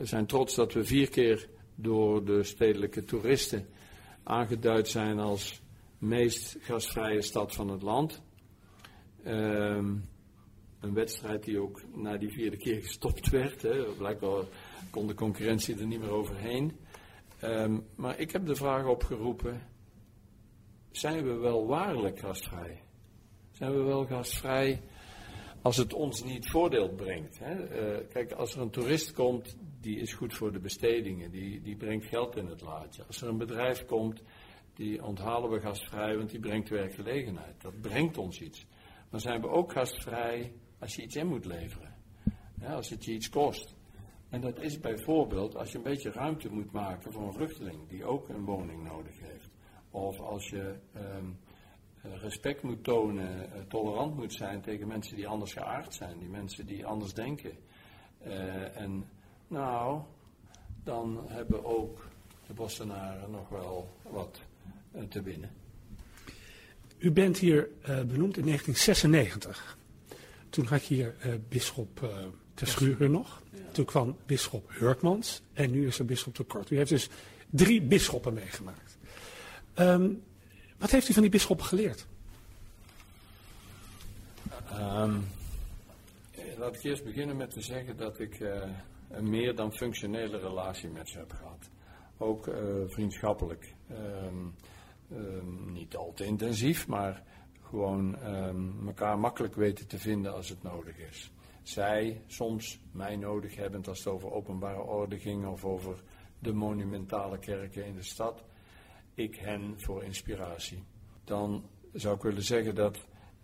zijn 0.00 0.26
trots 0.26 0.54
dat 0.54 0.72
we 0.72 0.84
vier 0.84 1.10
keer 1.10 1.48
door 1.74 2.24
de 2.24 2.42
stedelijke 2.42 3.04
toeristen 3.04 3.66
aangeduid 4.22 4.88
zijn 4.88 5.18
als 5.18 5.60
meest 5.98 6.56
gastvrije 6.60 7.22
stad 7.22 7.54
van 7.54 7.68
het 7.68 7.82
land. 7.82 8.22
Um, 9.26 10.08
een 10.80 10.94
wedstrijd 10.94 11.44
die 11.44 11.60
ook 11.60 11.82
na 11.94 12.16
die 12.16 12.30
vierde 12.30 12.56
keer 12.56 12.82
gestopt 12.82 13.28
werd. 13.30 13.62
Hè. 13.62 13.82
Blijkbaar 13.98 14.44
kon 14.90 15.06
de 15.06 15.14
concurrentie 15.14 15.78
er 15.78 15.86
niet 15.86 16.00
meer 16.00 16.10
overheen. 16.10 16.76
Um, 17.44 17.86
maar 17.94 18.18
ik 18.18 18.30
heb 18.30 18.46
de 18.46 18.54
vraag 18.54 18.86
opgeroepen: 18.86 19.62
zijn 20.90 21.24
we 21.24 21.34
wel 21.34 21.66
waarlijk 21.66 22.18
gastvrij? 22.18 22.82
Zijn 23.50 23.72
we 23.72 23.82
wel 23.82 24.06
gastvrij 24.06 24.82
als 25.62 25.76
het 25.76 25.92
ons 25.92 26.24
niet 26.24 26.50
voordeel 26.50 26.88
brengt? 26.88 27.38
Hè? 27.38 27.54
Uh, 27.54 28.08
kijk, 28.08 28.32
als 28.32 28.54
er 28.54 28.60
een 28.60 28.70
toerist 28.70 29.12
komt, 29.12 29.56
die 29.80 29.98
is 29.98 30.12
goed 30.12 30.34
voor 30.34 30.52
de 30.52 30.58
bestedingen, 30.58 31.30
die, 31.30 31.62
die 31.62 31.76
brengt 31.76 32.06
geld 32.06 32.36
in 32.36 32.46
het 32.46 32.60
laadje. 32.60 33.04
Als 33.06 33.22
er 33.22 33.28
een 33.28 33.38
bedrijf 33.38 33.84
komt, 33.84 34.22
die 34.74 35.04
onthalen 35.04 35.50
we 35.50 35.60
gastvrij, 35.60 36.16
want 36.16 36.30
die 36.30 36.40
brengt 36.40 36.68
werkgelegenheid. 36.68 37.62
Dat 37.62 37.80
brengt 37.80 38.18
ons 38.18 38.40
iets. 38.40 38.66
Maar 39.10 39.20
zijn 39.20 39.40
we 39.40 39.48
ook 39.48 39.72
gastvrij 39.72 40.52
als 40.78 40.96
je 40.96 41.02
iets 41.02 41.16
in 41.16 41.26
moet 41.26 41.44
leveren. 41.44 41.94
Ja, 42.60 42.74
als 42.74 42.88
het 42.88 43.04
je 43.04 43.12
iets 43.12 43.28
kost. 43.28 43.74
En 44.28 44.40
dat 44.40 44.60
is 44.60 44.80
bijvoorbeeld 44.80 45.56
als 45.56 45.72
je 45.72 45.76
een 45.76 45.84
beetje 45.84 46.10
ruimte 46.10 46.52
moet 46.52 46.72
maken 46.72 47.12
voor 47.12 47.22
een 47.22 47.32
vluchteling 47.32 47.88
die 47.88 48.04
ook 48.04 48.28
een 48.28 48.44
woning 48.44 48.82
nodig 48.84 49.20
heeft. 49.20 49.50
Of 49.90 50.20
als 50.20 50.48
je 50.48 50.74
um, 50.96 51.38
respect 52.02 52.62
moet 52.62 52.84
tonen, 52.84 53.38
uh, 53.38 53.62
tolerant 53.68 54.16
moet 54.16 54.32
zijn 54.32 54.60
tegen 54.60 54.88
mensen 54.88 55.16
die 55.16 55.26
anders 55.26 55.52
geaard 55.52 55.94
zijn, 55.94 56.18
die 56.18 56.28
mensen 56.28 56.66
die 56.66 56.86
anders 56.86 57.14
denken. 57.14 57.52
Uh, 58.26 58.76
en 58.76 59.08
nou, 59.48 60.00
dan 60.84 61.24
hebben 61.28 61.64
ook 61.64 62.08
de 62.46 62.54
Bostonaren 62.54 63.30
nog 63.30 63.48
wel 63.48 63.88
wat 64.02 64.40
te 65.08 65.22
winnen. 65.22 65.50
U 66.98 67.12
bent 67.12 67.38
hier 67.38 67.68
benoemd 67.82 68.36
in 68.36 68.44
1996. 68.44 69.78
Toen 70.48 70.66
had 70.66 70.86
je 70.86 70.94
hier 70.94 71.14
uh, 71.26 71.34
bisschop 71.48 72.00
uh, 72.02 72.10
ter 72.54 72.66
Schuren 72.66 73.10
nog. 73.10 73.42
Ja. 73.50 73.58
Toen 73.72 73.84
kwam 73.84 74.16
bisschop 74.26 74.70
Hurkmans. 74.72 75.42
En 75.52 75.70
nu 75.70 75.86
is 75.86 75.98
er 75.98 76.04
bisschop 76.04 76.34
de 76.34 76.44
Kort. 76.44 76.70
U 76.70 76.76
heeft 76.76 76.90
dus 76.90 77.08
drie 77.50 77.82
bisschoppen 77.82 78.34
meegemaakt. 78.34 78.98
Um, 79.74 80.22
wat 80.78 80.90
heeft 80.90 81.08
u 81.08 81.12
van 81.12 81.22
die 81.22 81.30
bisschoppen 81.30 81.66
geleerd? 81.66 82.06
Um, 84.72 85.24
laat 86.58 86.74
ik 86.74 86.82
eerst 86.82 87.04
beginnen 87.04 87.36
met 87.36 87.50
te 87.50 87.60
zeggen 87.60 87.96
dat 87.96 88.18
ik 88.18 88.40
uh, 88.40 88.62
een 89.10 89.30
meer 89.30 89.54
dan 89.54 89.72
functionele 89.72 90.38
relatie 90.38 90.88
met 90.88 91.08
ze 91.08 91.18
heb 91.18 91.32
gehad. 91.32 91.68
Ook 92.18 92.50
vriendschappelijk. 92.86 93.74
Um, 93.90 94.54
niet 95.72 95.96
al 95.96 96.12
te 96.14 96.24
intensief, 96.24 96.86
maar 96.86 97.22
gewoon 97.68 98.16
um, 98.26 98.86
elkaar 98.86 99.18
makkelijk 99.18 99.54
weten 99.54 99.86
te 99.86 99.98
vinden 99.98 100.34
als 100.34 100.48
het 100.48 100.62
nodig 100.62 100.98
is. 100.98 101.30
Zij 101.62 102.22
soms 102.26 102.80
mij 102.92 103.16
nodig 103.16 103.56
hebben 103.56 103.84
als 103.84 103.98
het 103.98 104.06
over 104.08 104.32
openbare 104.32 104.82
orde 104.82 105.18
ging 105.18 105.46
of 105.46 105.64
over 105.64 106.02
de 106.38 106.52
monumentale 106.52 107.38
kerken 107.38 107.86
in 107.86 107.94
de 107.94 108.02
stad. 108.02 108.44
Ik 109.14 109.36
hen 109.36 109.74
voor 109.76 110.04
inspiratie. 110.04 110.82
Dan 111.24 111.64
zou 111.92 112.16
ik 112.16 112.22
willen 112.22 112.42
zeggen 112.42 112.74
dat 112.74 112.98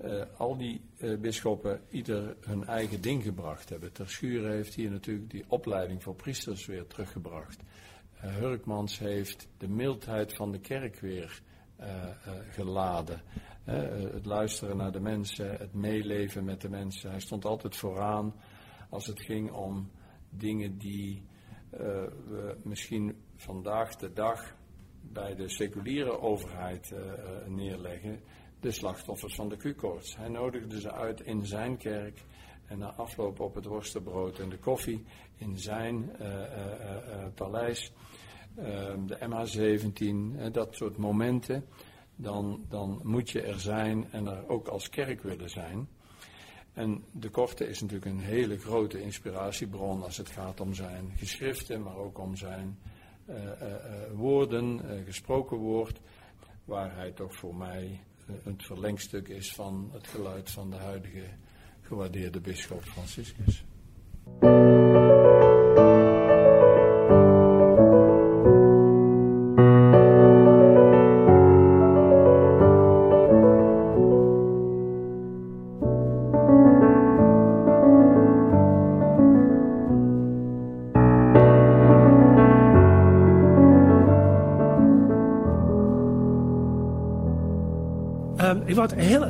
uh, 0.04 0.22
al 0.36 0.56
die 0.56 0.80
uh, 0.98 1.18
bisschoppen 1.18 1.80
ieder 1.90 2.36
hun 2.40 2.64
eigen 2.64 3.00
ding 3.00 3.22
gebracht 3.22 3.68
hebben. 3.68 3.92
Ter 3.92 4.10
Schuur 4.10 4.48
heeft 4.48 4.74
hier 4.74 4.90
natuurlijk 4.90 5.30
die 5.30 5.44
opleiding 5.48 6.02
voor 6.02 6.14
priesters 6.14 6.66
weer 6.66 6.86
teruggebracht. 6.86 7.62
Uh, 8.24 8.36
Hurkmans 8.36 8.98
heeft 8.98 9.48
de 9.58 9.68
mildheid 9.68 10.34
van 10.34 10.52
de 10.52 10.60
kerk 10.60 11.00
weer 11.00 11.42
geladen 12.50 13.22
het 13.64 14.26
luisteren 14.26 14.76
naar 14.76 14.92
de 14.92 15.00
mensen, 15.00 15.56
het 15.56 15.74
meeleven 15.74 16.44
met 16.44 16.60
de 16.60 16.68
mensen. 16.68 17.10
Hij 17.10 17.20
stond 17.20 17.44
altijd 17.44 17.76
vooraan 17.76 18.34
als 18.90 19.06
het 19.06 19.22
ging 19.22 19.50
om 19.50 19.90
dingen 20.30 20.78
die 20.78 21.22
uh, 21.72 21.78
we 22.28 22.56
misschien 22.62 23.16
vandaag 23.36 23.96
de 23.96 24.12
dag 24.12 24.54
bij 25.00 25.34
de 25.34 25.48
seculiere 25.48 26.20
overheid 26.20 26.92
uh, 26.92 26.98
neerleggen. 27.46 28.20
De 28.60 28.70
slachtoffers 28.70 29.34
van 29.34 29.48
de 29.48 29.56
Q-koorts. 29.56 30.16
Hij 30.16 30.28
nodigde 30.28 30.80
ze 30.80 30.92
uit 30.92 31.20
in 31.20 31.46
zijn 31.46 31.76
kerk 31.76 32.24
en 32.66 32.78
na 32.78 32.92
afloop 32.94 33.40
op 33.40 33.54
het 33.54 33.64
worstenbrood 33.64 34.38
en 34.38 34.48
de 34.48 34.58
koffie 34.58 35.04
in 35.36 35.58
zijn 35.58 36.10
paleis. 37.34 37.92
Ehm, 38.56 39.06
de 39.06 39.16
MH17, 39.20 40.50
dat 40.52 40.74
soort 40.74 40.96
momenten 40.96 41.64
dan, 42.22 42.64
dan 42.68 43.00
moet 43.02 43.30
je 43.30 43.42
er 43.42 43.60
zijn 43.60 44.10
en 44.10 44.26
er 44.26 44.48
ook 44.48 44.68
als 44.68 44.88
kerk 44.88 45.22
willen 45.22 45.50
zijn. 45.50 45.88
En 46.72 47.04
de 47.10 47.28
Korte 47.28 47.68
is 47.68 47.80
natuurlijk 47.80 48.10
een 48.10 48.20
hele 48.20 48.58
grote 48.58 49.02
inspiratiebron 49.02 50.02
als 50.02 50.16
het 50.16 50.28
gaat 50.28 50.60
om 50.60 50.74
zijn 50.74 51.12
geschriften, 51.16 51.82
maar 51.82 51.96
ook 51.96 52.18
om 52.18 52.36
zijn 52.36 52.78
uh, 53.26 53.36
uh, 53.36 53.50
woorden, 54.14 54.80
gesproken 55.04 55.56
woord, 55.56 56.00
waar 56.64 56.94
hij 56.96 57.10
toch 57.10 57.34
voor 57.34 57.54
mij 57.54 58.00
het 58.42 58.64
verlengstuk 58.64 59.28
is 59.28 59.54
van 59.54 59.90
het 59.92 60.06
geluid 60.06 60.50
van 60.50 60.70
de 60.70 60.76
huidige 60.76 61.24
gewaardeerde 61.80 62.40
bisschop 62.40 62.82
Franciscus. 62.82 63.64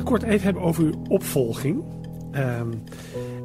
Kort 0.03 0.23
even 0.23 0.43
hebben 0.43 0.63
over 0.63 0.83
uw 0.83 1.01
opvolging. 1.07 1.83
Um, 2.35 2.83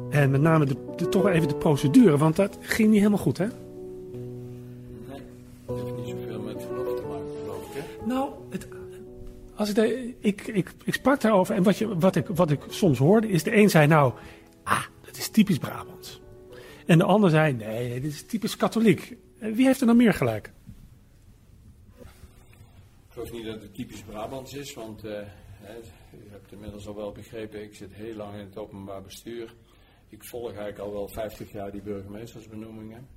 en 0.09 0.31
met 0.31 0.41
name 0.41 0.65
de, 0.65 0.75
de, 0.95 1.09
toch 1.09 1.27
even 1.27 1.47
de 1.47 1.55
procedure, 1.55 2.17
want 2.17 2.35
dat 2.35 2.57
ging 2.61 2.89
niet 2.89 2.97
helemaal 2.97 3.19
goed, 3.19 3.37
hè? 3.37 3.45
Nee, 3.45 5.21
dat 5.65 5.77
heeft 5.81 5.95
niet 5.95 6.07
zoveel 6.07 6.41
met 6.41 6.61
verlof 6.61 6.95
te 6.95 7.05
maken, 7.07 7.25
geloof 7.41 7.75
ik, 7.75 7.83
hè? 7.83 8.05
Nou, 8.05 8.29
het, 8.49 8.67
als 9.55 9.69
ik, 9.69 9.75
de, 9.75 10.15
ik, 10.19 10.47
ik, 10.47 10.71
ik 10.83 10.93
sprak 10.93 11.21
daarover 11.21 11.55
en 11.55 11.63
wat, 11.63 11.77
je, 11.77 11.97
wat, 11.97 12.15
ik, 12.15 12.27
wat 12.27 12.51
ik 12.51 12.61
soms 12.67 12.97
hoorde 12.97 13.27
is, 13.29 13.43
de 13.43 13.55
een 13.55 13.69
zei 13.69 13.87
nou, 13.87 14.13
ah, 14.63 14.83
dat 15.05 15.17
is 15.17 15.29
typisch 15.29 15.57
Brabants. 15.57 16.21
En 16.85 16.97
de 16.97 17.03
ander 17.03 17.29
zei, 17.29 17.53
nee, 17.53 18.01
dit 18.01 18.11
is 18.11 18.25
typisch 18.25 18.55
katholiek. 18.55 19.17
Wie 19.37 19.65
heeft 19.65 19.81
er 19.81 19.87
dan 19.87 19.97
meer 19.97 20.13
gelijk? 20.13 20.51
Ik 21.99 22.05
geloof 23.09 23.31
niet 23.31 23.45
dat 23.45 23.61
het 23.61 23.75
typisch 23.75 24.01
Brabants 24.01 24.53
is, 24.53 24.73
want... 24.73 25.05
Uh, 25.05 25.11
u 26.13 26.29
hebt 26.29 26.51
inmiddels 26.51 26.87
al 26.87 26.95
wel 26.95 27.11
begrepen, 27.11 27.63
ik 27.63 27.75
zit 27.75 27.93
heel 27.93 28.15
lang 28.15 28.33
in 28.33 28.45
het 28.45 28.57
openbaar 28.57 29.01
bestuur. 29.01 29.55
Ik 30.07 30.23
volg 30.23 30.47
eigenlijk 30.47 30.79
al 30.79 30.91
wel 30.91 31.07
50 31.07 31.51
jaar 31.51 31.71
die 31.71 31.81
burgemeestersbenoemingen. 31.81 33.07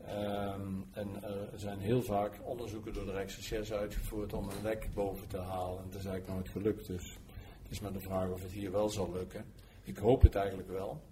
Um, 0.00 0.86
en 0.92 1.22
er 1.22 1.58
zijn 1.58 1.78
heel 1.78 2.02
vaak 2.02 2.40
onderzoeken 2.42 2.92
door 2.92 3.04
de 3.04 3.12
Rijksrecherche 3.12 3.76
uitgevoerd 3.76 4.32
om 4.32 4.48
een 4.48 4.62
lek 4.62 4.88
boven 4.94 5.28
te 5.28 5.38
halen. 5.38 5.82
En 5.82 5.90
dat 5.90 6.00
is 6.00 6.06
eigenlijk 6.06 6.28
nooit 6.28 6.48
gelukt. 6.48 6.86
Dus 6.86 7.18
het 7.62 7.70
is 7.70 7.80
maar 7.80 7.92
de 7.92 8.00
vraag 8.00 8.30
of 8.30 8.42
het 8.42 8.52
hier 8.52 8.72
wel 8.72 8.88
zal 8.88 9.12
lukken. 9.12 9.44
Ik 9.82 9.96
hoop 9.96 10.22
het 10.22 10.34
eigenlijk 10.34 10.68
wel. 10.68 11.02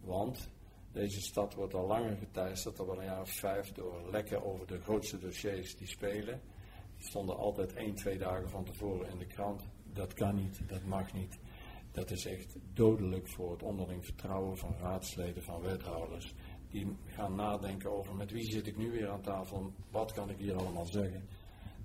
Want 0.00 0.50
deze 0.92 1.20
stad 1.20 1.54
wordt 1.54 1.74
al 1.74 1.86
langer 1.86 2.16
geteisterd, 2.16 2.78
al 2.78 2.86
wel 2.86 2.98
een 2.98 3.04
jaar 3.04 3.20
of 3.20 3.30
vijf, 3.30 3.72
door 3.72 4.10
lekken 4.10 4.44
over 4.44 4.66
de 4.66 4.80
grootste 4.80 5.18
dossiers 5.18 5.76
die 5.76 5.88
spelen. 5.88 6.40
Die 6.96 7.06
stonden 7.06 7.36
altijd 7.36 7.74
één, 7.74 7.94
twee 7.94 8.18
dagen 8.18 8.50
van 8.50 8.64
tevoren 8.64 9.10
in 9.10 9.18
de 9.18 9.26
krant 9.26 9.62
dat 9.92 10.12
kan 10.12 10.34
niet, 10.34 10.60
dat 10.68 10.84
mag 10.84 11.12
niet. 11.12 11.38
dat 11.92 12.10
is 12.10 12.26
echt 12.26 12.56
dodelijk 12.72 13.28
voor 13.28 13.50
het 13.50 13.62
onderling 13.62 14.04
vertrouwen 14.04 14.56
van 14.58 14.74
raadsleden, 14.80 15.42
van 15.42 15.60
wethouders. 15.60 16.34
Die 16.68 16.96
gaan 17.06 17.34
nadenken 17.34 17.90
over 17.90 18.14
met 18.14 18.30
wie 18.30 18.52
zit 18.52 18.66
ik 18.66 18.76
nu 18.76 18.90
weer 18.90 19.08
aan 19.08 19.22
tafel, 19.22 19.72
wat 19.90 20.12
kan 20.12 20.30
ik 20.30 20.38
hier 20.38 20.56
allemaal 20.56 20.86
zeggen. 20.86 21.24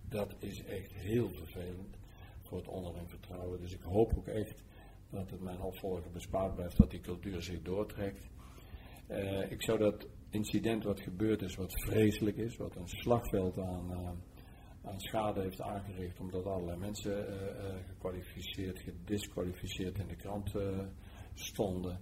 Dat 0.10 0.36
is 0.40 0.64
echt 0.64 0.94
heel 0.94 1.30
vervelend 1.30 1.98
voor 2.42 2.58
het 2.58 2.68
onderling 2.68 3.10
vertrouwen. 3.10 3.60
Dus 3.62 3.74
ik 3.74 3.82
hoop 3.82 4.14
ook 4.18 4.28
echt 4.28 4.64
dat 5.10 5.30
het 5.30 5.42
mijn 5.42 5.62
opvolger 5.62 6.12
bespaard 6.12 6.56
blijft, 6.56 6.78
dat 6.78 6.92
die 6.92 7.00
cultuur 7.00 7.42
zich 7.42 7.62
doortrekt. 7.62 8.28
Uh, 9.10 9.52
ik 9.52 9.64
zou 9.64 9.78
dat 9.78 10.08
incident 10.30 10.84
wat 10.84 11.00
gebeurd 11.00 11.42
is, 11.42 11.56
wat 11.56 11.82
vreselijk 11.86 12.38
is, 12.38 12.58
wat 12.58 12.76
een 12.76 12.88
slagveld 12.88 13.58
aan, 13.58 13.92
uh, 13.92 14.10
aan 14.88 15.00
schade 15.00 15.42
heeft 15.42 15.62
aangericht, 15.62 16.20
omdat 16.20 16.46
allerlei 16.46 16.78
mensen 16.78 17.30
uh, 17.30 17.88
gekwalificeerd, 17.88 18.80
gedisqualificeerd 18.80 19.98
in 20.00 20.08
de 20.08 20.16
krant 20.16 20.56
stonden. 21.34 22.00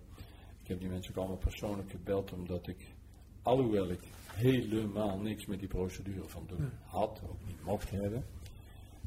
Ik 0.62 0.68
heb 0.68 0.80
die 0.80 0.90
mensen 0.90 1.12
ook 1.12 1.18
allemaal 1.18 1.38
persoonlijk 1.38 1.90
gebeld, 1.90 2.34
omdat 2.34 2.68
ik, 2.68 2.94
alhoewel 3.42 3.90
ik 3.90 4.02
helemaal 4.34 5.20
niks 5.20 5.46
met 5.46 5.60
die 5.60 5.68
procedure 5.68 6.28
van 6.28 6.46
doen 6.48 6.72
had, 6.84 7.22
ook 7.30 7.46
niet 7.46 7.64
mocht 7.64 7.90
hebben, 7.90 8.26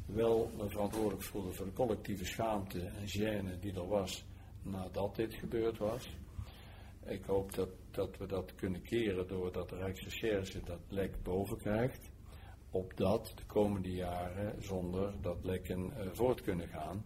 wel 0.05 0.51
me 0.57 0.69
verantwoordelijk 0.69 1.23
voelde 1.23 1.51
voor 1.51 1.65
de 1.65 1.73
collectieve 1.73 2.25
schaamte 2.25 2.79
en 2.79 3.07
gêne 3.07 3.59
die 3.59 3.73
er 3.73 3.87
was 3.87 4.25
nadat 4.63 5.15
dit 5.15 5.33
gebeurd 5.33 5.77
was. 5.77 6.17
Ik 7.05 7.23
hoop 7.25 7.53
dat, 7.55 7.69
dat 7.91 8.17
we 8.17 8.27
dat 8.27 8.55
kunnen 8.55 8.81
keren 8.81 9.27
doordat 9.27 9.69
de 9.69 9.75
Rijksrecherche 9.75 10.59
dat 10.63 10.79
lek 10.87 11.23
boven 11.23 11.57
krijgt. 11.57 12.08
Opdat 12.71 13.31
de 13.35 13.45
komende 13.45 13.91
jaren 13.91 14.63
zonder 14.63 15.13
dat 15.21 15.43
lekken 15.43 15.79
uh, 15.79 16.11
voort 16.11 16.41
kunnen 16.41 16.67
gaan. 16.67 17.05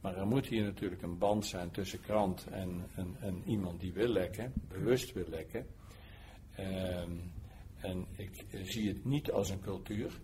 Maar 0.00 0.16
er 0.16 0.26
moet 0.26 0.46
hier 0.46 0.62
natuurlijk 0.62 1.02
een 1.02 1.18
band 1.18 1.46
zijn 1.46 1.70
tussen 1.70 2.00
krant 2.00 2.46
en, 2.46 2.86
en, 2.94 3.16
en 3.20 3.42
iemand 3.46 3.80
die 3.80 3.92
wil 3.92 4.08
lekken, 4.08 4.52
bewust 4.68 5.12
wil 5.12 5.28
lekken. 5.28 5.66
Ehm, 6.54 7.10
en 7.76 8.06
ik 8.16 8.44
zie 8.62 8.88
het 8.88 9.04
niet 9.04 9.30
als 9.30 9.50
een 9.50 9.60
cultuur. 9.60 10.20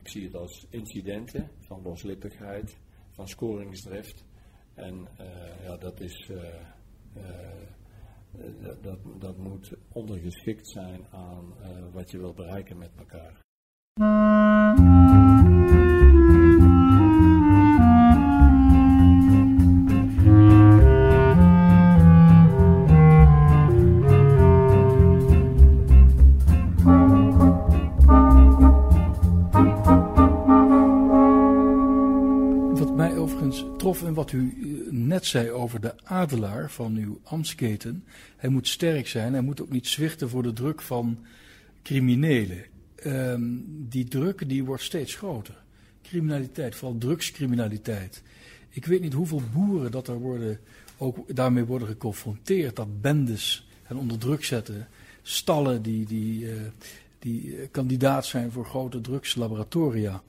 Ik 0.00 0.08
zie 0.08 0.24
het 0.24 0.34
als 0.34 0.66
incidenten 0.70 1.50
van 1.58 1.82
loslippigheid, 1.82 2.78
van 3.10 3.28
scoringsdrift. 3.28 4.24
En 4.74 5.08
uh, 5.20 5.64
ja, 5.64 5.76
dat 5.76 6.00
is. 6.00 6.30
Dat, 8.82 8.98
dat 9.18 9.36
moet 9.36 9.72
ondergeschikt 9.92 10.68
zijn 10.68 11.06
aan 11.10 11.54
wat 11.92 12.10
je 12.10 12.18
wilt 12.18 12.34
bereiken 12.34 12.78
met 12.78 12.90
elkaar. 12.96 13.47
En 33.96 34.14
wat 34.14 34.32
u 34.32 34.58
eh, 34.62 34.92
net 34.92 35.26
zei 35.26 35.50
over 35.50 35.80
de 35.80 35.94
adelaar 36.04 36.70
van 36.70 36.96
uw 36.96 37.20
ambtsketen. 37.22 38.04
Hij 38.36 38.50
moet 38.50 38.68
sterk 38.68 39.08
zijn, 39.08 39.32
hij 39.32 39.42
moet 39.42 39.62
ook 39.62 39.70
niet 39.70 39.86
zwichten 39.86 40.28
voor 40.28 40.42
de 40.42 40.52
druk 40.52 40.80
van 40.80 41.18
criminelen. 41.82 42.64
Ehm, 42.94 43.42
die 43.66 44.04
druk 44.04 44.48
die 44.48 44.64
wordt 44.64 44.82
steeds 44.82 45.14
groter. 45.14 45.54
Criminaliteit, 46.02 46.74
vooral 46.74 46.98
drugscriminaliteit. 46.98 48.22
Ik 48.70 48.84
weet 48.84 49.00
niet 49.00 49.12
hoeveel 49.12 49.42
boeren 49.52 49.90
dat 49.90 50.08
er 50.08 50.18
worden, 50.18 50.60
ook 50.96 51.34
daarmee 51.34 51.64
worden 51.64 51.88
geconfronteerd. 51.88 52.76
Dat 52.76 53.00
bendes 53.00 53.68
hen 53.82 53.96
onder 53.96 54.18
druk 54.18 54.44
zetten. 54.44 54.88
Stallen 55.22 55.82
die, 55.82 56.06
die, 56.06 56.42
uh, 56.42 56.52
die 57.18 57.56
eh, 57.56 57.66
kandidaat 57.70 58.26
zijn 58.26 58.52
voor 58.52 58.64
grote 58.64 59.00
drugslaboratoria. 59.00 60.22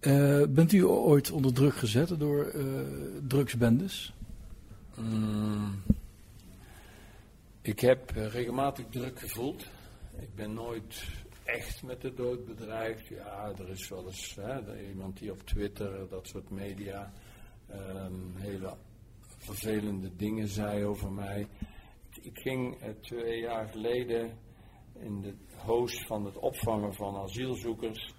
Uh, 0.00 0.42
bent 0.48 0.72
u 0.72 0.84
ooit 0.84 1.30
onder 1.30 1.52
druk 1.52 1.74
gezet 1.74 2.18
door 2.18 2.52
uh, 2.54 2.80
drugsbendes? 3.28 4.12
Mm, 4.94 5.82
ik 7.62 7.80
heb 7.80 8.10
regelmatig 8.10 8.84
druk 8.90 9.18
gevoeld. 9.20 9.64
Ik 10.18 10.34
ben 10.34 10.54
nooit 10.54 11.04
echt 11.44 11.82
met 11.82 12.00
de 12.00 12.14
dood 12.14 12.46
bedreigd. 12.46 13.06
Ja, 13.06 13.52
er 13.58 13.68
is 13.68 13.88
wel 13.88 14.06
eens 14.06 14.34
hè, 14.34 14.88
iemand 14.88 15.18
die 15.18 15.32
op 15.32 15.42
Twitter, 15.42 16.08
dat 16.08 16.26
soort 16.26 16.50
media, 16.50 17.12
um, 17.70 18.32
hele 18.36 18.74
vervelende 19.38 20.16
dingen 20.16 20.48
zei 20.48 20.84
over 20.84 21.12
mij. 21.12 21.46
Ik 22.22 22.38
ging 22.38 22.76
twee 23.00 23.40
jaar 23.40 23.68
geleden 23.68 24.38
in 24.98 25.20
de 25.20 25.34
host 25.56 26.06
van 26.06 26.24
het 26.24 26.38
opvangen 26.38 26.94
van 26.94 27.16
asielzoekers 27.16 28.14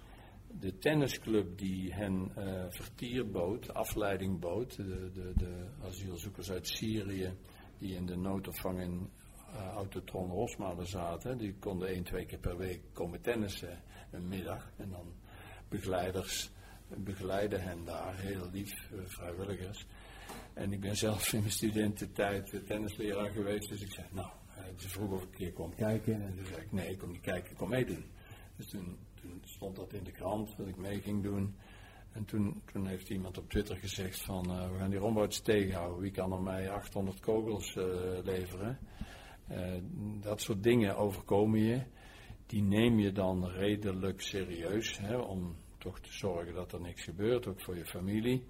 de 0.60 0.78
tennisclub 0.78 1.58
die 1.58 1.92
hen 1.92 2.32
uh, 2.38 2.64
vertier 2.68 3.30
bood, 3.30 3.74
afleiding 3.74 4.40
bood, 4.40 4.76
de, 4.76 5.10
de, 5.12 5.32
de, 5.36 5.66
asielzoekers 5.84 6.50
uit 6.50 6.68
Syrië 6.68 7.32
die 7.78 7.94
in 7.94 8.06
de 8.06 8.16
noodopvang 8.16 8.80
in 8.80 9.10
uh, 9.50 9.66
Autotron 9.74 10.30
Rosmalen 10.30 10.86
zaten, 10.86 11.38
die 11.38 11.54
konden 11.58 11.88
één, 11.88 12.04
twee 12.04 12.26
keer 12.26 12.38
per 12.38 12.56
week 12.56 12.80
komen 12.92 13.20
tennissen 13.20 13.82
een 14.10 14.28
middag. 14.28 14.70
En 14.76 14.90
dan 14.90 15.12
begeleiders 15.68 16.50
begeleiden 16.96 17.62
hen 17.62 17.84
daar, 17.84 18.18
heel 18.18 18.50
lief, 18.52 18.90
uh, 18.92 19.00
vrijwilligers. 19.04 19.86
En 20.54 20.72
ik 20.72 20.80
ben 20.80 20.96
zelf 20.96 21.32
in 21.32 21.40
mijn 21.40 21.52
studententijd 21.52 22.66
tennisleraar 22.66 23.30
geweest, 23.30 23.68
dus 23.68 23.82
ik 23.82 23.92
zei, 23.92 24.06
nou, 24.10 24.28
ze 24.76 24.88
vroeg 24.88 25.10
of 25.10 25.22
ik 25.22 25.28
een 25.28 25.34
keer 25.34 25.52
kwam 25.52 25.74
kijken. 25.74 26.22
En 26.22 26.34
toen 26.36 26.46
zei 26.46 26.60
ik, 26.60 26.72
nee, 26.72 26.90
ik 26.90 26.98
kom 26.98 27.10
niet 27.10 27.20
kijken, 27.20 27.50
ik 27.50 27.56
kom 27.56 27.68
meedoen. 27.68 28.04
Dus 28.56 28.68
toen 28.68 28.98
toen 29.28 29.40
stond 29.44 29.76
dat 29.76 29.92
in 29.92 30.04
de 30.04 30.12
krant 30.12 30.56
dat 30.56 30.66
ik 30.66 30.76
mee 30.76 31.00
ging 31.00 31.22
doen. 31.22 31.54
En 32.12 32.24
toen, 32.24 32.62
toen 32.72 32.86
heeft 32.86 33.10
iemand 33.10 33.38
op 33.38 33.50
Twitter 33.50 33.76
gezegd 33.76 34.20
van 34.20 34.50
uh, 34.50 34.70
we 34.70 34.78
gaan 34.78 34.90
die 34.90 34.98
rombouts 34.98 35.40
tegenhouden. 35.40 36.00
Wie 36.00 36.10
kan 36.10 36.32
er 36.32 36.42
mij 36.42 36.70
800 36.70 37.20
kogels 37.20 37.76
uh, 37.76 37.84
leveren? 38.22 38.78
Uh, 39.50 39.74
dat 40.20 40.40
soort 40.40 40.62
dingen 40.62 40.96
overkomen 40.96 41.60
je. 41.60 41.82
Die 42.46 42.62
neem 42.62 42.98
je 42.98 43.12
dan 43.12 43.48
redelijk 43.48 44.20
serieus. 44.20 44.98
Hè, 44.98 45.16
om 45.16 45.56
toch 45.78 46.00
te 46.00 46.12
zorgen 46.12 46.54
dat 46.54 46.72
er 46.72 46.80
niks 46.80 47.02
gebeurt, 47.02 47.46
ook 47.46 47.60
voor 47.60 47.76
je 47.76 47.84
familie. 47.84 48.44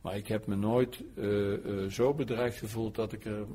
Maar 0.00 0.16
ik 0.16 0.28
heb 0.28 0.46
me 0.46 0.56
nooit 0.56 1.04
zo 1.88 2.14
bedreigd 2.14 2.58
gevoeld 2.58 2.94
dat 2.94 3.12
ik 3.12 3.24
er 3.24 3.46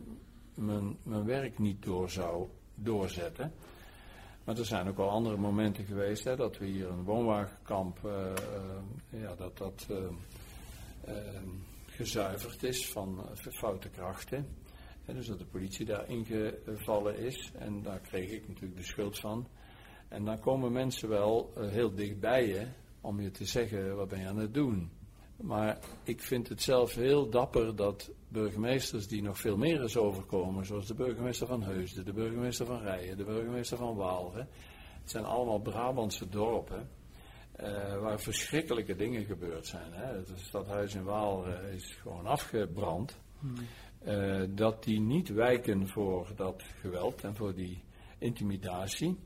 mijn, 0.56 0.98
mijn 1.04 1.26
werk 1.26 1.60
niet 1.60 1.84
door 1.84 2.10
zou 2.10 2.48
doorzetten. 2.76 3.54
Maar 4.44 4.58
er 4.58 4.66
zijn 4.66 4.88
ook 4.88 4.98
wel 4.98 5.10
andere 5.10 5.38
momenten 5.38 5.86
geweest 5.86 6.24
hè, 6.24 6.36
dat 6.36 6.58
we 6.58 6.66
hier 6.66 6.90
een 6.90 7.04
woonwagenkamp, 7.04 8.00
uh, 8.06 8.12
uh, 8.12 9.22
ja, 9.22 9.36
dat 9.36 9.58
dat 9.58 9.88
uh, 9.92 9.98
gezuiverd 11.86 12.64
is 12.64 12.92
van 12.92 13.26
foute 13.36 13.90
krachten. 13.90 14.48
dus 15.06 15.28
dat 15.28 15.40
de 15.40 15.46
politie 15.46 15.86
daar 15.86 16.10
ingevallen 16.10 17.18
is 17.18 17.52
en 17.58 17.82
daar 17.82 18.00
kreeg 18.00 18.32
ik 18.32 18.48
natuurlijk 18.48 18.76
de 18.78 18.86
schuld 18.86 19.20
van. 19.20 19.48
En 20.08 20.26
dan 20.26 20.40
komen 20.40 20.72
mensen 20.72 21.10
wel 21.10 21.54
heel 21.58 21.96
dichtbij 21.96 22.48
je 22.48 22.68
om 23.02 23.22
je 23.22 23.32
te 23.32 23.46
zeggen 23.46 23.96
wat 23.96 24.08
ben 24.08 24.20
je 24.20 24.28
aan 24.28 24.38
het 24.38 24.54
doen. 24.54 24.92
Maar 25.44 25.80
ik 26.04 26.22
vind 26.22 26.50
het 26.50 26.62
zelf 26.62 26.96
heel 26.96 27.30
dapper 27.30 27.76
dat 27.76 28.12
burgemeesters 28.28 29.08
die 29.08 29.22
nog 29.22 29.40
veel 29.40 29.58
meer 29.58 29.84
is 29.84 29.98
overkomen, 29.98 30.66
zoals 30.66 30.88
de 30.88 30.94
burgemeester 30.94 31.48
van 31.48 31.64
Heusden, 31.64 32.06
de 32.06 32.14
burgemeester 32.14 32.66
van 32.66 32.82
Rijen, 32.82 33.18
de 33.18 33.24
burgemeester 33.24 33.78
van 33.78 33.96
Waal. 33.96 34.34
Het 34.34 34.48
zijn 35.12 35.26
allemaal 35.26 35.60
Brabantse 35.60 36.30
dorpen 36.30 36.90
uh, 37.62 38.00
waar 38.00 38.20
verschrikkelijke 38.20 38.96
dingen 38.96 39.26
gebeurd 39.26 39.68
zijn. 39.68 39.94
Hè. 39.94 40.16
Het 40.16 40.32
stadhuis 40.36 40.96
in 40.96 41.04
Waal 41.04 41.48
uh, 41.48 41.74
is 41.74 41.98
gewoon 42.02 42.26
afgebrand. 42.26 43.20
Hmm. 43.40 43.54
Uh, 44.08 44.44
dat 44.50 44.84
die 44.84 45.00
niet 45.00 45.30
wijken 45.30 45.88
voor 45.88 46.28
dat 46.36 46.64
geweld 46.80 47.24
en 47.24 47.36
voor 47.36 47.54
die 47.54 47.84
intimidatie. 48.18 49.20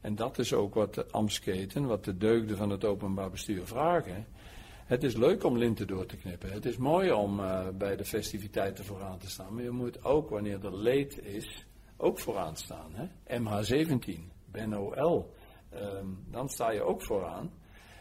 En 0.00 0.14
dat 0.14 0.38
is 0.38 0.52
ook 0.52 0.74
wat 0.74 0.94
de 0.94 1.06
ambtsketen, 1.10 1.86
wat 1.86 2.04
de 2.04 2.16
deugden 2.16 2.56
van 2.56 2.70
het 2.70 2.84
openbaar 2.84 3.30
bestuur 3.30 3.66
vragen. 3.66 4.26
Het 4.88 5.02
is 5.02 5.16
leuk 5.16 5.44
om 5.44 5.58
linten 5.58 5.86
door 5.86 6.06
te 6.06 6.16
knippen. 6.16 6.52
Het 6.52 6.64
is 6.64 6.76
mooi 6.76 7.12
om 7.12 7.40
uh, 7.40 7.68
bij 7.68 7.96
de 7.96 8.04
festiviteiten 8.04 8.84
vooraan 8.84 9.18
te 9.18 9.30
staan. 9.30 9.54
Maar 9.54 9.62
je 9.62 9.70
moet 9.70 10.04
ook, 10.04 10.30
wanneer 10.30 10.64
er 10.64 10.76
leed 10.76 11.24
is, 11.24 11.66
ook 11.96 12.18
vooraan 12.18 12.56
staan. 12.56 12.90
Hè? 12.94 13.06
MH17, 13.40 14.20
BNOL. 14.50 15.34
Um, 15.74 16.24
dan 16.30 16.48
sta 16.48 16.70
je 16.70 16.82
ook 16.82 17.02
vooraan. 17.02 17.50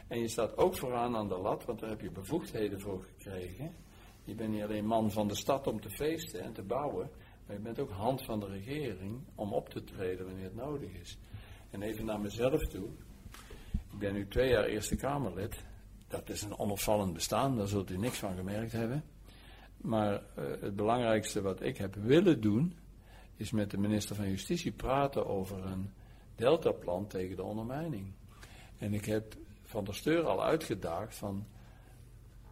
En 0.07 0.19
je 0.19 0.27
staat 0.27 0.57
ook 0.57 0.77
vooraan 0.77 1.15
aan 1.15 1.27
de 1.27 1.37
lat, 1.37 1.65
want 1.65 1.79
daar 1.79 1.89
heb 1.89 2.01
je 2.01 2.11
bevoegdheden 2.11 2.81
voor 2.81 3.03
gekregen. 3.03 3.75
Je 4.23 4.35
bent 4.35 4.51
niet 4.51 4.63
alleen 4.63 4.85
man 4.85 5.11
van 5.11 5.27
de 5.27 5.35
stad 5.35 5.67
om 5.67 5.81
te 5.81 5.89
feesten 5.89 6.41
en 6.41 6.53
te 6.53 6.63
bouwen. 6.63 7.09
Maar 7.45 7.55
je 7.55 7.61
bent 7.61 7.79
ook 7.79 7.91
hand 7.91 8.21
van 8.21 8.39
de 8.39 8.47
regering 8.47 9.19
om 9.35 9.53
op 9.53 9.69
te 9.69 9.83
treden 9.83 10.25
wanneer 10.25 10.43
het 10.43 10.55
nodig 10.55 10.93
is. 11.01 11.17
En 11.69 11.81
even 11.81 12.05
naar 12.05 12.19
mezelf 12.19 12.61
toe. 12.61 12.87
Ik 13.91 13.99
ben 13.99 14.13
nu 14.13 14.27
twee 14.27 14.49
jaar 14.49 14.65
Eerste 14.65 14.95
Kamerlid 14.95 15.65
dat 16.07 16.29
is 16.29 16.41
een 16.41 16.59
onopvallend 16.59 17.13
bestaan, 17.13 17.57
daar 17.57 17.67
zult 17.67 17.89
u 17.89 17.97
niks 17.97 18.17
van 18.17 18.35
gemerkt 18.35 18.71
hebben. 18.71 19.03
Maar 19.77 20.13
uh, 20.13 20.45
het 20.61 20.75
belangrijkste 20.75 21.41
wat 21.41 21.61
ik 21.61 21.77
heb 21.77 21.95
willen 21.95 22.41
doen, 22.41 22.77
is 23.35 23.51
met 23.51 23.71
de 23.71 23.77
minister 23.77 24.15
van 24.15 24.29
Justitie 24.29 24.71
praten 24.71 25.27
over 25.27 25.65
een 25.65 25.89
deltaplan 26.35 27.07
tegen 27.07 27.35
de 27.35 27.43
ondermijning. 27.43 28.11
En 28.77 28.93
ik 28.93 29.05
heb 29.05 29.35
Van 29.63 29.83
der 29.83 29.95
Steur 29.95 30.23
al 30.23 30.43
uitgedaagd 30.43 31.15
van, 31.15 31.45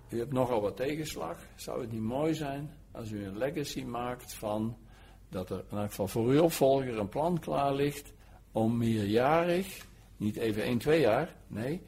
u 0.09 0.19
hebt 0.19 0.33
nogal 0.33 0.61
wat 0.61 0.75
tegenslag, 0.75 1.37
zou 1.55 1.81
het 1.81 1.91
niet 1.91 2.01
mooi 2.01 2.33
zijn 2.33 2.71
als 2.91 3.11
u 3.11 3.25
een 3.25 3.37
legacy 3.37 3.83
maakt 3.83 4.33
van, 4.33 4.77
dat 5.29 5.49
er 5.49 5.63
in 5.71 5.77
elk 5.77 5.89
geval 5.89 6.07
voor 6.07 6.27
uw 6.27 6.41
opvolger 6.41 6.99
een 6.99 7.09
plan 7.09 7.39
klaar 7.39 7.73
ligt 7.73 8.13
om 8.51 8.77
meerjarig, 8.77 9.85
niet 10.17 10.35
even 10.35 10.63
1, 10.63 10.77
2 10.77 10.99
jaar, 10.99 11.35
nee, 11.47 11.81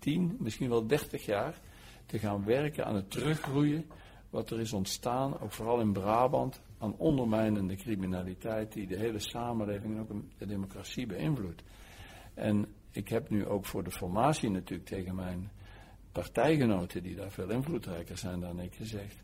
10, 0.00 0.36
misschien 0.38 0.68
wel 0.68 0.86
30 0.86 1.24
jaar, 1.24 1.60
te 2.06 2.18
gaan 2.18 2.44
werken 2.44 2.84
aan 2.84 2.94
het 2.94 3.10
teruggroeien 3.10 3.84
wat 4.30 4.50
er 4.50 4.60
is 4.60 4.72
ontstaan, 4.72 5.40
ook 5.40 5.52
vooral 5.52 5.80
in 5.80 5.92
Brabant, 5.92 6.60
aan 6.78 6.96
ondermijnende 6.96 7.76
criminaliteit 7.76 8.72
die 8.72 8.86
de 8.86 8.96
hele 8.96 9.18
samenleving 9.18 9.94
en 9.94 10.00
ook 10.00 10.22
de 10.38 10.46
democratie 10.46 11.06
beïnvloedt. 11.06 11.62
En 12.34 12.66
ik 12.90 13.08
heb 13.08 13.30
nu 13.30 13.46
ook 13.46 13.64
voor 13.64 13.84
de 13.84 13.90
formatie 13.90 14.50
natuurlijk 14.50 14.88
tegen 14.88 15.14
mijn 15.14 15.50
partijgenoten, 16.12 17.02
die 17.02 17.14
daar 17.14 17.30
veel 17.30 17.50
invloedrijker 17.50 18.16
zijn 18.16 18.40
dan 18.40 18.60
ik, 18.60 18.74
gezegd. 18.74 19.22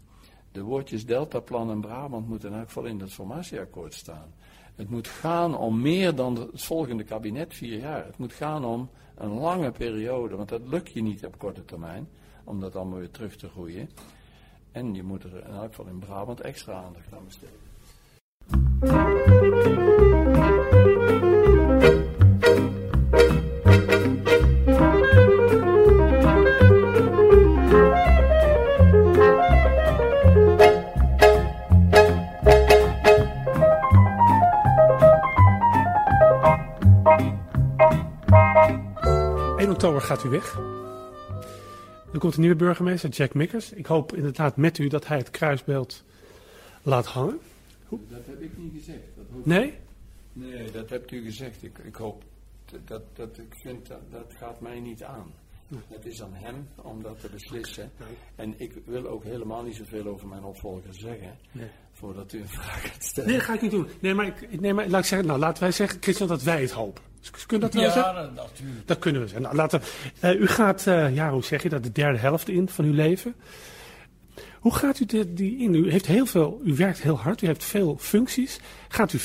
De 0.57 0.63
woordjes 0.63 1.07
Deltaplan 1.07 1.71
en 1.71 1.81
Brabant 1.81 2.29
moeten 2.29 2.53
in 2.53 2.59
elk 2.59 2.67
geval 2.67 2.85
in 2.85 3.01
het 3.01 3.13
formatieakkoord 3.13 3.95
staan. 3.95 4.35
Het 4.75 4.91
moet 4.91 5.09
gaan 5.09 5.57
om 5.57 5.81
meer 5.81 6.15
dan 6.15 6.37
het 6.37 6.63
volgende 6.63 7.05
kabinet, 7.05 7.55
vier 7.55 7.79
jaar. 7.79 8.05
Het 8.05 8.19
moet 8.19 8.33
gaan 8.33 8.65
om 8.65 8.91
een 9.15 9.33
lange 9.33 9.71
periode, 9.71 10.37
want 10.37 10.49
dat 10.49 10.61
lukt 10.65 10.93
je 10.93 11.03
niet 11.03 11.25
op 11.27 11.39
korte 11.39 11.65
termijn, 11.65 12.09
om 12.45 12.61
dat 12.61 12.77
allemaal 12.77 12.99
weer 12.99 13.11
terug 13.11 13.37
te 13.37 13.49
groeien. 13.49 13.91
En 14.73 14.95
je 14.95 15.03
moet 15.03 15.25
er 15.25 15.45
in 15.47 15.55
elk 15.55 15.69
geval 15.69 15.87
in 15.87 15.99
Brabant 15.99 16.41
extra 16.41 16.73
aandacht 16.73 17.13
aan 17.13 17.25
besteden. 17.25 17.59
Oktober 39.87 40.09
gaat 40.09 40.25
u 40.25 40.29
weg. 40.29 40.59
Er 42.13 42.19
komt 42.19 42.35
een 42.35 42.41
nieuwe 42.41 42.57
burgemeester, 42.57 43.11
Jack 43.11 43.35
Mikkers. 43.35 43.73
Ik 43.73 43.87
hoop 43.87 44.17
inderdaad 44.17 44.57
met 44.57 44.79
u 44.79 44.89
dat 44.89 45.07
hij 45.07 45.17
het 45.17 45.31
kruisbeeld 45.31 46.05
laat 46.83 47.07
hangen. 47.07 47.39
Dat 47.89 48.27
heb 48.27 48.41
ik 48.41 48.59
niet 48.59 48.73
gezegd. 48.75 49.05
Dat 49.17 49.47
nee? 49.47 49.75
Nee, 50.33 50.71
dat 50.71 50.91
hebt 50.91 51.11
u 51.11 51.23
gezegd. 51.23 51.63
Ik, 51.63 51.79
ik 51.79 51.95
hoop 51.95 52.23
dat, 52.85 53.03
dat 53.13 53.39
ik 53.39 53.55
vind 53.63 53.87
dat, 53.87 54.01
dat 54.11 54.35
gaat 54.39 54.61
mij 54.61 54.81
niet 54.81 55.03
aan. 55.03 55.33
Het 55.89 56.07
is 56.07 56.23
aan 56.23 56.35
hem 56.35 56.69
om 56.77 57.03
dat 57.03 57.21
te 57.21 57.29
beslissen. 57.29 57.91
En 58.35 58.55
ik 58.57 58.73
wil 58.85 59.07
ook 59.07 59.25
helemaal 59.25 59.63
niet 59.63 59.77
zoveel 59.77 60.07
over 60.07 60.29
mijn 60.29 60.45
opvolger 60.45 60.95
zeggen. 60.95 61.39
Nee. 61.53 61.69
Voordat 61.99 62.33
u 62.33 62.41
een 62.41 62.49
vraag 62.49 62.91
gaat 62.91 63.05
stellen. 63.05 63.29
Nee, 63.29 63.39
dat 63.39 63.47
ga 63.47 63.55
ik 63.55 63.63
niet 63.63 63.71
doen. 63.71 63.89
Nee, 64.01 64.15
maar, 64.15 64.27
ik, 64.27 64.61
nee, 64.61 64.75
maar 64.75 64.89
laat 64.89 65.01
ik 65.01 65.07
zeggen, 65.07 65.29
nou, 65.29 65.41
laten 65.41 65.63
wij 65.63 65.73
zeggen, 65.73 66.03
Christian, 66.03 66.29
dat 66.29 66.43
wij 66.43 66.61
het 66.61 66.71
hopen. 66.71 67.03
Kunnen 67.47 67.71
dat 67.71 67.81
wel 67.81 67.89
ja, 67.89 67.93
zeggen? 67.93 68.35
natuurlijk. 68.35 68.87
Dat 68.87 68.99
kunnen 68.99 69.21
we 69.21 69.27
zeggen. 69.27 69.45
Nou, 69.45 69.57
laten, 69.57 69.81
uh, 70.25 70.41
u 70.41 70.47
gaat, 70.47 70.87
uh, 70.87 71.15
ja, 71.15 71.31
hoe 71.31 71.45
zeg 71.45 71.63
je 71.63 71.69
dat, 71.69 71.83
de 71.83 71.93
derde 71.93 72.19
helft 72.19 72.49
in 72.49 72.69
van 72.69 72.85
uw 72.85 72.93
leven. 72.93 73.35
Hoe 74.61 74.75
gaat 74.75 75.01
u 75.01 75.05
die, 75.05 75.35
die 75.35 75.59
in? 75.59 75.75
U, 75.75 75.91
heeft 75.91 76.07
heel 76.07 76.27
veel, 76.27 76.61
u 76.65 76.75
werkt 76.75 77.03
heel 77.03 77.19
hard, 77.19 77.43
u 77.43 77.47
heeft 77.47 77.65
veel 77.65 77.97
functies. 77.99 78.61
Gaat 78.89 79.13
u 79.13 79.19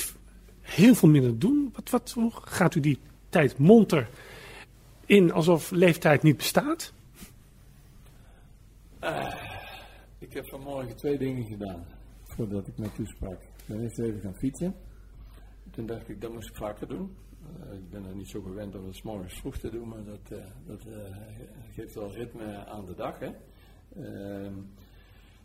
heel 0.61 0.95
veel 0.95 1.09
minder 1.09 1.39
doen? 1.39 1.69
Wat, 1.73 1.89
wat, 1.89 2.11
hoe 2.11 2.31
gaat 2.43 2.75
u 2.75 2.79
die 2.79 2.99
tijd 3.29 3.57
monter 3.57 4.07
in 5.05 5.31
alsof 5.31 5.71
leeftijd 5.71 6.23
niet 6.23 6.37
bestaat? 6.37 6.93
Uh, 9.03 9.33
ik 10.19 10.33
heb 10.33 10.47
vanmorgen 10.47 10.95
twee 10.95 11.17
dingen 11.17 11.45
gedaan 11.45 11.85
voordat 12.31 12.67
ik 12.67 12.77
met 12.77 12.97
u 12.97 13.05
sprak. 13.05 13.41
Ben 13.65 13.81
eerst 13.81 13.99
even 13.99 14.19
gaan 14.19 14.35
fietsen. 14.35 14.75
Toen 15.71 15.85
dacht 15.85 16.09
ik, 16.09 16.21
dat 16.21 16.33
moest 16.33 16.49
ik 16.49 16.55
vaker 16.55 16.87
doen. 16.87 17.15
Uh, 17.41 17.73
ik 17.73 17.89
ben 17.89 18.05
er 18.05 18.15
niet 18.15 18.29
zo 18.29 18.41
gewend 18.41 18.75
om 18.75 18.85
het 18.85 18.95
s 18.95 19.01
morgens 19.01 19.39
vroeg 19.39 19.57
te 19.57 19.69
doen, 19.69 19.87
maar 19.87 20.03
dat, 20.03 20.31
uh, 20.31 20.45
dat 20.65 20.85
uh, 20.85 21.17
geeft 21.73 21.93
wel 21.93 22.13
ritme 22.13 22.65
aan 22.65 22.85
de 22.85 22.95
dag. 22.95 23.19
Hè? 23.19 23.31
Ehm, 23.95 24.53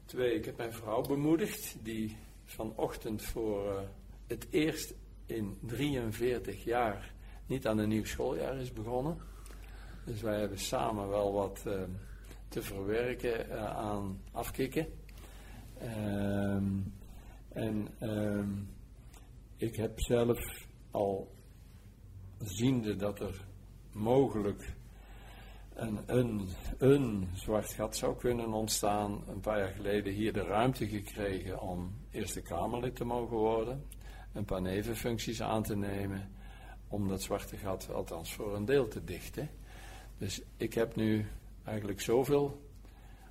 twee, 0.05 0.35
ik 0.35 0.45
heb 0.45 0.57
mijn 0.57 0.73
vrouw 0.73 1.01
bemoedigd, 1.01 1.77
die 1.83 2.17
vanochtend 2.45 3.23
voor 3.23 3.89
het 4.27 4.47
eerst 4.51 4.95
in 5.27 5.59
43 5.61 6.65
jaar 6.65 7.15
niet 7.47 7.67
aan 7.67 7.79
een 7.79 7.89
nieuw 7.89 8.05
schooljaar 8.05 8.57
is 8.57 8.73
begonnen. 8.73 9.19
Dus 10.05 10.21
wij 10.23 10.39
hebben 10.39 10.59
samen 10.59 11.09
wel 11.09 11.33
wat 11.33 11.63
te 12.49 12.63
verwerken 12.63 13.61
aan 13.77 14.21
afkicken. 14.33 14.87
Ehm, 15.79 16.79
en 17.49 17.89
ehm, 17.99 18.51
ik 19.57 19.77
heb 19.77 20.01
zelf 20.01 20.67
al 20.91 21.35
ziende 22.39 22.97
dat 22.97 23.21
er 23.21 23.45
mogelijk 23.93 24.75
een, 25.75 25.99
een, 26.07 26.49
een 26.79 27.29
zwart 27.35 27.73
gat 27.73 27.97
zou 27.97 28.17
kunnen 28.17 28.53
ontstaan, 28.53 29.23
een 29.29 29.41
paar 29.41 29.59
jaar 29.59 29.75
geleden 29.75 30.13
hier 30.13 30.33
de 30.33 30.43
ruimte 30.43 30.89
gekregen 30.89 31.61
om 31.61 31.95
Eerste 32.11 32.43
Kamerlid 32.43 32.97
te 32.97 33.05
mogen 33.05 33.37
worden, 33.37 33.85
een 34.33 34.45
paar 34.45 34.63
nevenfuncties 34.63 35.43
aan 35.43 35.63
te 35.63 35.77
nemen, 35.77 36.31
om 36.89 37.09
dat 37.09 37.23
zwarte 37.23 37.57
gat 37.57 37.93
althans 37.93 38.35
voor 38.35 38.55
een 38.55 38.65
deel 38.65 38.89
te 38.89 39.05
dichten. 39.05 39.51
Dus 40.19 40.43
ik 40.57 40.75
heb 40.75 40.97
nu 40.97 41.27
eigenlijk 41.65 42.01
zoveel 42.01 42.61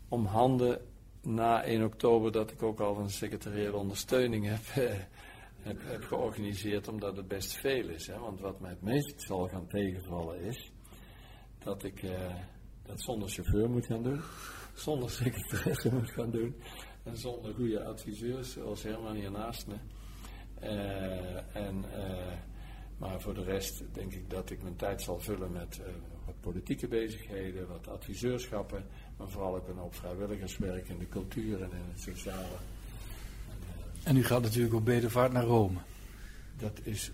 om 0.07 0.25
handen 0.25 0.81
na 1.25 1.63
1 1.63 1.83
oktober 1.83 2.31
dat 2.31 2.51
ik 2.51 2.63
ook 2.63 2.79
al 2.79 2.97
een 2.97 3.09
secretariële 3.09 3.77
ondersteuning 3.77 4.45
heb, 4.45 4.63
heb, 5.61 5.77
heb, 5.83 6.03
georganiseerd, 6.03 6.87
omdat 6.87 7.17
het 7.17 7.27
best 7.27 7.53
veel 7.53 7.89
is. 7.89 8.07
Hè? 8.07 8.19
Want 8.19 8.39
wat 8.39 8.59
mij 8.59 8.69
het 8.69 8.81
meest 8.81 9.21
zal 9.21 9.47
gaan 9.47 9.67
tegenvallen 9.67 10.41
is 10.41 10.71
dat 11.63 11.83
ik 11.83 12.03
uh, 12.03 12.35
dat 12.83 13.01
zonder 13.01 13.29
chauffeur 13.29 13.69
moet 13.69 13.85
gaan 13.85 14.03
doen, 14.03 14.21
zonder 14.73 15.09
secretaresse 15.21 15.93
moet 15.93 16.11
gaan 16.11 16.31
doen 16.31 16.55
en 17.03 17.17
zonder 17.17 17.53
goede 17.53 17.83
adviseurs 17.83 18.51
zoals 18.51 18.83
Herman 18.83 19.15
hier 19.15 19.31
naast 19.31 19.67
me. 19.67 19.75
Uh, 20.63 21.55
en, 21.55 21.85
maar 22.97 23.21
voor 23.21 23.33
de 23.33 23.43
rest 23.43 23.83
denk 23.93 24.13
ik 24.13 24.29
dat 24.29 24.49
ik 24.49 24.61
mijn 24.61 24.75
tijd 24.75 25.01
zal 25.01 25.19
vullen 25.19 25.51
met 25.51 25.81
wat 26.25 26.35
politieke 26.41 26.87
bezigheden, 26.87 27.67
wat 27.67 27.87
adviseurschappen 27.87 28.85
maar 29.17 29.29
vooral 29.29 29.55
ook 29.55 29.67
een 29.67 29.77
hoop 29.77 29.95
vrijwilligerswerk 29.95 30.89
in 30.89 30.99
de 30.99 31.07
cultuur 31.07 31.61
en 31.61 31.71
in 31.71 31.83
het 31.91 32.01
sociale. 32.01 32.55
En 34.03 34.17
u 34.17 34.23
gaat 34.23 34.41
natuurlijk 34.41 34.73
op 34.73 34.85
bedevaart 34.85 35.31
naar 35.31 35.43
Rome. 35.43 35.79
Dat 36.57 36.79
is 36.83 37.11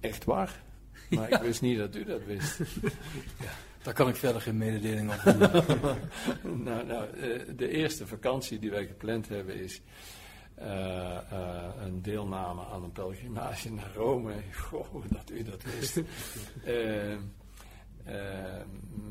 echt 0.00 0.24
waar. 0.24 0.60
Maar 1.10 1.30
ik 1.30 1.40
wist 1.40 1.60
niet 1.60 1.78
dat 1.78 1.96
u 1.96 2.04
dat 2.04 2.24
wist. 2.24 2.58
ja, 3.44 3.50
daar 3.82 3.94
kan 3.94 4.08
ik 4.08 4.16
verder 4.16 4.40
geen 4.40 4.56
mededeling 4.56 5.12
over 5.12 5.38
doen. 5.38 5.84
nou, 6.64 6.86
nou, 6.86 7.16
eh, 7.16 7.40
de 7.56 7.68
eerste 7.68 8.06
vakantie 8.06 8.58
die 8.58 8.70
wij 8.70 8.86
gepland 8.86 9.28
hebben 9.28 9.54
is 9.54 9.80
uh, 10.58 10.66
uh, 11.32 11.64
een 11.80 12.02
deelname 12.02 12.64
aan 12.64 12.82
een 12.82 12.92
pelgrimage 12.92 13.72
naar 13.72 13.90
Rome. 13.94 14.32
Goh, 14.54 15.04
dat 15.08 15.30
u 15.30 15.42
dat 15.42 15.62
wist. 15.62 15.96
Uh, 16.66 17.16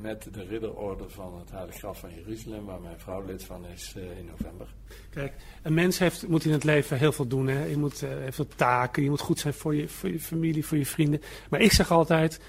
met 0.02 0.28
de 0.34 0.44
ridderorde 0.44 1.10
van 1.10 1.40
het 1.40 1.52
Heilige 1.52 1.78
Graf 1.78 2.00
van 2.00 2.14
Jeruzalem, 2.14 2.66
waar 2.66 2.82
mijn 2.82 3.00
vrouw 3.00 3.26
lid 3.26 3.44
van 3.44 3.66
is 3.66 3.94
uh, 3.98 4.18
in 4.18 4.26
november. 4.26 4.68
Kijk, 5.10 5.34
een 5.64 5.74
mens 5.74 6.00
heeft, 6.00 6.28
moet 6.28 6.46
in 6.46 6.52
het 6.52 6.64
leven 6.64 6.98
heel 6.98 7.12
veel 7.12 7.28
doen. 7.28 7.48
Hè? 7.48 7.64
Je 7.64 7.78
moet 7.78 8.04
uh, 8.04 8.10
veel 8.30 8.48
taken, 8.48 9.04
je 9.04 9.10
moet 9.10 9.20
goed 9.20 9.40
zijn 9.40 9.54
voor 9.54 9.76
je, 9.76 9.88
voor 9.88 10.10
je 10.10 10.20
familie, 10.20 10.66
voor 10.66 10.78
je 10.78 10.86
vrienden. 10.86 11.22
Maar 11.50 11.62
ik 11.62 11.72
zeg 11.72 11.92
altijd, 11.92 12.40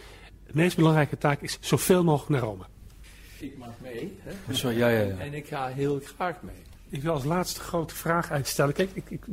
de 0.47 0.53
meest 0.55 0.77
belangrijke 0.77 1.19
taak 1.19 1.41
is 1.43 1.59
zoveel 1.61 2.05
mogelijk 2.05 2.31
naar 2.31 2.51
Rome. 2.51 2.65
Ik 3.39 3.59
mag 3.59 3.73
mee. 3.83 4.19
Hè? 4.23 4.55
Zo, 4.55 4.71
ja, 4.71 4.89
ja, 4.89 5.01
ja. 5.01 5.19
En 5.19 5.35
ik 5.35 5.47
ga 5.47 5.67
heel 5.67 6.01
graag 6.17 6.43
mee. 6.43 6.70
Ik 6.91 7.03
wil 7.03 7.13
als 7.13 7.25
laatste 7.25 7.61
grote 7.61 7.95
vraag 7.95 8.31
uitstellen. 8.31 8.75
Kijk, 8.75 8.91
ik, 8.93 9.11
ik, 9.11 9.27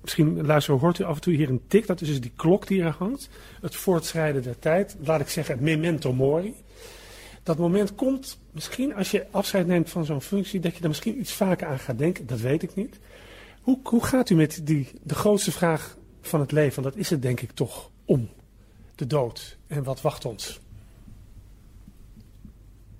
misschien 0.00 0.46
luisteren, 0.46 0.80
hoort 0.80 0.98
u 0.98 1.04
af 1.04 1.14
en 1.14 1.20
toe 1.20 1.34
hier 1.34 1.48
een 1.48 1.62
tik. 1.66 1.86
Dat 1.86 2.00
is 2.00 2.08
dus 2.08 2.20
die 2.20 2.32
klok 2.36 2.66
die 2.66 2.82
er 2.82 2.94
hangt. 2.98 3.28
Het 3.60 3.76
voortschrijden 3.76 4.42
der 4.42 4.58
tijd. 4.58 4.96
Laat 5.00 5.20
ik 5.20 5.28
zeggen, 5.28 5.62
memento 5.62 6.12
mori. 6.12 6.54
Dat 7.42 7.58
moment 7.58 7.94
komt 7.94 8.38
misschien 8.50 8.94
als 8.94 9.10
je 9.10 9.26
afscheid 9.30 9.66
neemt 9.66 9.90
van 9.90 10.04
zo'n 10.04 10.22
functie, 10.22 10.60
dat 10.60 10.76
je 10.76 10.82
er 10.82 10.88
misschien 10.88 11.20
iets 11.20 11.32
vaker 11.32 11.66
aan 11.66 11.78
gaat 11.78 11.98
denken. 11.98 12.26
Dat 12.26 12.40
weet 12.40 12.62
ik 12.62 12.74
niet. 12.74 12.98
Hoe, 13.62 13.78
hoe 13.82 14.04
gaat 14.04 14.30
u 14.30 14.34
met 14.34 14.60
die, 14.64 14.88
de 15.02 15.14
grootste 15.14 15.52
vraag 15.52 15.96
van 16.20 16.40
het 16.40 16.52
leven? 16.52 16.82
Dat 16.82 16.96
is 16.96 17.10
het 17.10 17.22
denk 17.22 17.40
ik 17.40 17.50
toch 17.50 17.90
om. 18.04 18.28
De 18.94 19.06
dood. 19.06 19.56
En 19.66 19.82
wat 19.82 20.00
wacht 20.00 20.24
ons? 20.24 20.60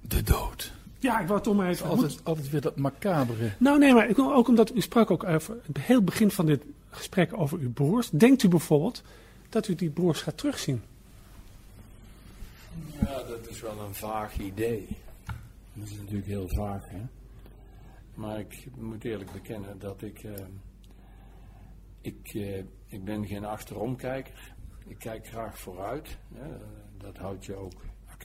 De 0.01 0.23
dood. 0.23 0.73
Ja, 0.99 1.21
ik 1.21 1.29
wou 1.29 1.41
toch 1.41 1.57
maar 1.57 1.69
even... 1.69 1.89
Altijd, 1.89 2.21
altijd 2.25 2.51
weer 2.51 2.61
dat 2.61 2.77
macabere. 2.77 3.53
Nou 3.59 3.79
nee, 3.79 3.95
maar 3.95 4.09
ik 4.09 4.19
ook 4.19 4.49
omdat 4.49 4.75
u 4.75 4.81
sprak 4.81 5.11
ook 5.11 5.25
over 5.25 5.57
het 5.67 5.79
heel 5.79 6.03
begin 6.03 6.31
van 6.31 6.47
dit 6.47 6.63
gesprek 6.91 7.33
over 7.39 7.59
uw 7.59 7.73
broers. 7.73 8.11
Denkt 8.11 8.43
u 8.43 8.49
bijvoorbeeld 8.49 9.03
dat 9.49 9.69
u 9.69 9.75
die 9.75 9.91
broers 9.91 10.21
gaat 10.23 10.39
terugzien? 10.39 10.83
Ja, 13.01 13.23
dat 13.23 13.49
is 13.49 13.61
wel 13.61 13.81
een 13.81 13.95
vaag 13.95 14.39
idee. 14.39 14.89
Dat 15.73 15.89
is 15.89 15.97
natuurlijk 15.97 16.27
heel 16.27 16.49
vaag, 16.49 16.89
hè. 16.89 17.01
Maar 18.15 18.39
ik 18.39 18.67
moet 18.77 19.05
eerlijk 19.05 19.33
bekennen 19.33 19.79
dat 19.79 20.03
ik... 20.03 20.23
eh, 20.23 20.33
ik, 22.01 22.31
eh, 22.35 22.59
ik 22.87 23.05
ben 23.05 23.27
geen 23.27 23.45
achterom-kijker. 23.45 24.55
Ik 24.87 24.99
kijk 24.99 25.27
graag 25.27 25.59
vooruit. 25.59 26.17
Hè. 26.35 26.57
Dat 26.97 27.17
houdt 27.17 27.45
je 27.45 27.55
ook 27.55 27.73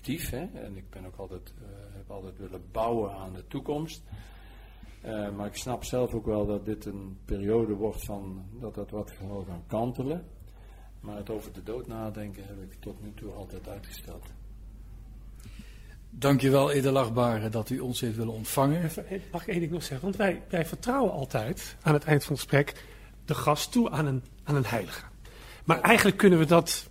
hè. 0.08 0.48
En 0.54 0.78
ik 0.78 0.90
ben 0.90 1.06
ook 1.06 1.18
altijd, 1.18 1.54
eh, 1.58 1.96
heb 1.96 2.12
altijd 2.12 2.38
willen 2.38 2.62
bouwen 2.72 3.12
aan 3.12 3.34
de 3.34 3.48
toekomst. 3.48 4.04
Eh, 5.02 5.36
maar 5.36 5.48
ik 5.48 5.56
snap 5.56 5.84
zelf 5.84 6.14
ook 6.14 6.26
wel 6.26 6.46
dat 6.46 6.66
dit 6.66 6.86
een 6.86 7.18
periode 7.26 7.74
wordt 7.74 8.04
van 8.04 8.46
dat 8.60 8.76
dat 8.76 8.90
wat 8.90 9.12
zal 9.20 9.46
gaan 9.48 9.64
kantelen. 9.68 10.26
Maar 11.00 11.18
het 11.18 11.30
over 11.30 11.54
de 11.54 11.64
dood 11.64 11.88
nadenken 11.88 12.44
heb 12.48 12.62
ik 12.62 12.74
tot 12.80 13.04
nu 13.04 13.12
toe 13.16 13.32
altijd 13.32 13.68
uitgesteld. 13.68 14.26
Dankjewel, 16.10 16.72
edelachtbare, 16.72 17.50
dat 17.50 17.70
u 17.70 17.80
ons 17.80 18.02
heeft 18.02 18.16
willen 18.16 18.34
ontvangen. 18.34 18.82
Eh, 18.82 19.22
mag 19.32 19.42
ik 19.42 19.48
één 19.48 19.60
ding 19.60 19.72
nog 19.72 19.84
zeggen? 19.84 20.02
Want 20.02 20.16
wij, 20.16 20.42
wij 20.50 20.66
vertrouwen 20.66 21.12
altijd 21.12 21.78
aan 21.82 21.94
het 21.94 22.04
eind 22.04 22.24
van 22.24 22.32
het 22.32 22.42
gesprek 22.42 22.86
de 23.26 23.36
gast 23.36 23.72
toe 23.72 23.90
aan 23.90 24.06
een, 24.06 24.24
aan 24.44 24.56
een 24.56 24.66
heilige. 24.66 25.06
Maar 25.66 25.82
eigenlijk 25.82 26.18
kunnen 26.18 26.40
we 26.40 26.46
dat 26.46 26.90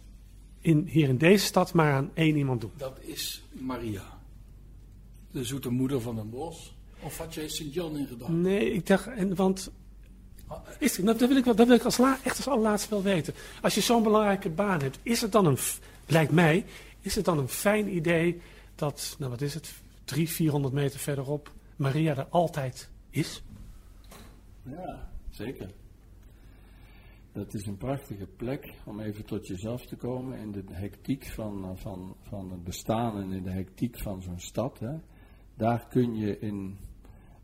in, 0.62 0.86
hier 0.86 1.08
in 1.08 1.18
deze 1.18 1.44
stad 1.44 1.72
maar 1.72 1.92
aan 1.92 2.10
één 2.14 2.36
iemand 2.36 2.60
doen. 2.60 2.72
Dat 2.76 2.98
is 3.00 3.42
Maria, 3.52 4.18
de 5.30 5.44
zoete 5.44 5.70
moeder 5.70 6.00
van 6.00 6.18
een 6.18 6.30
bos. 6.30 6.74
Of 7.00 7.18
had 7.18 7.34
jij 7.34 7.48
Sint-Jan 7.48 7.96
in 7.96 8.06
gedachten? 8.06 8.40
Nee, 8.40 8.72
ik 8.72 8.86
dacht, 8.86 9.06
en, 9.06 9.34
want. 9.34 9.70
Is, 10.78 10.96
dat, 10.96 11.20
wil 11.20 11.36
ik, 11.36 11.44
dat 11.44 11.56
wil 11.56 11.70
ik 11.70 11.84
als 11.84 11.96
la, 11.96 12.18
echt 12.24 12.36
als 12.36 12.48
allerlaatste 12.48 12.90
wel 12.90 13.02
weten. 13.02 13.34
Als 13.62 13.74
je 13.74 13.80
zo'n 13.80 14.02
belangrijke 14.02 14.50
baan 14.50 14.80
hebt, 14.80 14.98
is 15.02 15.20
het 15.20 15.32
dan 15.32 15.46
een, 15.46 15.58
lijkt 16.06 16.32
mij, 16.32 16.64
is 17.00 17.14
het 17.14 17.24
dan 17.24 17.38
een 17.38 17.48
fijn 17.48 17.94
idee 17.94 18.40
dat, 18.74 19.16
nou 19.18 19.30
wat 19.30 19.40
is 19.40 19.54
het, 19.54 19.72
drie, 20.04 20.28
400 20.28 20.74
meter 20.74 20.98
verderop, 21.00 21.52
Maria 21.76 22.16
er 22.16 22.26
altijd 22.30 22.88
is? 23.10 23.42
Ja, 24.62 25.10
zeker. 25.30 25.70
Dat 27.33 27.55
is 27.55 27.66
een 27.66 27.76
prachtige 27.76 28.26
plek 28.26 28.74
om 28.85 29.01
even 29.01 29.24
tot 29.24 29.47
jezelf 29.47 29.87
te 29.87 29.97
komen 29.97 30.39
in 30.39 30.53
de 30.53 30.64
hectiek 30.70 31.26
van, 31.26 31.64
eh, 31.64 31.70
van, 31.74 32.16
van 32.20 32.51
het 32.51 32.64
bestaan 32.64 33.20
en 33.20 33.33
in 33.33 33.43
de 33.43 33.51
hectiek 33.51 33.99
van 33.99 34.22
zo'n 34.22 34.41
stad. 34.41 34.78
Hè. 34.78 34.97
Daar 35.55 35.87
kun 35.89 36.16
je 36.16 36.39
in, 36.39 36.78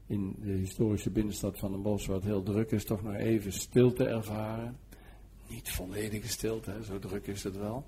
in 0.06 0.36
de 0.40 0.52
historische 0.52 1.10
binnenstad 1.10 1.58
van 1.58 1.72
Den 1.72 1.82
Bosch, 1.82 2.06
wat 2.06 2.24
heel 2.24 2.42
druk 2.42 2.70
is, 2.70 2.84
toch 2.84 3.02
nog 3.02 3.14
even 3.14 3.52
stilte 3.52 4.04
ervaren. 4.04 4.76
Niet 5.48 5.70
volledige 5.70 6.28
stilte, 6.28 6.70
hè, 6.70 6.82
zo 6.82 6.98
druk 6.98 7.26
is 7.26 7.42
het 7.44 7.56
wel. 7.56 7.84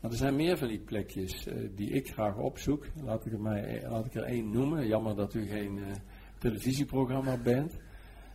Maar 0.00 0.10
er 0.10 0.18
zijn 0.18 0.36
meer 0.36 0.58
van 0.58 0.68
die 0.68 0.80
plekjes 0.80 1.46
eh, 1.46 1.68
die 1.74 1.90
ik 1.90 2.12
graag 2.12 2.36
opzoek. 2.36 2.86
Laat 3.04 3.26
ik, 3.26 3.32
er 3.32 3.40
mij, 3.40 3.82
laat 3.88 4.06
ik 4.06 4.14
er 4.14 4.22
één 4.22 4.50
noemen. 4.50 4.86
Jammer 4.86 5.16
dat 5.16 5.34
u 5.34 5.46
geen 5.46 5.78
eh, 5.78 5.92
televisieprogramma 6.38 7.36
bent. 7.36 7.76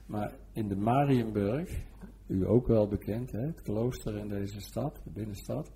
Maar 0.06 0.34
in 0.54 0.68
de 0.68 0.76
Marienburg, 0.76 1.70
u 2.30 2.48
ook 2.48 2.68
wel 2.68 2.88
bekend, 2.88 3.32
hè, 3.32 3.40
het 3.40 3.62
klooster 3.62 4.18
in 4.18 4.28
deze 4.28 4.62
stad, 4.62 5.02
de 5.04 5.10
binnenstad, 5.10 5.72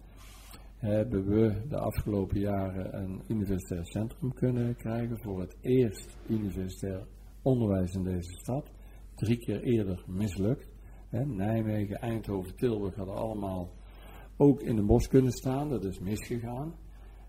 hebben 0.75 1.25
we 1.25 1.67
de 1.67 1.77
afgelopen 1.77 2.39
jaren 2.39 2.97
een 2.97 3.21
universitair 3.27 3.85
centrum 3.85 4.33
kunnen 4.33 4.75
krijgen 4.75 5.19
voor 5.19 5.39
het 5.39 5.57
eerst 5.61 6.17
universitair 6.27 7.07
onderwijs 7.41 7.93
in 7.93 8.03
deze 8.03 8.33
stad. 8.33 8.71
Drie 9.15 9.37
keer 9.37 9.63
eerder 9.63 10.03
mislukt. 10.07 10.67
Hè. 11.09 11.25
Nijmegen, 11.25 11.99
Eindhoven, 11.99 12.55
Tilburg 12.55 12.95
hadden 12.95 13.15
allemaal 13.15 13.69
ook 14.37 14.61
in 14.61 14.75
de 14.75 14.83
bos 14.83 15.07
kunnen 15.07 15.31
staan, 15.31 15.69
dat 15.69 15.83
is 15.83 15.99
misgegaan. 15.99 16.75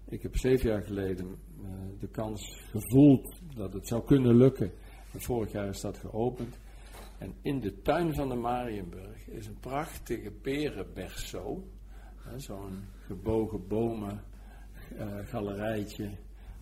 Ik 0.09 0.22
heb 0.22 0.37
zeven 0.37 0.70
jaar 0.70 0.83
geleden 0.83 1.27
eh, 1.27 1.70
de 1.99 2.09
kans 2.09 2.62
gevoeld 2.70 3.41
dat 3.57 3.72
het 3.72 3.89
zou 3.89 4.05
kunnen 4.05 4.37
lukken. 4.37 4.72
En 5.12 5.20
vorig 5.20 5.53
jaar 5.53 5.68
is 5.68 5.81
dat 5.81 5.99
geopend. 5.99 6.59
En 7.25 7.35
in 7.43 7.61
de 7.61 7.81
tuin 7.83 8.14
van 8.14 8.29
de 8.29 8.35
Marienburg 8.35 9.29
is 9.29 9.47
een 9.47 9.59
prachtige 9.61 10.31
perenbergzo. 10.31 11.64
Hè, 12.16 12.39
Zo'n 12.39 12.79
gebogen 13.07 13.68
bomen 13.68 14.22
eh, 14.97 15.18
galerijtje. 15.25 16.11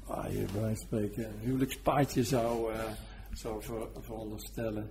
Waar 0.07 0.33
je 0.33 0.47
bij 0.61 0.75
spreken 0.75 1.29
een 1.29 1.39
huwelijkspaadje 1.39 2.23
zou, 2.25 2.73
eh, 2.73 2.93
zou 3.33 3.63
ver- 3.63 3.89
veronderstellen. 4.01 4.91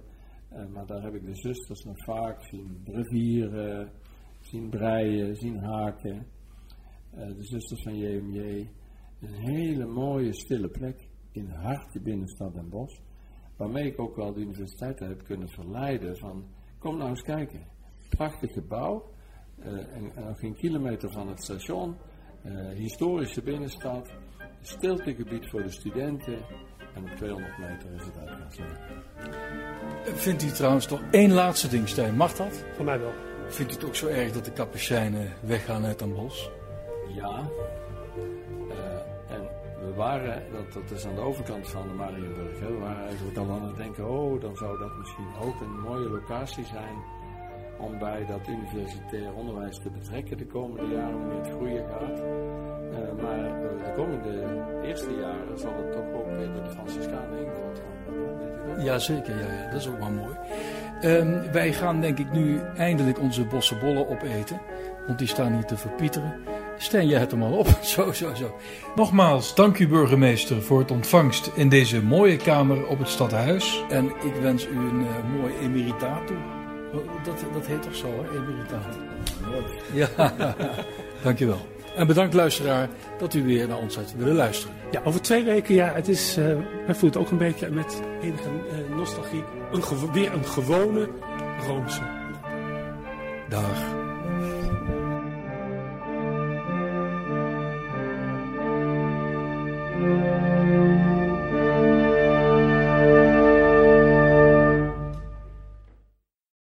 Eh, 0.50 0.66
maar 0.68 0.86
daar 0.86 1.02
heb 1.04 1.14
ik 1.14 1.26
de 1.26 1.36
zusters 1.36 1.84
nog 1.84 2.04
vaak 2.04 2.44
zien 2.44 2.82
brevieren, 2.84 3.92
zien 4.40 4.70
breien, 4.70 5.36
zien 5.36 5.58
haken. 5.60 6.26
De 7.12 7.44
zusters 7.44 7.84
van 7.84 7.98
JMJ. 7.98 8.70
Een 9.22 9.34
hele 9.34 9.86
mooie 9.86 10.34
stille 10.34 10.70
plek 10.70 11.08
in 11.32 11.46
het 11.50 11.56
hart 11.62 11.94
de 11.94 12.00
binnenstad 12.00 12.56
en 12.56 12.70
bos. 12.70 13.02
Waarmee 13.62 13.86
ik 13.86 14.00
ook 14.00 14.16
wel 14.16 14.34
de 14.34 14.40
universiteiten 14.40 15.08
heb 15.08 15.24
kunnen 15.24 15.50
verleiden 15.50 16.18
van, 16.18 16.46
kom 16.80 16.98
nou 16.98 17.10
eens 17.10 17.22
kijken. 17.22 17.60
Prachtig 18.10 18.54
gebouw, 18.54 19.12
eh, 19.60 19.72
en, 19.72 20.36
geen 20.36 20.56
kilometer 20.56 21.12
van 21.12 21.28
het 21.28 21.44
station, 21.44 21.96
eh, 22.42 22.70
historische 22.70 23.42
binnenstad, 23.42 24.10
stiltegebied 24.62 25.50
voor 25.50 25.62
de 25.64 25.70
studenten 25.70 26.38
en 26.96 27.04
op 27.04 27.10
200 27.16 27.58
meter 27.58 27.94
is 27.94 28.06
het 28.06 28.18
uitgangspunt. 28.18 28.80
Vindt 30.04 30.44
u 30.44 30.52
trouwens 30.52 30.88
nog 30.88 31.02
één 31.12 31.32
laatste 31.32 31.68
ding, 31.68 31.88
Stijn? 31.88 32.16
Mag 32.16 32.34
dat? 32.34 32.66
Voor 32.76 32.86
mij 32.86 33.00
wel. 33.00 33.14
Vindt 33.48 33.72
u 33.72 33.76
het 33.76 33.86
ook 33.86 33.96
zo 33.96 34.08
erg 34.08 34.32
dat 34.32 34.46
de 34.46 34.54
kapucijnen 34.54 35.34
weggaan 35.44 35.86
uit 35.86 36.00
Den 36.00 36.14
Bosch? 36.14 36.50
Ja, 37.16 37.50
we 39.92 39.98
waren, 39.98 40.44
dat, 40.52 40.74
dat 40.74 40.98
is 40.98 41.06
aan 41.06 41.16
de 41.16 41.22
overkant 41.22 41.68
van 41.68 41.88
de 41.88 41.94
Marienburg, 41.94 42.60
hè, 42.60 42.68
we 42.68 42.80
waren 42.80 43.06
eigenlijk 43.06 43.38
al 43.38 43.50
aan 43.50 43.68
het 43.68 43.78
denken, 43.78 44.10
oh, 44.10 44.42
dan 44.42 44.56
zou 44.56 44.80
dat 44.80 44.98
misschien 44.98 45.28
ook 45.42 45.62
een 45.62 45.80
mooie 45.80 46.10
locatie 46.10 46.66
zijn 46.66 46.96
om 47.78 48.00
bij 48.00 48.26
dat 48.26 48.48
universitair 48.48 49.34
onderwijs 49.34 49.80
te 49.80 49.90
betrekken 49.90 50.38
de 50.38 50.46
komende 50.46 50.96
jaren 50.96 51.20
wanneer 51.20 51.38
het 51.38 51.54
groeien 51.56 51.86
gaat. 51.90 52.20
Eh, 52.20 53.24
maar 53.24 53.46
eh, 53.46 53.86
de 53.86 53.94
komende 53.96 54.64
eerste 54.84 55.16
jaren 55.16 55.60
zal 55.60 55.74
het 55.78 55.92
toch 55.92 56.14
ook 56.14 56.28
weer 56.38 56.54
door 56.54 56.64
de 56.64 56.70
Franciscanen 56.70 57.40
ingevuld 57.40 57.82
worden. 58.16 58.84
Jazeker, 58.84 59.36
ja, 59.36 59.54
ja, 59.54 59.72
dat 59.72 59.80
is 59.80 59.88
ook 59.88 60.00
wel 60.00 60.12
mooi. 60.12 60.36
Ehm, 61.02 61.52
wij 61.52 61.74
gaan 61.74 62.02
denk 62.02 62.20
ik 62.20 62.32
nu 62.32 62.60
eindelijk 62.76 63.20
onze 63.20 63.46
bossenbollen 63.46 64.10
opeten. 64.10 64.62
Want 65.08 65.20
die 65.20 65.28
staan 65.28 65.54
hier 65.54 65.66
te 65.66 65.78
verpieteren. 65.78 66.34
Stijn, 66.82 67.08
jij 67.08 67.20
hebt 67.20 67.32
hem 67.32 67.44
al 67.44 67.58
op. 67.58 67.68
Zo, 67.82 68.12
zo, 68.12 68.34
zo. 68.34 68.56
Nogmaals, 68.96 69.56
dank 69.56 69.80
u 69.80 69.88
burgemeester 69.88 70.62
voor 70.62 70.80
het 70.80 70.92
ontvangst 70.92 71.52
in 71.54 71.70
deze 71.70 72.04
mooie 72.04 72.38
kamer 72.38 72.88
op 72.88 73.00
het 73.00 73.08
stadhuis. 73.08 73.84
En 73.90 74.06
ik 74.06 74.34
wens 74.42 74.66
u 74.66 74.78
een 74.78 75.06
eh, 75.08 75.40
mooi 75.40 75.54
emeritaat 75.62 76.28
toe. 76.28 76.38
Oh, 76.94 77.24
Dat, 77.24 77.44
dat 77.54 77.66
heet 77.66 77.82
toch 77.82 77.96
zo, 77.96 78.08
hè? 78.08 78.38
Emeritaat. 78.38 78.98
Ja, 79.94 80.34
dankjewel. 81.24 81.68
En 81.96 82.08
bedankt 82.08 82.34
luisteraar 82.34 82.90
dat 83.20 83.34
u 83.34 83.44
weer 83.44 83.68
naar 83.68 83.78
ons 83.78 83.96
heeft 83.96 84.16
willen 84.18 84.36
luisteren. 84.36 84.76
Ja, 84.92 85.02
over 85.04 85.22
twee 85.22 85.44
weken, 85.44 85.76
ja, 85.76 85.94
het 85.94 86.08
is, 86.08 86.38
eh 86.38 86.46
wij 86.46 86.96
voelen 86.96 87.02
het 87.02 87.18
ook 87.18 87.32
een 87.32 87.38
beetje 87.38 87.70
met 87.70 88.02
enige 88.22 88.50
eh, 88.50 88.96
nostalgie, 88.96 89.44
een 89.72 90.12
weer 90.12 90.34
een 90.34 90.46
gewone 90.46 91.10
Roomse. 91.68 92.02
Dag. 93.50 94.10